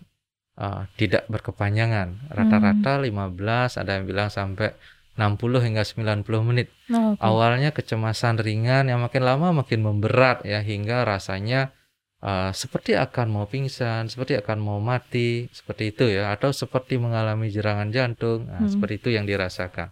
eh, 0.54 0.82
tidak 0.94 1.26
berkepanjangan. 1.26 2.30
Rata-rata 2.30 3.02
15, 3.02 3.80
ada 3.80 3.90
yang 3.98 4.06
bilang 4.06 4.30
sampai 4.30 4.70
60 5.14 5.62
hingga 5.62 5.82
90 5.82 6.26
menit. 6.42 6.70
Oh, 6.90 7.14
oke. 7.14 7.22
Awalnya 7.22 7.70
kecemasan 7.70 8.38
ringan 8.38 8.90
yang 8.90 8.98
makin 9.02 9.22
lama 9.22 9.50
makin 9.54 9.82
memberat 9.82 10.42
ya 10.42 10.62
hingga 10.62 11.02
rasanya 11.02 11.74
eh, 12.22 12.50
seperti 12.54 12.94
akan 12.94 13.26
mau 13.34 13.46
pingsan, 13.46 14.06
seperti 14.06 14.38
akan 14.38 14.58
mau 14.62 14.78
mati, 14.78 15.50
seperti 15.50 15.90
itu 15.90 16.06
ya 16.06 16.30
atau 16.30 16.54
seperti 16.54 16.98
mengalami 17.02 17.50
serangan 17.50 17.90
jantung. 17.90 18.46
Nah, 18.46 18.62
Hmm. 18.62 18.70
seperti 18.70 18.94
itu 19.02 19.08
yang 19.14 19.26
dirasakan. 19.26 19.90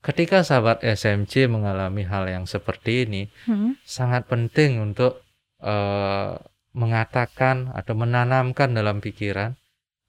Ketika 0.00 0.40
sahabat 0.40 0.80
SMC 0.80 1.44
mengalami 1.44 2.08
hal 2.08 2.24
yang 2.24 2.48
seperti 2.48 3.04
ini, 3.04 3.22
Mm-mm. 3.44 3.76
sangat 3.84 4.24
penting 4.24 4.80
untuk 4.80 5.20
eh, 5.60 6.32
mengatakan 6.70 7.74
atau 7.74 7.94
menanamkan 7.98 8.70
dalam 8.72 9.02
pikiran 9.02 9.58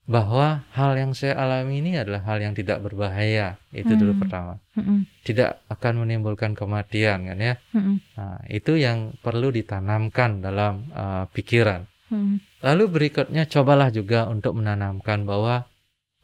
bahwa 0.10 0.66
hal 0.74 0.97
yang 0.97 1.14
saya 1.14 1.38
alami 1.38 1.80
ini 1.80 1.95
adalah 1.95 2.26
hal 2.26 2.41
yang 2.41 2.52
tidak 2.58 2.82
berbahaya. 2.84 3.62
Itu 3.72 3.95
dulu 3.95 4.18
Hmm. 4.18 4.22
pertama. 4.22 4.54
Mm-mm. 4.76 4.99
Tidak 5.24 5.72
akan 5.72 5.93
menimbulkan 6.04 6.58
kematian 6.58 7.32
kan 7.32 7.38
ya. 7.39 7.56
Mm-mm. 7.72 7.95
Nah, 8.18 8.41
itu 8.49 8.76
yang 8.76 9.16
perlu 9.22 9.54
ditanamkan 9.54 10.41
dalam 10.41 10.89
eh, 10.91 11.26
pikiran. 11.32 11.86
Mm-mm. 12.12 12.43
Lalu 12.66 12.84
berikutnya 12.91 13.47
cobalah 13.47 13.93
juga 13.93 14.28
untuk 14.28 14.58
menanamkan 14.58 15.24
bahwa 15.24 15.70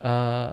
eh, 0.03 0.49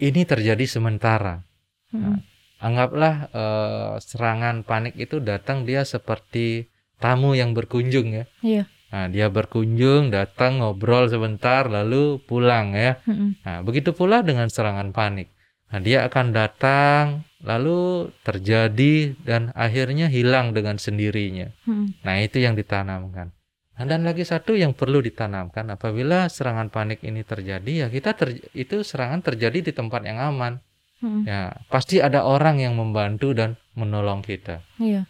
ini 0.00 0.22
terjadi 0.24 0.64
sementara. 0.68 1.42
Mm-mm. 1.90 2.22
Anggaplah 2.60 3.14
eh, 3.32 3.92
serangan 4.04 4.62
panik 4.62 4.94
itu 5.00 5.18
datang 5.18 5.64
dia 5.64 5.82
seperti 5.82 6.68
tamu 7.00 7.32
yang 7.34 7.56
berkunjung 7.56 8.12
ya. 8.12 8.24
Iya. 8.44 8.64
Nah, 8.90 9.06
dia 9.06 9.30
berkunjung, 9.30 10.10
datang 10.10 10.60
ngobrol 10.60 11.06
sebentar 11.06 11.70
lalu 11.70 12.18
pulang 12.26 12.74
ya. 12.74 12.98
Mm-mm. 13.06 13.38
Nah, 13.46 13.62
begitu 13.62 13.94
pula 13.94 14.20
dengan 14.20 14.50
serangan 14.50 14.90
panik. 14.90 15.30
Nah, 15.70 15.78
dia 15.78 16.02
akan 16.10 16.34
datang, 16.34 17.22
lalu 17.40 18.10
terjadi 18.26 19.16
dan 19.22 19.54
akhirnya 19.56 20.10
hilang 20.10 20.52
dengan 20.52 20.76
sendirinya. 20.76 21.54
Mm. 21.64 22.02
Nah, 22.02 22.14
itu 22.20 22.42
yang 22.42 22.58
ditanamkan. 22.58 23.32
Nah, 23.78 23.84
dan 23.88 24.04
lagi 24.04 24.28
satu 24.28 24.58
yang 24.58 24.76
perlu 24.76 25.00
ditanamkan 25.00 25.72
apabila 25.72 26.28
serangan 26.28 26.68
panik 26.68 27.00
ini 27.00 27.24
terjadi 27.24 27.72
ya 27.72 27.88
kita 27.88 28.12
ter- 28.12 28.44
itu 28.52 28.84
serangan 28.84 29.24
terjadi 29.24 29.64
di 29.64 29.72
tempat 29.72 30.04
yang 30.04 30.20
aman. 30.20 30.60
Mm. 31.00 31.24
Ya, 31.24 31.56
pasti 31.72 31.96
ada 31.96 32.28
orang 32.28 32.60
yang 32.60 32.76
membantu 32.76 33.32
dan 33.32 33.56
menolong 33.72 34.20
kita. 34.20 34.60
Iya. 34.76 35.08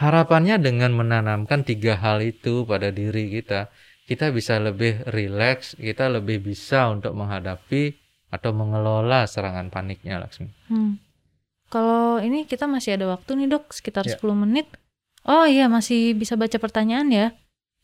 Harapannya 0.00 0.56
dengan 0.56 0.96
menanamkan 0.96 1.60
tiga 1.60 2.00
hal 2.00 2.24
itu 2.24 2.64
pada 2.64 2.88
diri 2.88 3.28
kita, 3.28 3.68
kita 4.08 4.32
bisa 4.32 4.56
lebih 4.56 5.04
rileks, 5.12 5.76
kita 5.76 6.08
lebih 6.08 6.40
bisa 6.40 6.88
untuk 6.88 7.12
menghadapi 7.12 7.92
atau 8.32 8.56
mengelola 8.56 9.28
serangan 9.28 9.68
paniknya 9.68 10.24
Laksmi. 10.24 10.48
Hmm. 10.72 10.96
Kalau 11.68 12.16
ini 12.18 12.48
kita 12.48 12.64
masih 12.64 12.96
ada 12.96 13.12
waktu 13.12 13.44
nih 13.44 13.48
dok, 13.52 13.76
sekitar 13.76 14.08
Ya. 14.08 14.16
10 14.16 14.32
menit. 14.34 14.72
Oh 15.28 15.44
iya 15.44 15.68
masih 15.68 16.16
bisa 16.16 16.34
baca 16.34 16.56
pertanyaan 16.56 17.12
ya. 17.12 17.26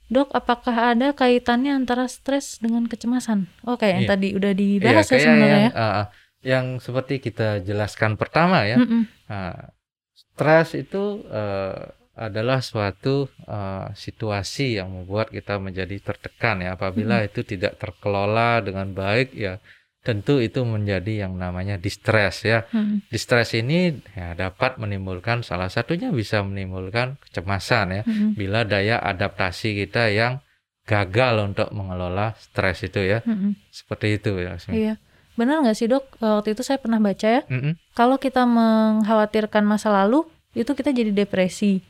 Dok, 0.08 0.32
apakah 0.32 0.96
ada 0.96 1.12
kaitannya 1.12 1.76
antara 1.76 2.08
stres 2.08 2.62
dengan 2.64 2.88
kecemasan? 2.88 3.44
Oh 3.68 3.76
kayak 3.76 3.92
yang 3.92 4.04
Iya. 4.06 4.12
tadi 4.16 4.28
udah 4.32 4.52
dibahas 4.56 5.04
ya 5.04 5.10
kayak 5.12 5.20
sebenarnya 5.20 5.60
yang, 5.68 5.74
ya. 5.74 5.84
ah, 6.00 6.06
yang 6.40 6.66
seperti 6.80 7.20
kita 7.20 7.60
jelaskan 7.60 8.16
pertama 8.16 8.64
ya, 8.64 8.78
Mm-mm. 8.80 9.02
Nah, 9.28 9.74
stres 10.14 10.78
itu 10.78 11.26
eh, 11.28 11.92
adalah 12.16 12.64
suatu 12.64 13.28
eh, 13.44 13.86
situasi 13.92 14.80
yang 14.80 14.88
membuat 14.90 15.28
kita 15.28 15.60
menjadi 15.60 16.00
tertekan 16.00 16.64
ya. 16.64 16.74
Apabila 16.74 17.20
itu 17.22 17.44
tidak 17.44 17.76
terkelola 17.76 18.64
dengan 18.64 18.90
baik 18.96 19.36
ya, 19.36 19.60
tentu 20.00 20.38
itu 20.38 20.62
menjadi 20.62 21.28
yang 21.28 21.36
namanya 21.36 21.76
distress 21.76 22.46
ya. 22.46 22.64
Mm-mm. 22.72 23.04
Distress 23.12 23.52
ini 23.58 24.00
ya 24.16 24.32
dapat 24.32 24.80
menimbulkan 24.80 25.44
salah 25.44 25.68
satunya 25.68 26.08
bisa 26.08 26.40
menimbulkan 26.40 27.20
kecemasan 27.20 27.86
ya. 27.90 28.02
Mm-mm. 28.06 28.38
Bila 28.38 28.64
daya 28.64 28.96
adaptasi 29.02 29.76
kita 29.84 30.08
yang 30.08 30.40
gagal 30.86 31.42
untuk 31.42 31.68
mengelola 31.74 32.38
stres 32.38 32.86
itu 32.86 33.02
ya. 33.02 33.20
Mm-mm. 33.26 33.58
Seperti 33.74 34.16
itu 34.16 34.38
ya. 34.38 34.54
Iya. 34.70 34.94
Benar 35.34 35.66
nggak 35.66 35.76
sih 35.76 35.90
dok? 35.90 36.06
Eh, 36.22 36.32
Waktu 36.38 36.54
itu 36.54 36.62
saya 36.62 36.78
pernah 36.78 37.02
baca 37.02 37.28
ya. 37.28 37.42
Mm-mm. 37.50 37.74
Kalau 37.92 38.16
kita 38.16 38.46
mengkhawatirkan 38.46 39.66
masa 39.66 39.90
lalu, 39.90 40.24
itu 40.56 40.70
kita 40.72 40.94
jadi 40.94 41.12
depresi. 41.12 41.84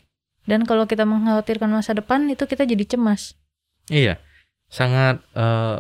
Dan 0.47 0.63
kalau 0.63 0.87
kita 0.87 1.03
mengkhawatirkan 1.03 1.69
masa 1.69 1.93
depan, 1.93 2.31
itu 2.31 2.47
kita 2.47 2.63
jadi 2.63 2.87
cemas. 2.87 3.35
Iya, 3.91 4.23
sangat 4.71 5.23
eh, 5.35 5.79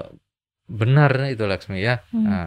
benar 0.66 1.10
itu 1.30 1.46
Laksmi 1.46 1.78
ya. 1.78 2.02
Hmm. 2.10 2.26
Nah, 2.26 2.46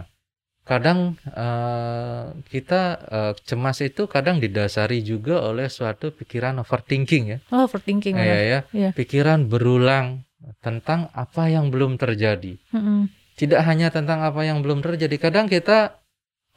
kadang 0.68 1.16
eh, 1.24 2.24
kita 2.52 2.80
eh, 3.08 3.32
cemas 3.44 3.80
itu 3.80 4.04
kadang 4.06 4.36
didasari 4.38 5.00
juga 5.00 5.40
oleh 5.44 5.72
suatu 5.72 6.12
pikiran 6.12 6.60
overthinking 6.60 7.24
ya. 7.36 7.38
Oh, 7.50 7.64
overthinking. 7.64 8.14
Iya 8.16 8.24
benar. 8.24 8.40
ya, 8.44 8.60
Iya. 8.76 8.90
pikiran 8.92 9.48
berulang 9.48 10.24
tentang 10.60 11.08
apa 11.12 11.48
yang 11.48 11.68
belum 11.72 11.96
terjadi. 11.96 12.56
Mm-mm. 12.72 13.08
Tidak 13.36 13.60
hanya 13.64 13.88
tentang 13.88 14.20
apa 14.20 14.44
yang 14.44 14.60
belum 14.60 14.84
terjadi. 14.84 15.16
Kadang 15.16 15.48
kita 15.48 15.96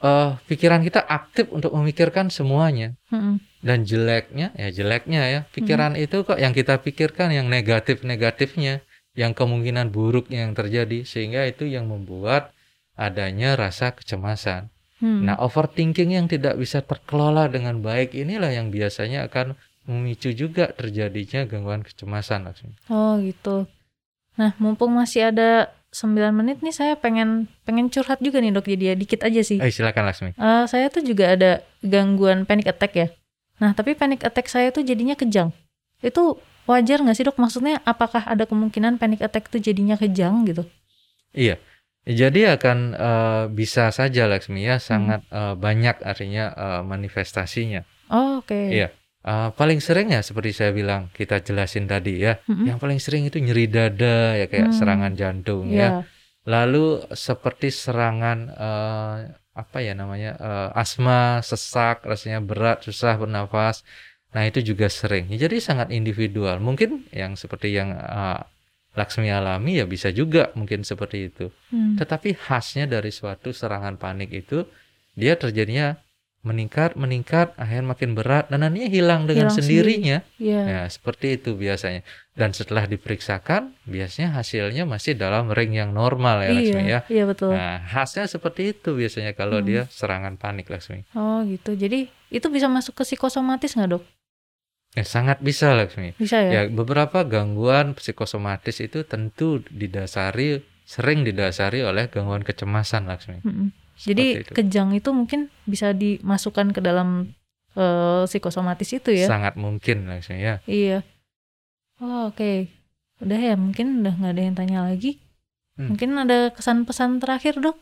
eh, 0.03 0.29
pikiran 0.47 0.83
kita 0.83 0.99
aktif 1.03 1.47
untuk 1.51 1.71
memikirkan 1.71 2.27
semuanya. 2.27 2.95
Mm-mm. 3.11 3.39
Dan 3.63 3.87
jeleknya, 3.87 4.51
ya 4.59 4.69
jeleknya 4.75 5.21
ya, 5.31 5.39
pikiran 5.55 5.95
itu 5.95 6.27
kok 6.27 6.35
yang 6.35 6.51
kita 6.51 6.83
pikirkan 6.83 7.31
yang 7.31 7.47
negatif-negatifnya, 7.47 8.83
yang 9.15 9.31
kemungkinan 9.31 9.87
buruknya 9.87 10.43
yang 10.43 10.51
terjadi, 10.51 11.07
sehingga 11.07 11.47
itu 11.47 11.63
yang 11.63 11.87
membuat 11.87 12.51
adanya 12.99 13.55
rasa 13.55 13.95
kecemasan. 13.95 14.67
Hmm. 14.99 15.27
Nah, 15.27 15.39
overthinking 15.39 16.15
yang 16.15 16.27
tidak 16.27 16.59
bisa 16.59 16.83
terkelola 16.83 17.47
dengan 17.47 17.79
baik 17.79 18.15
inilah 18.15 18.51
yang 18.51 18.67
biasanya 18.67 19.27
akan 19.31 19.55
memicu 19.83 20.31
juga 20.31 20.71
terjadinya 20.71 21.43
gangguan 21.43 21.83
kecemasan. 21.83 22.47
Laksmi. 22.47 22.75
Oh 22.87 23.19
gitu. 23.19 23.67
Nah, 24.39 24.55
mumpung 24.59 24.95
masih 24.95 25.31
ada 25.31 25.75
9 25.93 26.33
menit 26.33 26.65
nih 26.65 26.73
saya 26.73 26.97
pengen 26.97 27.45
pengen 27.69 27.91
curhat 27.93 28.17
juga 28.17 28.41
nih 28.41 28.49
dok 28.49 28.65
jadi 28.65 28.83
ya 28.91 28.95
dikit 28.97 29.21
aja 29.21 29.41
sih. 29.45 29.61
Eh, 29.61 29.69
silakan 29.69 30.09
Laksmi. 30.09 30.31
Eh, 30.33 30.63
saya 30.65 30.89
tuh 30.89 31.05
juga 31.05 31.35
ada 31.37 31.61
gangguan 31.85 32.47
panic 32.49 32.71
attack 32.71 32.93
ya. 32.97 33.07
Nah, 33.63 33.71
tapi 33.71 33.95
panic 33.95 34.27
attack 34.27 34.51
saya 34.51 34.75
tuh 34.75 34.83
jadinya 34.83 35.15
kejang. 35.15 35.55
Itu 36.03 36.35
wajar 36.67 36.99
nggak 36.99 37.15
sih 37.15 37.23
dok? 37.23 37.39
Maksudnya 37.39 37.79
apakah 37.83 38.27
ada 38.27 38.43
kemungkinan 38.43 38.99
panic 38.99 39.23
attack 39.23 39.47
tuh 39.47 39.63
jadinya 39.63 39.95
kejang 39.95 40.43
gitu? 40.43 40.67
Iya. 41.31 41.55
Jadi 42.03 42.43
akan 42.43 42.77
eh, 42.91 43.43
bisa 43.47 43.87
saja 43.89 44.27
Laksmi 44.27 44.67
ya, 44.67 44.75
sangat 44.75 45.23
eh, 45.31 45.55
banyak 45.55 46.03
artinya 46.03 46.51
eh, 46.51 46.81
manifestasinya. 46.83 47.87
Oh, 48.11 48.43
oke. 48.43 48.51
Iya. 48.51 48.91
Eh, 49.23 49.49
paling 49.55 49.79
sering 49.79 50.11
ya 50.11 50.19
seperti 50.19 50.51
saya 50.51 50.75
bilang 50.75 51.07
kita 51.15 51.39
jelasin 51.39 51.87
tadi 51.87 52.19
ya. 52.19 52.35
Mm-mm. 52.43 52.67
Yang 52.67 52.77
paling 52.83 52.99
sering 52.99 53.23
itu 53.31 53.39
nyeri 53.39 53.71
dada 53.71 54.35
ya 54.35 54.51
kayak 54.51 54.69
Hmm. 54.69 54.75
serangan 54.75 55.13
jantung 55.15 55.71
Iya. 55.71 55.79
ya. 55.79 55.89
Lalu 56.43 57.07
seperti 57.15 57.71
serangan 57.71 58.51
eh, 58.51 59.17
apa 59.53 59.85
ya 59.85 59.93
namanya 59.93 60.37
eh, 60.37 60.69
asma, 60.81 61.39
sesak, 61.45 62.05
rasanya 62.05 62.41
berat, 62.41 62.81
susah 62.85 63.17
bernafas. 63.17 63.85
Nah 64.33 64.49
itu 64.49 64.65
juga 64.65 64.89
sering. 64.89 65.29
Ya, 65.29 65.45
Jadi 65.45 65.61
sangat 65.61 65.93
individual. 65.93 66.57
Mungkin 66.57 67.05
yang 67.13 67.37
seperti 67.37 67.73
yang 67.77 67.93
eh, 67.93 68.41
Laksmi 68.93 69.25
alami 69.33 69.81
ya 69.81 69.89
bisa 69.89 70.13
juga 70.13 70.53
mungkin 70.53 70.85
seperti 70.85 71.33
itu. 71.33 71.49
Hmm. 71.73 71.97
Tetapi 71.97 72.37
khasnya 72.37 72.85
dari 72.85 73.09
suatu 73.09 73.49
serangan 73.49 73.97
panik 73.97 74.29
itu 74.29 74.69
dia 75.17 75.33
terjadinya 75.33 75.97
meningkat, 76.43 76.99
meningkat, 76.99 77.55
akhirnya 77.55 77.95
makin 77.95 78.19
berat 78.19 78.51
dan 78.51 78.67
nantinya 78.67 78.91
hilang 78.91 79.23
dengan 79.23 79.47
Hilang 79.47 79.55
sendirinya. 79.55 80.17
Iya. 80.35 80.61
Ya, 80.67 80.81
seperti 80.91 81.39
itu 81.39 81.55
biasanya. 81.55 82.03
Dan 82.35 82.51
setelah 82.51 82.83
diperiksakan, 82.83 83.71
biasanya 83.87 84.35
hasilnya 84.35 84.83
masih 84.83 85.15
dalam 85.15 85.47
ring 85.55 85.71
yang 85.71 85.95
normal 85.95 86.43
ya, 86.43 86.51
Laksmi 86.51 86.83
Iya, 86.83 86.99
ya. 86.99 86.99
iya 87.07 87.23
betul. 87.23 87.55
Nah, 87.55 87.79
khasnya 87.87 88.27
seperti 88.27 88.75
itu 88.75 88.91
biasanya 88.91 89.31
kalau 89.31 89.63
Hmm. 89.63 89.67
dia 89.71 89.81
serangan 89.87 90.35
panik, 90.35 90.67
Laksmi. 90.67 91.07
Oh 91.15 91.39
gitu. 91.47 91.79
Jadi 91.79 92.11
itu 92.27 92.47
bisa 92.51 92.67
masuk 92.67 92.99
ke 92.99 93.07
psikosomatis 93.07 93.79
nggak 93.79 93.89
dok? 93.95 94.03
Ya, 94.93 95.07
sangat 95.07 95.39
bisa, 95.39 95.71
Laksmi. 95.73 96.13
Bisa 96.19 96.43
ya? 96.43 96.51
Ya, 96.51 96.61
beberapa 96.67 97.23
gangguan 97.23 97.95
psikosomatis 97.95 98.77
itu 98.77 99.01
tentu 99.07 99.63
didasari 99.71 100.61
sering 100.83 101.23
didasari 101.23 101.79
oleh 101.81 102.11
gangguan 102.11 102.43
kecemasan, 102.43 103.07
Laksmi. 103.07 103.39
Mm-mm. 103.41 103.71
Jadi 104.03 104.43
itu. 104.43 104.51
kejang 104.51 104.91
itu 104.91 105.09
mungkin 105.15 105.47
bisa 105.63 105.95
dimasukkan 105.95 106.75
ke 106.75 106.83
dalam 106.83 107.31
eh, 107.79 108.23
psikosomatis 108.27 108.91
itu 108.91 109.09
ya? 109.15 109.27
sangat 109.31 109.55
mungkin, 109.55 110.11
Laksmi 110.11 110.43
ya. 110.43 110.59
Iya. 110.67 111.07
Oh, 112.03 112.29
oke. 112.29 112.67
Udah 113.23 113.39
ya, 113.39 113.55
mungkin 113.55 114.03
udah 114.03 114.13
nggak 114.19 114.33
ada 114.35 114.41
yang 114.43 114.55
tanya 114.55 114.79
lagi. 114.83 115.23
Hmm. 115.79 115.95
Mungkin 115.95 116.09
ada 116.19 116.51
kesan-pesan 116.53 117.23
terakhir 117.23 117.57
dok? 117.57 117.79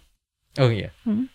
Oh 0.61 0.69
iya. 0.69 0.93
Hmm. 1.03 1.27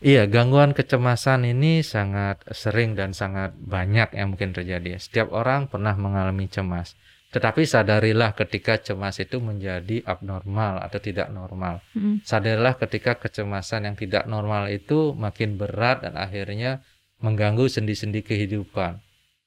Iya, 0.00 0.24
gangguan 0.24 0.72
kecemasan 0.72 1.44
ini 1.44 1.84
sangat 1.84 2.40
sering 2.56 2.96
dan 2.96 3.12
sangat 3.12 3.52
banyak 3.60 4.16
yang 4.16 4.32
mungkin 4.32 4.56
terjadi. 4.56 4.96
Setiap 4.96 5.28
orang 5.28 5.68
pernah 5.68 5.92
mengalami 5.92 6.48
cemas. 6.48 6.96
Tetapi 7.30 7.62
sadarilah 7.62 8.34
ketika 8.34 8.82
cemas 8.82 9.22
itu 9.22 9.38
menjadi 9.38 10.02
abnormal 10.02 10.82
atau 10.82 10.98
tidak 10.98 11.30
normal. 11.30 11.78
Mm. 11.94 12.26
Sadarilah 12.26 12.74
ketika 12.74 13.22
kecemasan 13.22 13.86
yang 13.86 13.94
tidak 13.94 14.26
normal 14.26 14.66
itu 14.66 15.14
makin 15.14 15.54
berat 15.54 16.02
dan 16.02 16.18
akhirnya 16.18 16.82
mengganggu 17.22 17.70
sendi-sendi 17.70 18.26
kehidupan. 18.26 18.98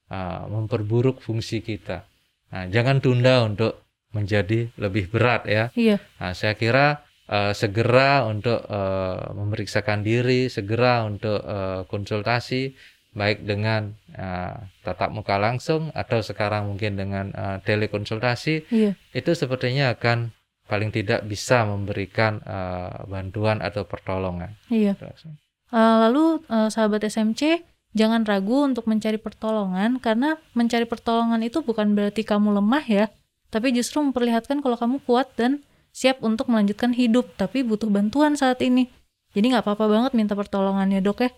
Ah, 0.07 0.45
memperburuk 0.47 1.19
fungsi 1.19 1.59
kita. 1.65 2.05
Nah, 2.53 2.69
jangan 2.69 3.01
tunda 3.01 3.41
untuk 3.43 3.81
menjadi 4.13 4.69
lebih 4.77 5.09
berat 5.09 5.49
ya. 5.49 5.73
Iya. 5.73 5.97
Nah, 6.21 6.37
saya 6.37 6.53
kira 6.53 7.01
eh, 7.25 7.51
segera 7.57 8.23
untuk 8.29 8.61
eh, 8.61 9.19
memeriksakan 9.33 10.05
diri, 10.05 10.53
segera 10.53 11.01
untuk 11.03 11.41
eh, 11.41 11.81
konsultasi, 11.89 12.77
baik 13.13 13.45
dengan 13.45 13.93
eh, 14.11 14.57
tatap 14.81 15.13
muka 15.13 15.37
langsung 15.37 15.93
atau 15.93 16.19
sekarang 16.19 16.69
mungkin 16.69 16.97
dengan 16.97 17.29
eh, 17.29 17.57
telekonsultasi, 17.61 18.69
Iya. 18.69 18.91
itu 19.13 19.31
sepertinya 19.33 19.93
akan 19.93 20.33
paling 20.65 20.89
tidak 20.89 21.21
bisa 21.23 21.61
memberikan 21.63 22.41
eh, 22.41 23.05
bantuan 23.05 23.61
atau 23.61 23.85
pertolongan. 23.85 24.57
Iya. 24.67 24.97
Eh, 24.97 25.95
lalu 26.01 26.41
eh, 26.45 26.69
sahabat 26.69 27.05
SMC 27.05 27.61
jangan 27.93 28.25
ragu 28.25 28.65
untuk 28.65 28.89
mencari 28.89 29.21
pertolongan 29.21 30.01
karena 30.01 30.41
mencari 30.57 30.89
pertolongan 30.89 31.45
itu 31.45 31.61
bukan 31.61 31.93
berarti 31.93 32.25
kamu 32.25 32.57
lemah 32.57 32.85
ya, 32.89 33.05
tapi 33.53 33.69
justru 33.69 34.01
memperlihatkan 34.01 34.65
kalau 34.65 34.73
kamu 34.73 34.97
kuat 35.05 35.29
dan 35.37 35.61
siap 35.93 36.25
untuk 36.25 36.49
melanjutkan 36.49 36.89
hidup, 36.89 37.37
tapi 37.37 37.61
butuh 37.61 37.85
bantuan 37.85 38.33
saat 38.33 38.57
ini. 38.65 38.89
Jadi 39.37 39.53
nggak 39.53 39.61
apa-apa 39.61 39.85
banget 39.85 40.11
minta 40.17 40.33
pertolongannya 40.33 41.05
dok 41.05 41.21
ya. 41.21 41.29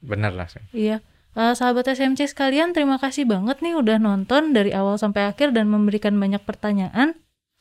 Benar 0.00 0.32
lah. 0.34 0.46
Sing. 0.46 0.62
Iya. 0.70 1.02
Eh, 1.38 1.54
sahabat 1.54 1.86
SMC 1.86 2.26
sekalian, 2.26 2.74
terima 2.74 2.98
kasih 2.98 3.22
banget 3.22 3.62
nih 3.62 3.78
udah 3.78 4.02
nonton 4.02 4.50
dari 4.50 4.74
awal 4.74 4.98
sampai 4.98 5.28
akhir 5.28 5.54
dan 5.54 5.70
memberikan 5.70 6.18
banyak 6.18 6.42
pertanyaan. 6.42 7.14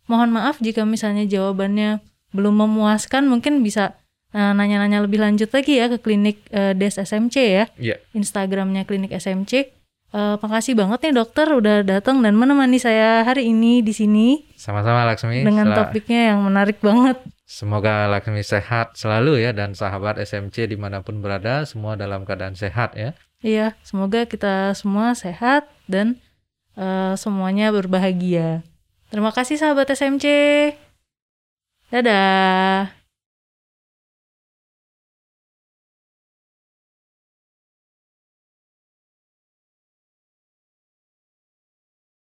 Mohon 0.08 0.40
maaf 0.40 0.58
jika 0.58 0.88
misalnya 0.88 1.28
jawabannya 1.28 2.00
belum 2.32 2.64
memuaskan, 2.64 3.28
mungkin 3.28 3.62
bisa 3.62 3.98
Nah, 4.28 4.52
nanya-nanya 4.52 5.00
lebih 5.02 5.24
lanjut 5.24 5.48
lagi 5.50 5.80
ya 5.80 5.88
ke 5.88 6.04
klinik 6.04 6.44
eh, 6.52 6.76
Des 6.76 7.00
SMC 7.00 7.36
ya. 7.40 7.66
Iya. 7.80 7.96
Instagramnya 8.12 8.84
klinik 8.84 9.10
SMC. 9.10 9.72
Eh, 10.08 10.36
makasih 10.38 10.76
banget 10.76 11.00
nih 11.04 11.14
dokter 11.16 11.48
udah 11.48 11.82
datang 11.82 12.20
dan 12.20 12.36
menemani 12.36 12.76
saya 12.76 13.24
hari 13.24 13.50
ini 13.50 13.80
di 13.80 13.96
sini 13.96 14.28
Sama-sama 14.56 15.08
Laksmi. 15.08 15.44
dengan 15.44 15.72
Sel- 15.72 15.78
topiknya 15.80 16.36
yang 16.36 16.44
menarik 16.44 16.80
banget. 16.84 17.18
Semoga 17.48 18.12
Laksmi 18.12 18.44
sehat 18.44 19.00
selalu 19.00 19.40
ya 19.40 19.56
dan 19.56 19.72
sahabat 19.72 20.20
SMC 20.20 20.68
di 20.68 20.76
mana 20.76 21.00
pun 21.00 21.24
berada 21.24 21.64
semua 21.64 21.96
dalam 21.96 22.28
keadaan 22.28 22.60
sehat 22.60 22.92
ya. 23.00 23.16
Iya, 23.40 23.72
semoga 23.88 24.28
kita 24.28 24.76
semua 24.76 25.16
sehat 25.16 25.64
dan 25.88 26.20
eh, 26.76 27.16
semuanya 27.16 27.72
berbahagia. 27.72 28.68
Terima 29.08 29.32
kasih 29.32 29.56
sahabat 29.56 29.88
SMC. 29.88 30.28
Dadah. 31.88 32.97